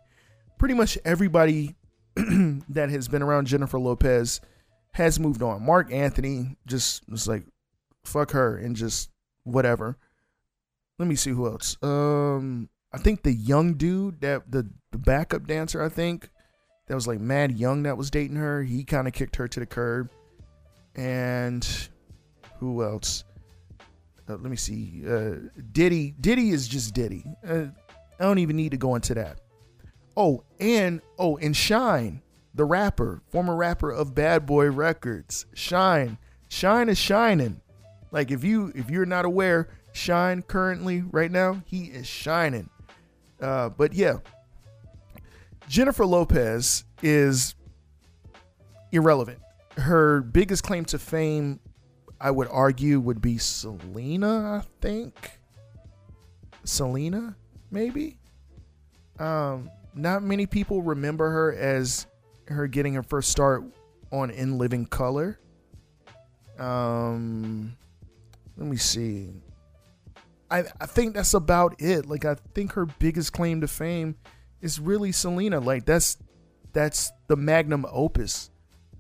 Pretty 0.58 0.74
much 0.74 0.98
everybody 1.04 1.76
that 2.16 2.90
has 2.90 3.08
been 3.08 3.22
around 3.22 3.46
Jennifer 3.46 3.78
Lopez 3.78 4.40
has 4.92 5.20
moved 5.20 5.42
on. 5.42 5.64
Marc 5.64 5.92
Anthony 5.92 6.56
just 6.66 7.08
was 7.08 7.28
like, 7.28 7.44
fuck 8.04 8.32
her 8.32 8.56
and 8.56 8.76
just 8.76 9.10
whatever. 9.44 9.96
Let 10.98 11.08
me 11.08 11.14
see 11.14 11.30
who 11.30 11.46
else. 11.46 11.76
Um, 11.82 12.68
I 12.92 12.98
think 12.98 13.22
the 13.22 13.32
young 13.32 13.74
dude 13.74 14.20
that 14.20 14.50
the, 14.50 14.68
the 14.90 14.98
backup 14.98 15.46
dancer, 15.46 15.82
I 15.82 15.88
think 15.88 16.28
that 16.88 16.94
was 16.94 17.06
like 17.06 17.20
Mad 17.20 17.58
Young 17.58 17.84
that 17.84 17.96
was 17.96 18.10
dating 18.10 18.36
her. 18.36 18.64
He 18.64 18.84
kind 18.84 19.06
of 19.06 19.14
kicked 19.14 19.36
her 19.36 19.46
to 19.48 19.60
the 19.60 19.66
curb. 19.66 20.10
And 20.96 21.66
who 22.58 22.82
else? 22.82 23.24
Uh, 24.30 24.36
let 24.36 24.50
me 24.50 24.56
see. 24.56 25.02
Uh, 25.06 25.36
Diddy. 25.72 26.14
Diddy 26.20 26.50
is 26.50 26.68
just 26.68 26.94
Diddy. 26.94 27.24
Uh, 27.46 27.66
I 28.18 28.24
don't 28.24 28.38
even 28.38 28.56
need 28.56 28.70
to 28.70 28.76
go 28.76 28.94
into 28.94 29.14
that. 29.14 29.40
Oh, 30.16 30.44
and 30.60 31.00
oh, 31.18 31.36
and 31.38 31.56
Shyne, 31.56 32.22
the 32.54 32.64
rapper, 32.64 33.22
former 33.30 33.56
rapper 33.56 33.90
of 33.90 34.14
Bad 34.14 34.46
Boy 34.46 34.70
Records. 34.70 35.46
Shyne, 35.54 36.18
Shyne 36.48 36.88
is 36.88 36.98
shining. 36.98 37.60
Like 38.10 38.30
if 38.30 38.44
you 38.44 38.72
if 38.74 38.90
you're 38.90 39.06
not 39.06 39.24
aware, 39.24 39.68
Shyne 39.92 40.42
currently 40.42 41.02
right 41.02 41.30
now 41.30 41.62
he 41.64 41.84
is 41.84 42.06
shining. 42.06 42.68
Uh, 43.40 43.70
but 43.70 43.94
yeah, 43.94 44.18
Jennifer 45.68 46.04
Lopez 46.04 46.84
is 47.02 47.54
irrelevant. 48.92 49.38
Her 49.76 50.20
biggest 50.20 50.62
claim 50.62 50.84
to 50.86 50.98
fame, 50.98 51.60
I 52.20 52.30
would 52.30 52.48
argue, 52.50 53.00
would 53.00 53.22
be 53.22 53.38
Selena. 53.38 54.62
I 54.62 54.68
think 54.80 55.38
Selena, 56.64 57.36
maybe. 57.70 58.18
Um, 59.18 59.70
not 59.94 60.22
many 60.22 60.46
people 60.46 60.82
remember 60.82 61.30
her 61.30 61.54
as 61.54 62.06
her 62.48 62.66
getting 62.66 62.94
her 62.94 63.02
first 63.02 63.30
start 63.30 63.64
on 64.12 64.30
In 64.30 64.58
Living 64.58 64.86
Color. 64.86 65.38
Um, 66.58 67.76
let 68.56 68.66
me 68.66 68.76
see. 68.76 69.30
I 70.50 70.64
I 70.80 70.86
think 70.86 71.14
that's 71.14 71.34
about 71.34 71.80
it. 71.80 72.06
Like 72.06 72.24
I 72.24 72.36
think 72.54 72.72
her 72.72 72.86
biggest 72.86 73.32
claim 73.32 73.60
to 73.62 73.68
fame 73.68 74.16
is 74.60 74.78
really 74.78 75.12
Selena. 75.12 75.60
Like 75.60 75.86
that's 75.86 76.18
that's 76.72 77.12
the 77.28 77.36
magnum 77.36 77.86
opus 77.90 78.50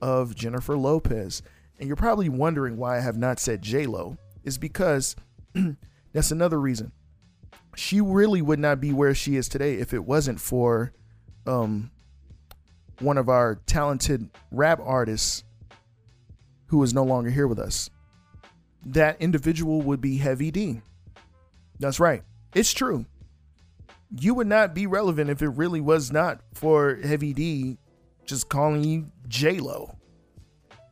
of 0.00 0.34
Jennifer 0.34 0.76
Lopez. 0.76 1.42
And 1.80 1.88
you're 1.88 1.96
probably 1.96 2.28
wondering 2.28 2.76
why 2.76 2.98
I 2.98 3.00
have 3.00 3.16
not 3.16 3.40
said 3.40 3.62
J 3.62 3.86
Lo. 3.86 4.18
Is 4.44 4.58
because 4.58 5.16
that's 6.12 6.30
another 6.30 6.60
reason. 6.60 6.92
She 7.74 8.00
really 8.00 8.42
would 8.42 8.58
not 8.58 8.80
be 8.80 8.92
where 8.92 9.14
she 9.14 9.36
is 9.36 9.48
today 9.48 9.74
if 9.74 9.92
it 9.92 10.04
wasn't 10.04 10.40
for 10.40 10.92
um 11.46 11.90
one 13.00 13.16
of 13.16 13.30
our 13.30 13.56
talented 13.66 14.28
rap 14.50 14.78
artists 14.82 15.42
who 16.66 16.82
is 16.82 16.92
no 16.92 17.02
longer 17.02 17.30
here 17.30 17.46
with 17.46 17.58
us. 17.58 17.88
That 18.84 19.20
individual 19.20 19.82
would 19.82 20.00
be 20.00 20.18
Heavy 20.18 20.50
D. 20.50 20.82
That's 21.78 21.98
right. 21.98 22.22
It's 22.54 22.72
true. 22.72 23.06
You 24.18 24.34
would 24.34 24.46
not 24.46 24.74
be 24.74 24.86
relevant 24.86 25.30
if 25.30 25.40
it 25.40 25.48
really 25.48 25.80
was 25.80 26.12
not 26.12 26.40
for 26.52 26.96
Heavy 26.96 27.32
D 27.32 27.78
just 28.26 28.48
calling 28.48 28.84
you 28.84 29.10
J 29.28 29.58
Lo. 29.60 29.96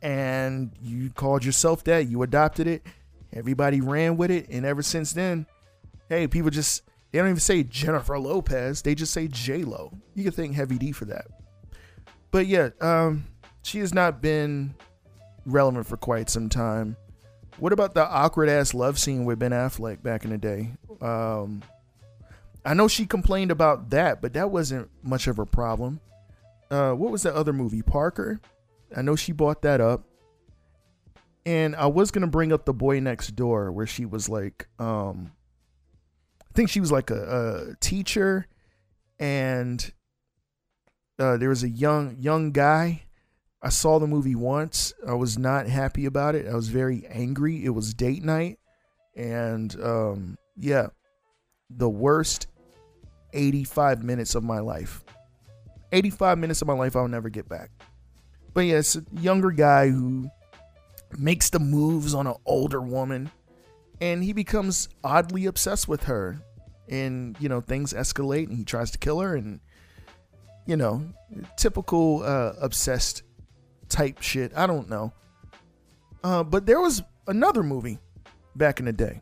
And 0.01 0.71
you 0.81 1.09
called 1.09 1.43
yourself 1.43 1.83
that. 1.85 2.07
You 2.07 2.23
adopted 2.23 2.67
it. 2.67 2.85
Everybody 3.33 3.81
ran 3.81 4.17
with 4.17 4.31
it. 4.31 4.47
And 4.49 4.65
ever 4.65 4.81
since 4.81 5.11
then, 5.11 5.45
hey, 6.07 6.27
people 6.27 6.49
just 6.49 6.83
they 7.11 7.19
don't 7.19 7.27
even 7.27 7.39
say 7.39 7.63
Jennifer 7.63 8.19
Lopez. 8.19 8.81
They 8.81 8.95
just 8.95 9.13
say 9.13 9.27
J 9.27 9.63
Lo. 9.63 9.91
You 10.13 10.23
can 10.23 10.31
thank 10.31 10.55
Heavy 10.55 10.77
D 10.77 10.91
for 10.91 11.05
that. 11.05 11.27
But 12.31 12.47
yeah, 12.47 12.69
um, 12.81 13.25
she 13.63 13.79
has 13.79 13.93
not 13.93 14.21
been 14.21 14.75
relevant 15.45 15.87
for 15.87 15.97
quite 15.97 16.29
some 16.29 16.49
time. 16.49 16.95
What 17.57 17.73
about 17.73 17.93
the 17.93 18.07
awkward 18.07 18.47
ass 18.47 18.73
love 18.73 18.99
scene 18.99 19.25
with 19.25 19.39
Ben 19.39 19.51
Affleck 19.51 20.03
back 20.03 20.23
in 20.23 20.29
the 20.29 20.37
day? 20.37 20.71
Um, 21.01 21.61
I 22.63 22.73
know 22.73 22.87
she 22.87 23.05
complained 23.05 23.51
about 23.51 23.89
that, 23.89 24.21
but 24.21 24.33
that 24.33 24.51
wasn't 24.51 24.89
much 25.01 25.27
of 25.27 25.39
a 25.39 25.45
problem. 25.45 25.99
Uh, 26.69 26.91
what 26.91 27.11
was 27.11 27.23
the 27.23 27.35
other 27.35 27.51
movie? 27.51 27.81
Parker. 27.81 28.39
I 28.95 29.01
know 29.01 29.15
she 29.15 29.31
bought 29.31 29.61
that 29.63 29.81
up. 29.81 30.05
And 31.45 31.75
I 31.75 31.87
was 31.87 32.11
gonna 32.11 32.27
bring 32.27 32.51
up 32.51 32.65
the 32.65 32.73
boy 32.73 32.99
next 32.99 33.35
door, 33.35 33.71
where 33.71 33.87
she 33.87 34.05
was 34.05 34.29
like, 34.29 34.67
um, 34.77 35.31
I 36.41 36.53
think 36.53 36.69
she 36.69 36.79
was 36.79 36.91
like 36.91 37.09
a, 37.09 37.71
a 37.71 37.75
teacher, 37.79 38.45
and 39.19 39.91
uh, 41.17 41.37
there 41.37 41.49
was 41.49 41.63
a 41.63 41.69
young 41.69 42.17
young 42.19 42.51
guy. 42.51 43.03
I 43.61 43.69
saw 43.69 43.99
the 43.99 44.07
movie 44.07 44.35
once. 44.35 44.93
I 45.07 45.13
was 45.13 45.37
not 45.37 45.67
happy 45.67 46.05
about 46.05 46.35
it. 46.35 46.47
I 46.47 46.55
was 46.55 46.69
very 46.69 47.05
angry. 47.07 47.63
It 47.65 47.69
was 47.69 47.93
date 47.93 48.23
night, 48.23 48.59
and 49.15 49.75
um, 49.81 50.37
yeah, 50.57 50.87
the 51.69 51.89
worst 51.89 52.47
85 53.33 54.03
minutes 54.03 54.35
of 54.35 54.43
my 54.43 54.59
life. 54.59 55.03
85 55.91 56.37
minutes 56.37 56.61
of 56.61 56.67
my 56.67 56.73
life 56.73 56.95
I'll 56.95 57.07
never 57.07 57.29
get 57.29 57.47
back. 57.49 57.71
But 58.53 58.61
yeah, 58.61 58.81
younger 59.13 59.51
guy 59.51 59.89
who 59.89 60.29
makes 61.17 61.49
the 61.49 61.59
moves 61.59 62.13
on 62.13 62.27
an 62.27 62.35
older 62.45 62.81
woman 62.81 63.31
and 64.01 64.23
he 64.23 64.33
becomes 64.33 64.89
oddly 65.03 65.45
obsessed 65.45 65.87
with 65.87 66.03
her. 66.03 66.41
And, 66.87 67.37
you 67.39 67.49
know, 67.49 67.61
things 67.61 67.93
escalate 67.93 68.47
and 68.47 68.57
he 68.57 68.63
tries 68.63 68.91
to 68.91 68.97
kill 68.97 69.19
her 69.19 69.35
and 69.35 69.59
you 70.65 70.77
know, 70.77 71.03
typical 71.57 72.21
uh 72.23 72.53
obsessed 72.61 73.23
type 73.89 74.21
shit. 74.21 74.51
I 74.55 74.67
don't 74.67 74.89
know. 74.89 75.13
Uh 76.23 76.43
but 76.43 76.65
there 76.65 76.79
was 76.79 77.01
another 77.27 77.63
movie 77.63 77.97
back 78.55 78.79
in 78.79 78.85
the 78.85 78.93
day. 78.93 79.21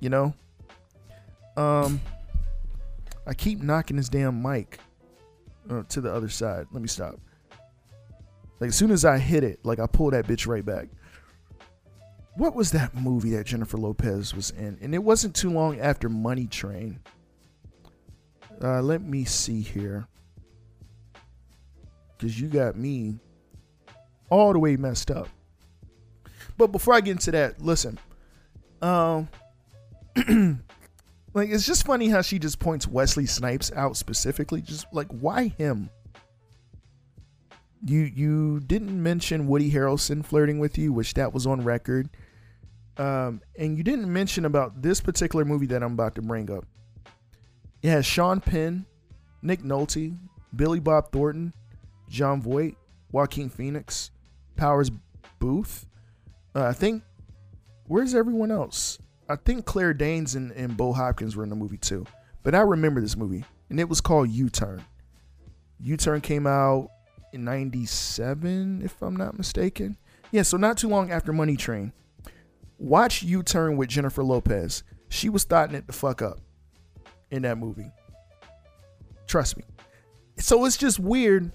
You 0.00 0.08
know? 0.08 0.34
Um 1.56 2.00
I 3.26 3.34
keep 3.34 3.60
knocking 3.60 3.96
this 3.98 4.08
damn 4.08 4.42
mic 4.42 4.80
uh, 5.68 5.82
to 5.90 6.00
the 6.00 6.12
other 6.12 6.30
side. 6.30 6.66
Let 6.72 6.80
me 6.80 6.88
stop. 6.88 7.20
Like 8.60 8.68
as 8.68 8.76
soon 8.76 8.90
as 8.90 9.04
I 9.04 9.18
hit 9.18 9.42
it, 9.42 9.64
like 9.64 9.78
I 9.78 9.86
pull 9.86 10.10
that 10.10 10.26
bitch 10.26 10.46
right 10.46 10.64
back. 10.64 10.88
What 12.36 12.54
was 12.54 12.70
that 12.72 12.94
movie 12.94 13.30
that 13.30 13.46
Jennifer 13.46 13.76
Lopez 13.76 14.34
was 14.34 14.50
in? 14.50 14.78
And 14.80 14.94
it 14.94 15.02
wasn't 15.02 15.34
too 15.34 15.50
long 15.50 15.80
after 15.80 16.08
Money 16.08 16.46
Train. 16.46 17.00
Uh, 18.62 18.82
let 18.82 19.02
me 19.02 19.24
see 19.24 19.62
here. 19.62 20.06
Cause 22.18 22.38
you 22.38 22.48
got 22.48 22.76
me 22.76 23.18
all 24.28 24.52
the 24.52 24.58
way 24.58 24.76
messed 24.76 25.10
up. 25.10 25.28
But 26.58 26.66
before 26.66 26.92
I 26.92 27.00
get 27.00 27.12
into 27.12 27.30
that, 27.30 27.62
listen. 27.62 27.98
Um 28.82 29.28
like 31.34 31.48
it's 31.48 31.64
just 31.64 31.86
funny 31.86 32.08
how 32.08 32.20
she 32.20 32.38
just 32.38 32.58
points 32.58 32.86
Wesley 32.86 33.24
Snipes 33.24 33.72
out 33.72 33.96
specifically. 33.96 34.60
Just 34.60 34.86
like 34.92 35.08
why 35.08 35.48
him? 35.48 35.88
You 37.84 38.00
you 38.00 38.60
didn't 38.60 39.02
mention 39.02 39.46
Woody 39.46 39.70
Harrelson 39.70 40.24
flirting 40.24 40.58
with 40.58 40.76
you, 40.76 40.92
which 40.92 41.14
that 41.14 41.32
was 41.32 41.46
on 41.46 41.62
record. 41.62 42.10
Um, 42.98 43.40
and 43.58 43.78
you 43.78 43.82
didn't 43.82 44.12
mention 44.12 44.44
about 44.44 44.82
this 44.82 45.00
particular 45.00 45.44
movie 45.44 45.66
that 45.66 45.82
I'm 45.82 45.94
about 45.94 46.14
to 46.16 46.22
bring 46.22 46.50
up. 46.50 46.66
It 47.82 47.88
has 47.88 48.04
Sean 48.04 48.40
Penn, 48.40 48.84
Nick 49.40 49.62
Nolte, 49.62 50.18
Billy 50.54 50.80
Bob 50.80 51.10
Thornton, 51.10 51.54
Jon 52.10 52.42
Voight, 52.42 52.76
Joaquin 53.10 53.48
Phoenix, 53.48 54.10
Powers 54.56 54.90
Boothe. 55.38 55.84
Uh, 56.54 56.64
I 56.64 56.72
think 56.74 57.02
where's 57.86 58.14
everyone 58.14 58.50
else? 58.50 58.98
I 59.28 59.36
think 59.36 59.64
Claire 59.64 59.94
Danes 59.94 60.34
and, 60.34 60.52
and 60.52 60.76
Bo 60.76 60.92
Hopkins 60.92 61.36
were 61.36 61.44
in 61.44 61.48
the 61.48 61.56
movie 61.56 61.78
too. 61.78 62.04
But 62.42 62.54
I 62.54 62.60
remember 62.60 63.00
this 63.00 63.16
movie, 63.16 63.44
and 63.70 63.80
it 63.80 63.88
was 63.88 64.00
called 64.00 64.28
U 64.28 64.50
Turn. 64.50 64.84
U 65.78 65.96
Turn 65.96 66.20
came 66.20 66.46
out 66.46 66.90
in 67.32 67.44
97, 67.44 68.82
if 68.84 69.00
I'm 69.02 69.16
not 69.16 69.36
mistaken. 69.36 69.96
Yeah, 70.30 70.42
so 70.42 70.56
not 70.56 70.76
too 70.76 70.88
long 70.88 71.10
after 71.10 71.32
Money 71.32 71.56
Train. 71.56 71.92
Watch 72.78 73.22
U 73.22 73.42
Turn 73.42 73.76
with 73.76 73.88
Jennifer 73.88 74.22
Lopez. 74.22 74.82
She 75.08 75.28
was 75.28 75.42
starting 75.42 75.76
it 75.76 75.86
the 75.86 75.92
fuck 75.92 76.22
up 76.22 76.40
in 77.30 77.42
that 77.42 77.58
movie. 77.58 77.90
Trust 79.26 79.56
me. 79.56 79.64
So 80.38 80.64
it's 80.64 80.76
just 80.76 80.98
weird. 80.98 81.52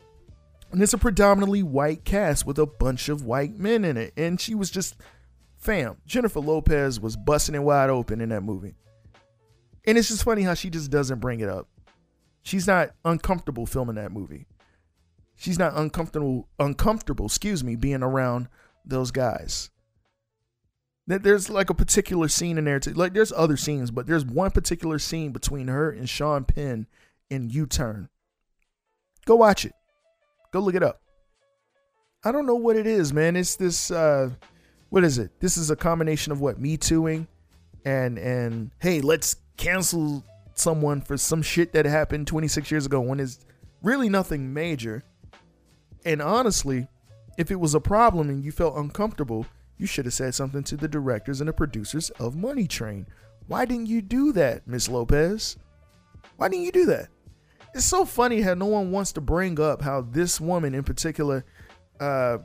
And 0.72 0.82
it's 0.84 0.94
a 0.94 0.98
predominantly 0.98 1.64
white 1.64 2.04
cast 2.04 2.46
with 2.46 2.60
a 2.60 2.66
bunch 2.66 3.08
of 3.08 3.24
white 3.24 3.58
men 3.58 3.86
in 3.86 3.98
it. 3.98 4.14
And 4.18 4.40
she 4.42 4.56
was 4.56 4.70
just, 4.70 4.96
fam, 5.58 5.98
Jennifer 6.06 6.42
Lopez 6.42 7.00
was 7.00 7.16
busting 7.16 7.56
it 7.56 7.64
wide 7.64 7.90
open 7.90 8.20
in 8.20 8.30
that 8.30 8.42
movie. 8.42 8.76
And 9.86 9.98
it's 9.98 10.10
just 10.10 10.24
funny 10.24 10.42
how 10.42 10.54
she 10.54 10.70
just 10.70 10.92
doesn't 10.92 11.20
bring 11.20 11.40
it 11.40 11.50
up. 11.50 11.70
She's 12.42 12.68
not 12.68 12.92
uncomfortable 13.06 13.66
filming 13.66 13.96
that 13.96 14.12
movie 14.12 14.48
she's 15.36 15.60
not 15.60 15.74
uncomfortable 15.76 16.48
uncomfortable 16.60 17.26
excuse 17.26 17.64
me 17.64 17.76
being 17.76 18.04
around 18.04 18.48
those 18.86 19.12
guys. 19.12 19.70
There's 21.08 21.50
like 21.50 21.70
a 21.70 21.76
particular 21.76 22.28
scene 22.28 22.58
in 22.58 22.66
there 22.66 22.80
too. 22.80 22.94
like 22.94 23.14
there's 23.14 23.32
other 23.32 23.58
scenes 23.58 23.92
but 23.92 24.08
there's 24.08 24.26
one 24.26 24.52
particular 24.52 24.98
scene 24.98 25.32
between 25.32 25.68
her 25.68 25.92
and 25.92 26.10
sean 26.10 26.46
penn 26.46 26.88
in 27.30 27.50
u-turn. 27.50 28.10
Go 29.26 29.36
watch 29.36 29.66
it. 29.66 29.74
Go 30.52 30.60
look 30.60 30.76
it 30.76 30.84
up. 30.84 31.02
I 32.24 32.32
don't 32.32 32.48
know 32.48 32.56
what 32.56 32.76
it 32.76 32.88
is 32.88 33.14
man. 33.14 33.36
It's 33.36 33.56
this 33.56 33.92
uh 33.92 34.32
what 34.90 35.04
is 35.04 35.18
it? 35.18 35.40
This 35.40 35.58
is 35.58 35.70
a 35.70 35.76
combination 35.76 36.32
of 36.32 36.42
what? 36.42 36.60
Me 36.60 36.78
tooing 36.78 37.28
and 37.86 38.18
and 38.18 38.72
hey 38.80 39.00
let's 39.02 39.36
cancel 39.58 40.24
someone 40.56 41.02
for 41.02 41.18
some 41.18 41.42
shit 41.42 41.74
that 41.74 41.86
happened 41.86 42.28
26 42.28 42.72
years 42.72 42.86
ago 42.86 43.00
when 43.00 43.20
it's 43.20 43.40
really 43.84 44.10
nothing 44.10 44.54
major 44.54 45.04
and 46.06 46.22
honestly, 46.22 46.88
if 47.38 47.52
it 47.52 47.60
was 47.60 47.74
a 47.74 47.82
problem 47.82 48.30
and 48.30 48.44
you 48.44 48.52
felt 48.52 48.78
uncomfortable, 48.78 49.46
you 49.78 49.88
should 49.88 50.06
have 50.06 50.14
said 50.14 50.34
something 50.34 50.64
to 50.64 50.78
the 50.78 50.88
directors 50.88 51.42
and 51.42 51.50
the 51.50 51.54
producers 51.54 52.10
of 52.12 52.36
Money 52.36 52.68
Train. 52.68 53.08
Why 53.48 53.66
didn't 53.66 53.88
you 53.88 54.02
do 54.02 54.32
that, 54.34 54.68
Miss 54.68 54.88
Lopez? 54.88 55.58
Why 56.38 56.48
didn't 56.48 56.66
you 56.66 56.72
do 56.72 56.86
that? 56.86 57.10
It's 57.74 57.86
so 57.86 58.06
funny 58.06 58.42
how 58.42 58.54
no 58.54 58.68
one 58.68 58.92
wants 58.92 59.12
to 59.14 59.22
bring 59.22 59.60
up 59.60 59.82
how 59.82 60.02
this 60.02 60.40
woman 60.40 60.74
in 60.74 60.84
particular 60.84 61.44
uh, 62.00 62.38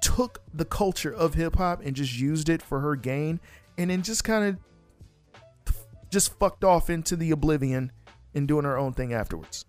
took 0.00 0.42
the 0.52 0.64
culture 0.64 1.14
of 1.14 1.34
hip 1.34 1.56
hop 1.56 1.80
and 1.84 1.94
just 1.94 2.18
used 2.18 2.48
it 2.48 2.60
for 2.60 2.80
her 2.80 2.96
gain 2.96 3.40
and 3.76 3.90
then 3.90 4.02
just 4.02 4.24
kind 4.24 4.44
of 4.44 5.76
just 6.10 6.36
fucked 6.38 6.64
off 6.64 6.90
into 6.90 7.14
the 7.14 7.30
oblivion 7.30 7.92
and 8.34 8.48
doing 8.48 8.64
her 8.64 8.76
own 8.76 8.92
thing 8.92 9.12
afterwards. 9.12 9.64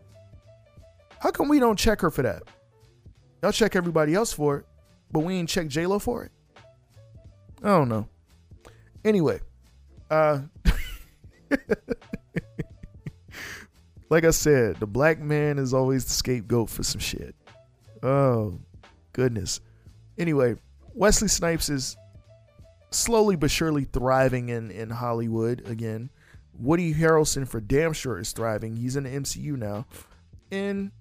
How 1.20 1.32
come 1.32 1.49
we 1.49 1.59
don't 1.59 1.78
check 1.78 2.01
her 2.01 2.09
for 2.09 2.24
that? 2.24 2.43
Y'all 3.42 3.52
check 3.52 3.76
everybody 3.76 4.14
else 4.14 4.34
for 4.34 4.58
it, 4.58 4.66
but 5.12 5.20
we 5.20 5.36
ain't 5.36 5.50
check 5.50 5.68
J 5.68 5.86
Lo 5.86 6.00
for 6.00 6.24
it. 6.24 6.32
I 7.64 7.70
don't 7.70 7.90
know. 7.90 8.08
Anyway, 9.04 9.40
uh, 10.10 10.42
like 14.10 14.26
I 14.26 14.32
said, 14.32 14.78
the 14.78 14.88
black 14.88 15.20
man 15.20 15.58
is 15.58 15.74
always 15.74 16.06
the 16.06 16.12
scapegoat 16.12 16.70
for 16.70 16.84
some 16.84 17.00
shit. 17.00 17.36
Oh, 18.04 18.60
goodness. 19.14 19.62
Anyway, 20.18 20.56
Wesley 20.94 21.28
Snipes 21.28 21.70
is 21.70 21.96
slowly 22.92 23.36
but 23.36 23.52
surely 23.52 23.86
thriving 23.86 24.50
in, 24.50 24.72
in 24.72 24.90
Hollywood 24.90 25.68
again. 25.68 26.10
Woody 26.58 26.94
Harrelson 26.94 27.48
for 27.48 27.62
damn 27.62 27.94
sure 27.94 28.20
is 28.20 28.34
thriving. 28.34 28.76
He's 28.76 28.96
in 28.96 29.04
the 29.04 29.10
MCU 29.10 29.58
now. 29.58 29.86
And 30.52 30.92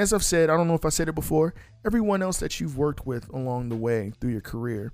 as 0.00 0.12
I've 0.12 0.24
said, 0.24 0.50
I 0.50 0.56
don't 0.56 0.66
know 0.68 0.74
if 0.74 0.84
I 0.84 0.88
said 0.88 1.08
it 1.08 1.14
before, 1.14 1.54
everyone 1.84 2.22
else 2.22 2.38
that 2.38 2.58
you've 2.60 2.76
worked 2.78 3.06
with 3.06 3.28
along 3.30 3.68
the 3.68 3.76
way 3.76 4.12
through 4.20 4.32
your 4.32 4.40
career 4.40 4.92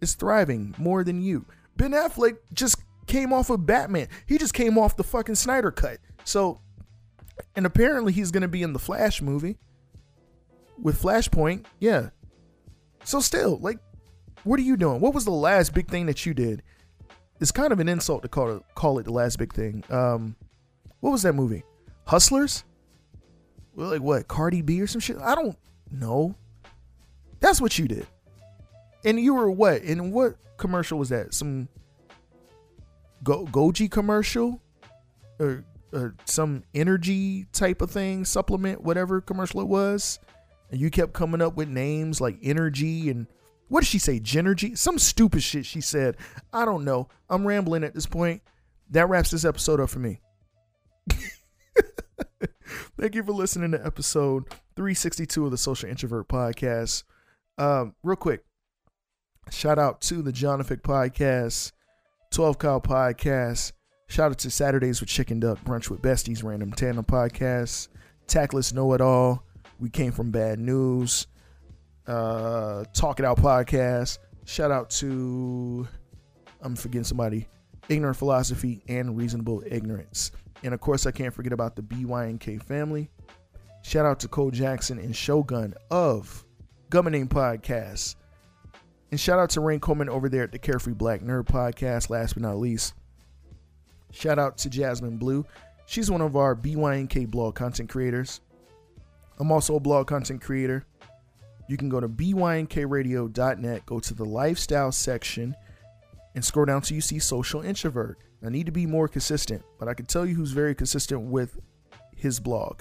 is 0.00 0.14
thriving 0.14 0.74
more 0.78 1.04
than 1.04 1.20
you. 1.22 1.44
Ben 1.76 1.92
Affleck 1.92 2.36
just 2.52 2.76
came 3.06 3.32
off 3.32 3.50
of 3.50 3.66
Batman. 3.66 4.08
He 4.26 4.38
just 4.38 4.54
came 4.54 4.78
off 4.78 4.96
the 4.96 5.04
fucking 5.04 5.34
Snyder 5.34 5.70
cut. 5.70 5.98
So, 6.24 6.60
and 7.56 7.66
apparently 7.66 8.12
he's 8.12 8.30
going 8.30 8.42
to 8.42 8.48
be 8.48 8.62
in 8.62 8.72
the 8.72 8.78
Flash 8.78 9.20
movie. 9.22 9.58
with 10.82 11.00
Flashpoint, 11.00 11.66
yeah. 11.78 12.10
So 13.04 13.20
still, 13.20 13.58
like, 13.58 13.78
what 14.44 14.58
are 14.58 14.62
you 14.62 14.76
doing? 14.76 15.00
What 15.00 15.14
was 15.14 15.24
the 15.24 15.30
last 15.30 15.74
big 15.74 15.88
thing 15.88 16.06
that 16.06 16.24
you 16.24 16.34
did? 16.34 16.62
It's 17.40 17.50
kind 17.52 17.72
of 17.72 17.80
an 17.80 17.88
insult 17.88 18.22
to 18.22 18.28
call 18.28 18.50
it 18.50 18.62
call 18.74 18.98
it 18.98 19.04
the 19.04 19.12
last 19.12 19.38
big 19.38 19.52
thing. 19.52 19.82
Um, 19.90 20.36
what 21.00 21.10
was 21.10 21.22
that 21.22 21.34
movie? 21.34 21.64
Hustlers? 22.06 22.64
Like 23.74 24.02
what? 24.02 24.28
Cardi 24.28 24.62
B 24.62 24.80
or 24.80 24.86
some 24.86 25.00
shit? 25.00 25.18
I 25.18 25.34
don't 25.34 25.56
know. 25.90 26.34
That's 27.40 27.60
what 27.60 27.78
you 27.78 27.88
did. 27.88 28.06
And 29.04 29.18
you 29.18 29.34
were 29.34 29.50
what? 29.50 29.82
And 29.82 30.12
what 30.12 30.36
commercial 30.56 30.98
was 30.98 31.08
that? 31.08 31.32
Some 31.34 31.68
Go- 33.22 33.46
Goji 33.46 33.90
commercial? 33.90 34.60
Or 35.38 35.64
uh, 35.92 36.08
some 36.24 36.64
energy 36.74 37.46
type 37.52 37.80
of 37.80 37.90
thing, 37.90 38.24
supplement, 38.24 38.82
whatever 38.82 39.20
commercial 39.20 39.60
it 39.60 39.68
was. 39.68 40.18
And 40.70 40.80
you 40.80 40.90
kept 40.90 41.12
coming 41.12 41.40
up 41.40 41.56
with 41.56 41.68
names 41.68 42.20
like 42.20 42.38
energy 42.42 43.10
and 43.10 43.26
what 43.68 43.80
did 43.82 43.86
she 43.86 44.00
say? 44.00 44.18
Genergy? 44.18 44.76
Some 44.76 44.98
stupid 44.98 45.42
shit 45.44 45.64
she 45.64 45.80
said. 45.80 46.16
I 46.52 46.64
don't 46.64 46.84
know. 46.84 47.08
I'm 47.28 47.46
rambling 47.46 47.84
at 47.84 47.94
this 47.94 48.06
point. 48.06 48.42
That 48.90 49.08
wraps 49.08 49.30
this 49.30 49.44
episode 49.44 49.80
up 49.80 49.90
for 49.90 50.00
me. 50.00 50.20
Thank 52.98 53.14
you 53.14 53.22
for 53.22 53.32
listening 53.32 53.72
to 53.72 53.84
episode 53.84 54.48
362 54.76 55.44
of 55.44 55.50
the 55.50 55.58
Social 55.58 55.88
Introvert 55.88 56.28
Podcast. 56.28 57.04
Um, 57.58 57.94
real 58.02 58.16
quick, 58.16 58.44
shout 59.50 59.78
out 59.78 60.00
to 60.02 60.22
the 60.22 60.32
Jonathan 60.32 60.78
Podcast, 60.78 61.72
12 62.30 62.58
Cow 62.58 62.78
Podcast. 62.78 63.72
Shout 64.08 64.32
out 64.32 64.38
to 64.38 64.50
Saturdays 64.50 65.00
with 65.00 65.08
Chicken 65.08 65.40
Duck, 65.40 65.62
Brunch 65.64 65.90
with 65.90 66.02
Besties, 66.02 66.42
Random 66.42 66.72
Tandem 66.72 67.04
Podcast, 67.04 67.88
Tackless 68.26 68.72
Know 68.72 68.92
It 68.94 69.00
All. 69.00 69.44
We 69.78 69.88
came 69.88 70.12
from 70.12 70.30
bad 70.30 70.58
news 70.58 71.26
uh, 72.06 72.84
Talk 72.92 73.20
It 73.20 73.24
Out 73.24 73.38
podcast. 73.38 74.18
Shout 74.44 74.70
out 74.70 74.90
to, 74.90 75.86
I'm 76.60 76.74
forgetting 76.74 77.04
somebody, 77.04 77.46
Ignorant 77.88 78.16
Philosophy 78.16 78.82
and 78.88 79.16
Reasonable 79.16 79.62
Ignorance. 79.66 80.32
And 80.62 80.74
of 80.74 80.80
course, 80.80 81.06
I 81.06 81.10
can't 81.10 81.34
forget 81.34 81.52
about 81.52 81.76
the 81.76 81.82
BYNK 81.82 82.62
family. 82.62 83.10
Shout 83.82 84.04
out 84.04 84.20
to 84.20 84.28
Cole 84.28 84.50
Jackson 84.50 84.98
and 84.98 85.16
Shogun 85.16 85.74
of 85.90 86.44
Governing 86.90 87.28
Podcast. 87.28 88.16
And 89.10 89.18
shout 89.18 89.38
out 89.38 89.50
to 89.50 89.60
Rain 89.60 89.80
Coleman 89.80 90.08
over 90.08 90.28
there 90.28 90.44
at 90.44 90.52
the 90.52 90.58
Carefree 90.58 90.92
Black 90.92 91.22
Nerd 91.22 91.46
Podcast. 91.46 92.10
Last 92.10 92.34
but 92.34 92.42
not 92.42 92.58
least, 92.58 92.94
shout 94.12 94.38
out 94.38 94.58
to 94.58 94.70
Jasmine 94.70 95.16
Blue. 95.16 95.46
She's 95.86 96.10
one 96.10 96.20
of 96.20 96.36
our 96.36 96.54
BYNK 96.54 97.28
blog 97.30 97.54
content 97.54 97.88
creators. 97.88 98.40
I'm 99.38 99.50
also 99.50 99.76
a 99.76 99.80
blog 99.80 100.06
content 100.06 100.42
creator 100.42 100.84
you 101.70 101.76
can 101.76 101.88
go 101.88 102.00
to 102.00 102.08
bynkradio.net, 102.08 103.86
go 103.86 104.00
to 104.00 104.12
the 104.12 104.24
lifestyle 104.24 104.90
section, 104.90 105.54
and 106.34 106.44
scroll 106.44 106.66
down 106.66 106.82
till 106.82 106.96
you 106.96 107.00
see 107.00 107.20
social 107.20 107.62
introvert. 107.62 108.18
I 108.44 108.48
need 108.48 108.66
to 108.66 108.72
be 108.72 108.86
more 108.86 109.08
consistent, 109.08 109.62
but 109.78 109.88
I 109.88 109.94
can 109.94 110.06
tell 110.06 110.24
you 110.24 110.34
who's 110.34 110.52
very 110.52 110.74
consistent 110.74 111.22
with 111.22 111.58
his 112.16 112.40
blog. 112.40 112.80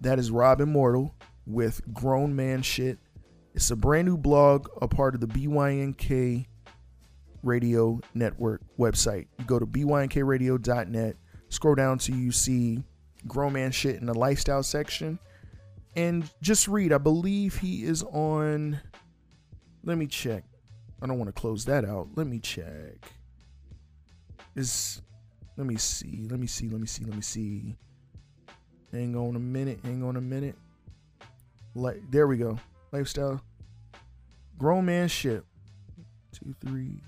That 0.00 0.18
is 0.18 0.30
Rob 0.30 0.60
Immortal 0.60 1.14
with 1.46 1.80
Grown 1.92 2.34
Man 2.34 2.62
Shit. 2.62 2.98
It's 3.54 3.70
a 3.70 3.76
brand 3.76 4.08
new 4.08 4.16
blog, 4.16 4.68
a 4.80 4.88
part 4.88 5.14
of 5.14 5.20
the 5.20 5.26
BYNK 5.26 6.46
Radio 7.42 8.00
Network 8.14 8.62
website. 8.78 9.26
You 9.38 9.44
go 9.44 9.58
to 9.58 9.66
bynkradio.net, 9.66 11.16
scroll 11.48 11.74
down 11.74 11.98
till 11.98 12.16
you 12.16 12.32
see 12.32 12.82
Grown 13.26 13.52
Man 13.52 13.72
Shit 13.72 13.96
in 13.96 14.06
the 14.06 14.14
lifestyle 14.14 14.62
section 14.62 15.18
and 15.94 16.30
just 16.42 16.68
read. 16.68 16.92
I 16.92 16.98
believe 16.98 17.56
he 17.56 17.84
is 17.84 18.02
on. 18.02 18.80
Let 19.84 19.98
me 19.98 20.06
check. 20.06 20.44
I 21.02 21.06
don't 21.06 21.18
want 21.18 21.34
to 21.34 21.40
close 21.40 21.64
that 21.66 21.84
out. 21.84 22.08
Let 22.14 22.26
me 22.26 22.38
check. 22.38 23.10
Is 24.56 25.02
let 25.56 25.66
me 25.66 25.76
see. 25.76 26.26
Let 26.28 26.40
me 26.40 26.46
see. 26.46 26.68
Let 26.68 26.80
me 26.80 26.86
see. 26.86 27.04
Let 27.04 27.14
me 27.14 27.22
see. 27.22 27.76
Hang 28.92 29.14
on 29.14 29.36
a 29.36 29.40
minute. 29.40 29.78
Hang 29.84 30.02
on 30.02 30.16
a 30.16 30.20
minute. 30.20 30.56
Like 31.74 32.02
there 32.10 32.26
we 32.26 32.38
go. 32.38 32.58
Lifestyle. 32.92 33.40
Grown 34.58 34.86
man 34.86 35.08
shit. 35.08 35.44
Two, 36.32 36.54
three. 36.66 37.02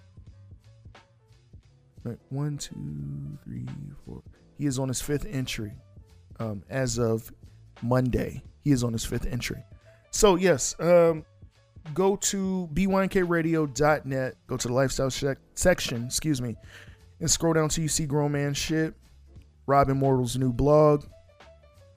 Like 2.05 2.19
one, 2.29 2.59
two, 2.59 3.39
three, 3.45 3.67
four. 4.05 4.23
He 4.57 4.67
is 4.67 4.79
on 4.79 4.89
his 4.89 5.01
fifth 5.01 5.27
entry. 5.27 5.73
Um, 6.41 6.63
as 6.71 6.99
of 6.99 7.33
Monday. 7.83 8.43
He 8.63 8.73
is 8.73 8.85
on 8.85 8.93
his 8.93 9.05
fifth 9.05 9.27
entry. 9.27 9.65
So, 10.11 10.37
yes, 10.37 10.75
um, 10.79 11.25
go 11.95 12.17
to 12.17 12.69
bynkradio.net, 12.73 14.35
go 14.47 14.57
to 14.57 14.69
the 14.69 14.75
lifestyle 14.75 15.11
section, 15.55 16.05
excuse 16.05 16.41
me, 16.41 16.57
and 17.21 17.31
scroll 17.31 17.53
down 17.53 17.69
till 17.69 17.83
you 17.83 17.89
see 17.89 18.07
Grown 18.07 18.33
Man 18.33 18.55
Shit, 18.55 18.95
Rob 19.67 19.91
Immortal's 19.91 20.37
new 20.37 20.53
blog. 20.53 21.05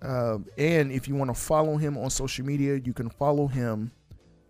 Um, 0.01 0.47
and 0.57 0.91
if 0.91 1.07
you 1.07 1.15
want 1.15 1.29
to 1.29 1.39
follow 1.39 1.77
him 1.77 1.97
on 1.97 2.09
social 2.09 2.45
media, 2.45 2.79
you 2.83 2.93
can 2.93 3.09
follow 3.09 3.47
him 3.47 3.91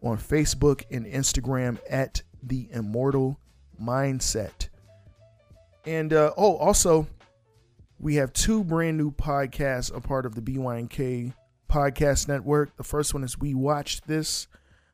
on 0.02 0.18
Facebook 0.18 0.84
and 0.90 1.06
Instagram 1.06 1.78
at 1.90 2.22
The 2.44 2.68
Immortal 2.72 3.38
Mindset. 3.82 4.70
And 5.86 6.14
uh, 6.14 6.32
oh, 6.38 6.56
also, 6.58 7.08
we 8.00 8.16
have 8.16 8.34
two 8.34 8.64
brand 8.64 8.98
new 8.98 9.12
podcasts, 9.12 9.96
a 9.96 10.00
part 10.00 10.26
of 10.26 10.36
the 10.36 10.42
BYNK 10.42 11.34
podcast 11.70 12.28
network. 12.28 12.76
The 12.78 12.84
first 12.84 13.14
one 13.14 13.24
is 13.24 13.38
We 13.38 13.54
Watched 13.54 14.08
This, 14.08 14.48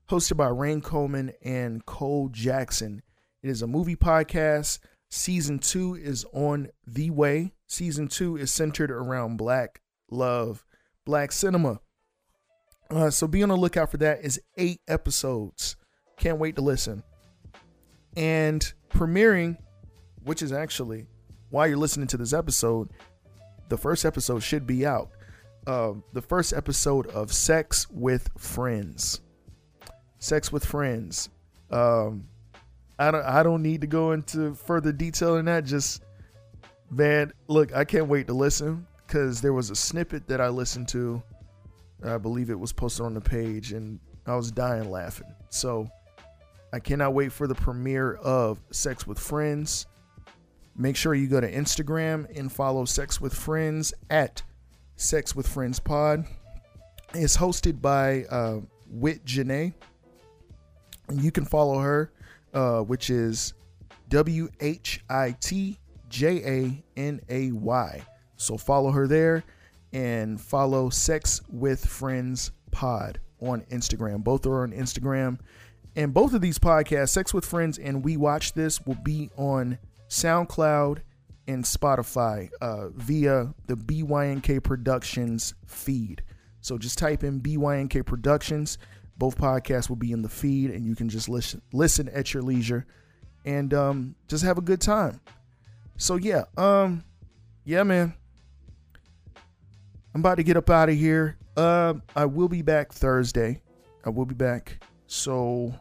hosted 0.10 0.38
by 0.38 0.48
Rain 0.48 0.82
Coleman 0.82 1.34
and 1.44 1.86
Cole 1.86 2.30
Jackson. 2.30 3.02
It 3.44 3.50
is 3.50 3.62
a 3.62 3.68
movie 3.68 3.96
podcast. 3.96 4.80
Season 5.10 5.60
two 5.60 5.96
is 5.96 6.26
on 6.34 6.70
the 6.86 7.10
way. 7.10 7.54
Season 7.68 8.08
two 8.08 8.38
is 8.38 8.52
centered 8.52 8.92
around 8.92 9.38
black 9.38 9.82
love, 10.10 10.66
black 11.06 11.32
cinema. 11.32 11.80
Uh, 12.90 13.10
so 13.10 13.28
be 13.28 13.44
on 13.44 13.50
the 13.50 13.56
lookout 13.56 13.92
for 13.92 13.98
that. 13.98 14.24
Is 14.24 14.42
eight 14.58 14.82
episodes. 14.88 15.76
Can't 16.18 16.40
wait 16.40 16.56
to 16.56 16.62
listen. 16.62 17.04
And 18.16 18.74
premiering, 18.90 19.58
which 20.24 20.42
is 20.42 20.52
actually 20.52 21.08
while 21.50 21.68
you're 21.68 21.78
listening 21.78 22.08
to 22.08 22.18
this 22.18 22.34
episode, 22.34 22.90
the 23.70 23.78
first 23.78 24.06
episode 24.06 24.44
should 24.44 24.68
be 24.68 24.86
out. 24.86 25.10
Uh, 25.66 25.94
the 26.14 26.22
first 26.22 26.54
episode 26.54 27.08
of 27.08 27.34
Sex 27.34 27.88
with 27.90 28.30
Friends. 28.38 29.22
Sex 30.20 30.52
with 30.52 30.66
Friends. 30.66 31.30
Um, 31.70 32.28
I 33.00 33.12
don't. 33.12 33.24
I 33.26 33.44
don't 33.44 33.62
need 33.62 33.82
to 33.82 33.88
go 33.88 34.12
into 34.12 34.56
further 34.56 34.92
detail 34.92 35.36
than 35.36 35.46
that. 35.46 35.66
Just 35.66 36.04
man, 36.90 37.32
look, 37.48 37.76
I 37.76 37.86
can't 37.86 38.08
wait 38.08 38.28
to 38.28 38.34
listen 38.34 38.88
because 39.06 39.42
there 39.42 39.54
was 39.54 39.70
a 39.70 39.76
snippet 39.76 40.28
that 40.28 40.42
I 40.42 40.50
listened 40.50 40.88
to. 40.90 41.22
I 42.04 42.18
believe 42.18 42.50
it 42.50 42.60
was 42.60 42.74
posted 42.74 43.06
on 43.06 43.14
the 43.14 43.22
page, 43.22 43.72
and 43.72 44.00
I 44.26 44.36
was 44.36 44.52
dying 44.52 44.90
laughing. 44.90 45.34
So 45.50 45.88
I 46.74 46.80
cannot 46.80 47.14
wait 47.14 47.32
for 47.32 47.48
the 47.48 47.56
premiere 47.56 48.16
of 48.16 48.60
Sex 48.72 49.08
with 49.08 49.20
Friends. 49.20 49.88
Make 50.76 50.96
sure 50.96 51.16
you 51.16 51.28
go 51.28 51.42
to 51.42 51.52
Instagram 51.52 52.28
and 52.38 52.52
follow 52.52 52.86
Sex 52.86 53.20
with 53.20 53.34
Friends 53.34 53.94
at 54.10 54.44
Sex 54.96 55.36
with 55.36 55.48
Friends 55.48 55.80
Pod. 55.80 56.26
It's 57.14 57.38
hosted 57.38 57.82
by 57.82 58.26
uh, 58.26 58.60
Whit 58.88 59.26
Janay. 59.26 59.74
You 61.12 61.32
can 61.32 61.46
follow 61.46 61.80
her, 61.80 62.12
uh, 62.58 62.82
which 62.82 63.12
is 63.12 63.54
W 64.10 64.50
H 64.60 65.04
I 65.10 65.36
T 65.40 65.78
J 66.10 66.44
A 66.44 66.84
N 67.00 67.22
A 67.30 67.52
Y. 67.52 68.02
So 68.38 68.58
follow 68.58 68.92
her 68.92 69.08
there 69.08 69.44
and 69.94 70.42
follow 70.42 70.90
Sex 70.90 71.42
with 71.50 71.86
Friends 71.86 72.52
Pod 72.72 73.20
on 73.40 73.62
Instagram. 73.72 74.24
Both 74.24 74.46
are 74.48 74.64
on 74.64 74.72
Instagram. 74.72 75.40
And 75.96 76.14
both 76.14 76.34
of 76.34 76.42
these 76.42 76.60
podcasts, 76.60 77.10
Sex 77.10 77.34
with 77.34 77.46
Friends 77.46 77.78
and 77.78 78.04
We 78.04 78.18
Watch 78.18 78.54
This, 78.54 78.82
will 78.86 78.98
be 79.04 79.30
on 79.38 79.78
SoundCloud, 80.10 81.00
and 81.48 81.64
Spotify 81.64 82.50
uh, 82.62 82.90
via 82.90 83.54
the 83.68 83.76
BYNK 83.76 84.64
Productions 84.64 85.54
feed. 85.66 86.22
So 86.62 86.78
just 86.78 86.98
type 86.98 87.24
in 87.24 87.40
BYNK 87.40 88.06
Productions. 88.06 88.78
Both 89.18 89.38
podcasts 89.38 89.90
will 89.90 89.96
be 89.96 90.12
in 90.12 90.22
the 90.22 90.30
feed, 90.30 90.70
and 90.70 90.86
you 90.86 90.96
can 90.96 91.10
just 91.10 91.28
listen 91.28 91.62
listen 91.74 92.08
at 92.10 92.34
your 92.34 92.44
leisure, 92.44 92.86
and 93.46 93.74
um, 93.74 94.16
just 94.28 94.44
have 94.44 94.58
a 94.58 94.62
good 94.62 94.82
time. 94.82 95.20
So 95.98 96.16
yeah, 96.16 96.44
um, 96.58 97.04
yeah, 97.66 97.84
man. 97.84 98.14
I'm 100.14 100.22
about 100.22 100.36
to 100.36 100.44
get 100.44 100.58
up 100.58 100.70
out 100.70 100.90
of 100.90 100.96
here. 100.96 101.38
Uh, 101.56 101.96
I 102.16 102.26
will 102.26 102.48
be 102.48 102.62
back 102.62 102.92
Thursday. 102.92 103.62
I 104.06 104.10
will 104.10 104.26
be 104.26 104.36
back. 104.36 104.84
So 105.08 105.74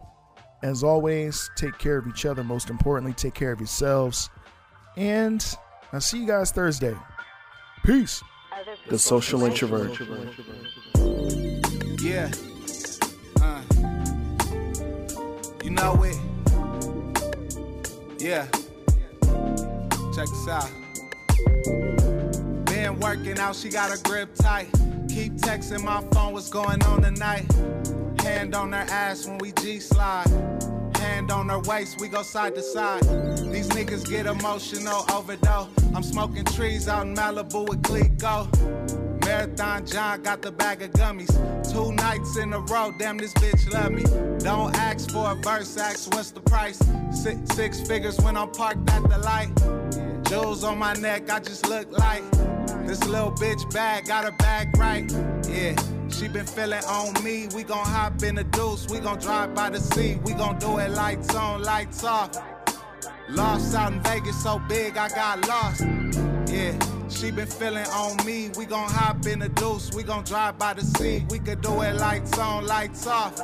as 0.63 0.83
always, 0.83 1.51
take 1.57 1.79
care 1.79 1.97
of 1.97 2.07
each 2.07 2.27
other. 2.27 2.43
Most 2.43 2.71
importantly, 2.71 3.13
take 3.13 3.35
care 3.35 3.53
of 3.53 3.61
yourselves. 3.61 4.31
And 4.97 5.45
I'll 5.93 6.01
see 6.01 6.21
you 6.21 6.27
guys 6.27 6.51
Thursday. 6.51 6.97
Peace. 7.85 8.23
The 8.89 8.99
social 8.99 9.45
introvert. 9.45 9.99
Yeah. 12.01 12.31
You 15.67 15.73
know 15.73 16.01
it. 16.05 16.17
Yeah. 18.21 18.47
Check 20.15 20.29
this 20.29 20.47
out. 20.49 20.71
Been 22.67 23.01
working 23.01 23.37
out, 23.41 23.57
she 23.57 23.69
got 23.69 23.93
a 23.93 24.01
grip 24.05 24.33
tight. 24.37 24.69
Keep 25.09 25.33
texting 25.39 25.83
my 25.83 26.05
phone, 26.13 26.35
what's 26.35 26.51
going 26.51 26.81
on 26.85 27.03
tonight? 27.03 27.51
Hand 28.21 28.55
on 28.55 28.75
her 28.75 28.87
ass 28.89 29.27
when 29.27 29.39
we 29.39 29.51
G 29.51 29.81
slide. 29.81 30.29
Hand 30.99 31.33
on 31.33 31.49
her 31.49 31.59
waist, 31.59 32.01
we 32.01 32.07
go 32.07 32.23
side 32.23 32.55
to 32.55 32.63
side. 32.63 33.03
These 33.53 33.69
niggas 33.71 34.09
get 34.09 34.27
emotional 34.27 35.05
overdose. 35.11 35.67
I'm 35.97 36.05
smoking 36.05 36.45
trees 36.45 36.87
out 36.87 37.09
in 37.09 37.17
Malibu 37.17 37.69
with 37.69 37.83
Clico. 37.83 38.47
Marathon 39.37 39.85
John 39.85 40.23
got 40.23 40.41
the 40.41 40.51
bag 40.51 40.81
of 40.81 40.93
gummies. 40.93 41.31
Two 41.71 41.93
nights 41.93 42.39
in 42.39 42.55
a 42.55 42.61
row, 42.61 42.91
damn, 42.99 43.19
this 43.19 43.35
bitch 43.35 43.71
love 43.71 43.93
me. 43.93 44.03
Don't 44.43 44.75
ask 44.75 45.11
for 45.11 45.33
a 45.33 45.35
verse, 45.35 45.77
ask 45.77 46.11
what's 46.15 46.31
the 46.31 46.41
price. 46.41 46.79
Six, 47.13 47.39
six 47.55 47.87
figures 47.87 48.19
when 48.21 48.35
I'm 48.35 48.51
parked 48.51 48.89
at 48.91 49.03
the 49.03 49.19
light. 49.19 49.51
Jewels 50.31 50.65
on 50.65 50.79
my 50.79 50.95
neck, 50.95 51.29
I 51.29 51.41
just 51.41 51.69
look 51.69 51.87
like. 51.93 52.23
This 52.87 53.05
little 53.07 53.31
bitch 53.31 53.71
bag, 53.75 54.07
got 54.07 54.25
her 54.25 54.33
bag 54.33 54.75
right. 54.79 55.05
Yeah, 55.47 55.77
she 56.09 56.29
been 56.29 56.47
feeling 56.47 56.85
on 56.85 57.23
me. 57.23 57.47
We 57.55 57.63
gon' 57.63 57.85
hop 57.85 58.23
in 58.23 58.37
the 58.37 58.45
deuce, 58.45 58.89
we 58.89 59.01
gon' 59.01 59.19
drive 59.19 59.55
by 59.55 59.69
the 59.69 59.81
sea. 59.81 60.19
We 60.25 60.33
gon' 60.33 60.59
do 60.59 60.79
it 60.79 60.93
lights 60.93 61.35
on, 61.35 61.63
lights 61.63 62.05
off. 62.05 62.31
Lost 63.29 63.75
out 63.75 63.93
in 63.93 64.01
Vegas 64.01 64.43
so 64.43 64.63
big, 64.67 64.97
I 64.97 65.11
got 65.11 65.47
lost. 65.47 65.85
Yeah. 66.51 66.96
She 67.17 67.31
been 67.31 67.47
feeling 67.47 67.87
on 67.87 68.25
me. 68.27 68.51
We 68.59 68.67
gon' 68.67 68.91
hop 68.91 69.27
in 69.27 69.39
the 69.39 69.49
deuce. 69.49 69.91
We 69.95 70.03
gon' 70.03 70.25
drive 70.25 70.59
by 70.59 70.75
the 70.75 70.83
sea. 70.83 71.25
We 71.31 71.39
could 71.39 71.63
do 71.63 71.81
it 71.81 71.95
lights 71.95 72.39
on, 72.39 72.67
lights 72.67 73.07
off. 73.07 73.41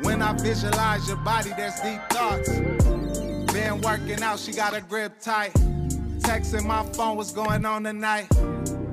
When 0.00 0.22
I 0.22 0.32
visualize 0.32 1.06
your 1.06 1.18
body, 1.18 1.50
there's 1.58 1.78
deep 1.80 2.00
thoughts. 2.08 2.48
Been 3.52 3.82
working 3.82 4.22
out, 4.22 4.38
she 4.38 4.52
got 4.52 4.74
a 4.74 4.80
grip 4.80 5.20
tight. 5.20 5.52
Texting 6.20 6.64
my 6.64 6.82
phone, 6.94 7.18
what's 7.18 7.32
going 7.32 7.66
on 7.66 7.84
tonight? 7.84 8.32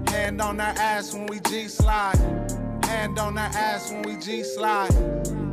Hand 0.10 0.42
on 0.42 0.60
her 0.60 0.74
ass 0.78 1.14
when 1.14 1.26
we 1.28 1.40
G 1.40 1.70
slide. 1.70 2.18
Hand 2.84 3.18
on 3.18 3.38
her 3.38 3.58
ass 3.58 3.90
when 3.90 4.02
we 4.02 4.18
G 4.18 4.44
slide. 4.44 4.92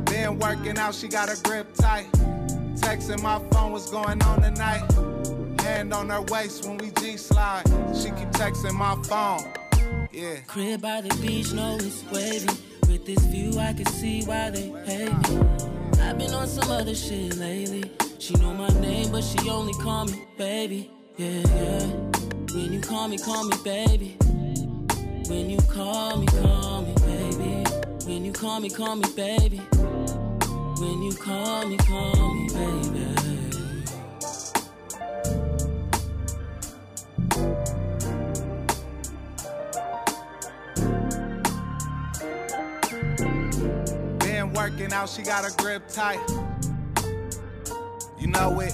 Been 0.05 0.37
working 0.39 0.77
out, 0.77 0.93
she 0.93 1.07
got 1.07 1.29
a 1.29 1.41
grip 1.41 1.73
tight. 1.75 2.11
Texting 2.75 3.23
my 3.23 3.39
phone, 3.51 3.71
what's 3.71 3.89
going 3.89 4.21
on 4.23 4.41
tonight? 4.41 4.83
Hand 5.65 5.95
on 5.95 6.09
her 6.11 6.21
waist 6.21 6.63
when 6.67 6.77
we 6.77 6.91
G 6.91 7.17
slide. 7.17 7.63
She 7.91 8.09
keep 8.11 8.29
texting 8.37 8.75
my 8.75 8.93
phone. 9.09 9.43
Yeah. 10.11 10.37
Crib 10.45 10.79
by 10.79 11.01
the 11.01 11.09
beach, 11.19 11.53
no 11.53 11.77
it's 11.81 12.03
wavy. 12.11 12.47
With 12.87 13.07
this 13.07 13.19
view, 13.25 13.59
I 13.59 13.73
can 13.73 13.87
see 13.87 14.23
why 14.25 14.51
they 14.51 14.67
hate 14.85 15.17
me. 15.27 15.39
I've 16.03 16.19
been 16.19 16.31
on 16.35 16.47
some 16.47 16.69
other 16.69 16.93
shit 16.93 17.37
lately. 17.37 17.91
She 18.19 18.35
know 18.35 18.53
my 18.53 18.67
name, 18.79 19.11
but 19.11 19.23
she 19.23 19.49
only 19.49 19.73
call 19.73 20.05
me 20.05 20.21
baby. 20.37 20.91
Yeah, 21.17 21.29
yeah. 21.29 21.79
When 22.53 22.71
you 22.71 22.79
call 22.79 23.07
me, 23.07 23.17
call 23.17 23.45
me 23.45 23.57
baby. 23.63 24.17
When 25.29 25.49
you 25.49 25.57
call 25.61 26.17
me, 26.17 26.27
call 26.27 26.83
me 26.83 26.93
baby. 27.07 27.63
When 28.05 28.23
you 28.23 28.33
call 28.33 28.59
me, 28.59 28.69
call 28.69 28.97
me 28.97 29.09
baby. 29.15 29.57
When 29.57 31.01
you 31.01 31.13
call 31.13 31.65
me, 31.65 31.77
call 31.77 32.33
me 32.35 32.49
baby. 32.53 33.14
Working 44.75 44.93
out, 44.93 45.07
she 45.07 45.21
got 45.21 45.49
a 45.49 45.55
grip 45.55 45.87
tight. 45.87 46.19
You 48.19 48.27
know 48.27 48.59
it. 48.59 48.73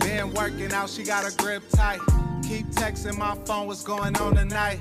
Been 0.00 0.32
working 0.32 0.72
out, 0.72 0.88
she 0.88 1.04
got 1.04 1.30
a 1.30 1.36
grip 1.36 1.62
tight. 1.70 2.00
Keep 2.48 2.68
texting 2.68 3.18
my 3.18 3.34
phone, 3.44 3.66
what's 3.66 3.82
going 3.82 4.16
on 4.16 4.36
tonight? 4.36 4.80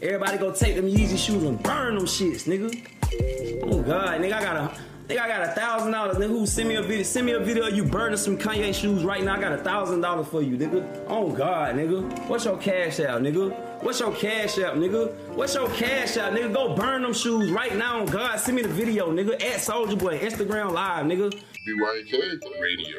Everybody 0.00 0.38
go 0.38 0.50
take 0.50 0.76
them 0.76 0.86
Yeezy 0.86 1.18
shoes 1.18 1.42
and 1.42 1.62
burn 1.62 1.96
them 1.96 2.06
shits, 2.06 2.48
nigga. 2.48 2.86
Oh 3.64 3.82
God, 3.82 4.18
nigga, 4.22 4.32
I 4.32 4.42
got 4.42 4.56
a, 4.56 4.87
nigga, 5.08 5.20
I 5.20 5.28
got 5.28 5.42
a 5.42 5.52
thousand 5.52 5.92
dollars. 5.92 6.16
Nigga, 6.16 6.28
who 6.28 6.46
send 6.46 6.68
me 6.68 6.76
a 6.76 6.82
video? 6.82 7.02
Send 7.02 7.26
me 7.26 7.32
a 7.32 7.40
video 7.40 7.66
of 7.66 7.74
you 7.74 7.84
burning 7.84 8.18
some 8.18 8.36
Kanye 8.36 8.74
shoes 8.74 9.04
right 9.04 9.22
now. 9.22 9.36
I 9.36 9.40
got 9.40 9.52
a 9.52 9.58
thousand 9.58 10.00
dollars 10.00 10.28
for 10.28 10.42
you, 10.42 10.56
nigga. 10.56 11.04
Oh 11.08 11.30
God, 11.30 11.76
nigga, 11.76 12.28
what's 12.28 12.44
your 12.44 12.58
cash 12.58 13.00
out, 13.00 13.22
nigga? 13.22 13.82
What's 13.82 14.00
your 14.00 14.12
cash 14.12 14.58
out, 14.58 14.76
nigga? 14.76 15.14
What's 15.34 15.54
your 15.54 15.68
cash 15.70 16.16
out, 16.16 16.32
nigga? 16.32 16.52
Go 16.52 16.74
burn 16.74 17.02
them 17.02 17.14
shoes 17.14 17.50
right 17.50 17.74
now. 17.76 18.00
On 18.00 18.06
God, 18.06 18.38
send 18.38 18.56
me 18.56 18.62
the 18.62 18.68
video, 18.68 19.10
nigga. 19.12 19.42
At 19.42 19.60
Soldier 19.60 19.96
Boy, 19.96 20.18
Instagram 20.18 20.72
Live, 20.72 21.06
nigga. 21.06 21.32
BYK 21.66 22.60
Radio. 22.60 22.96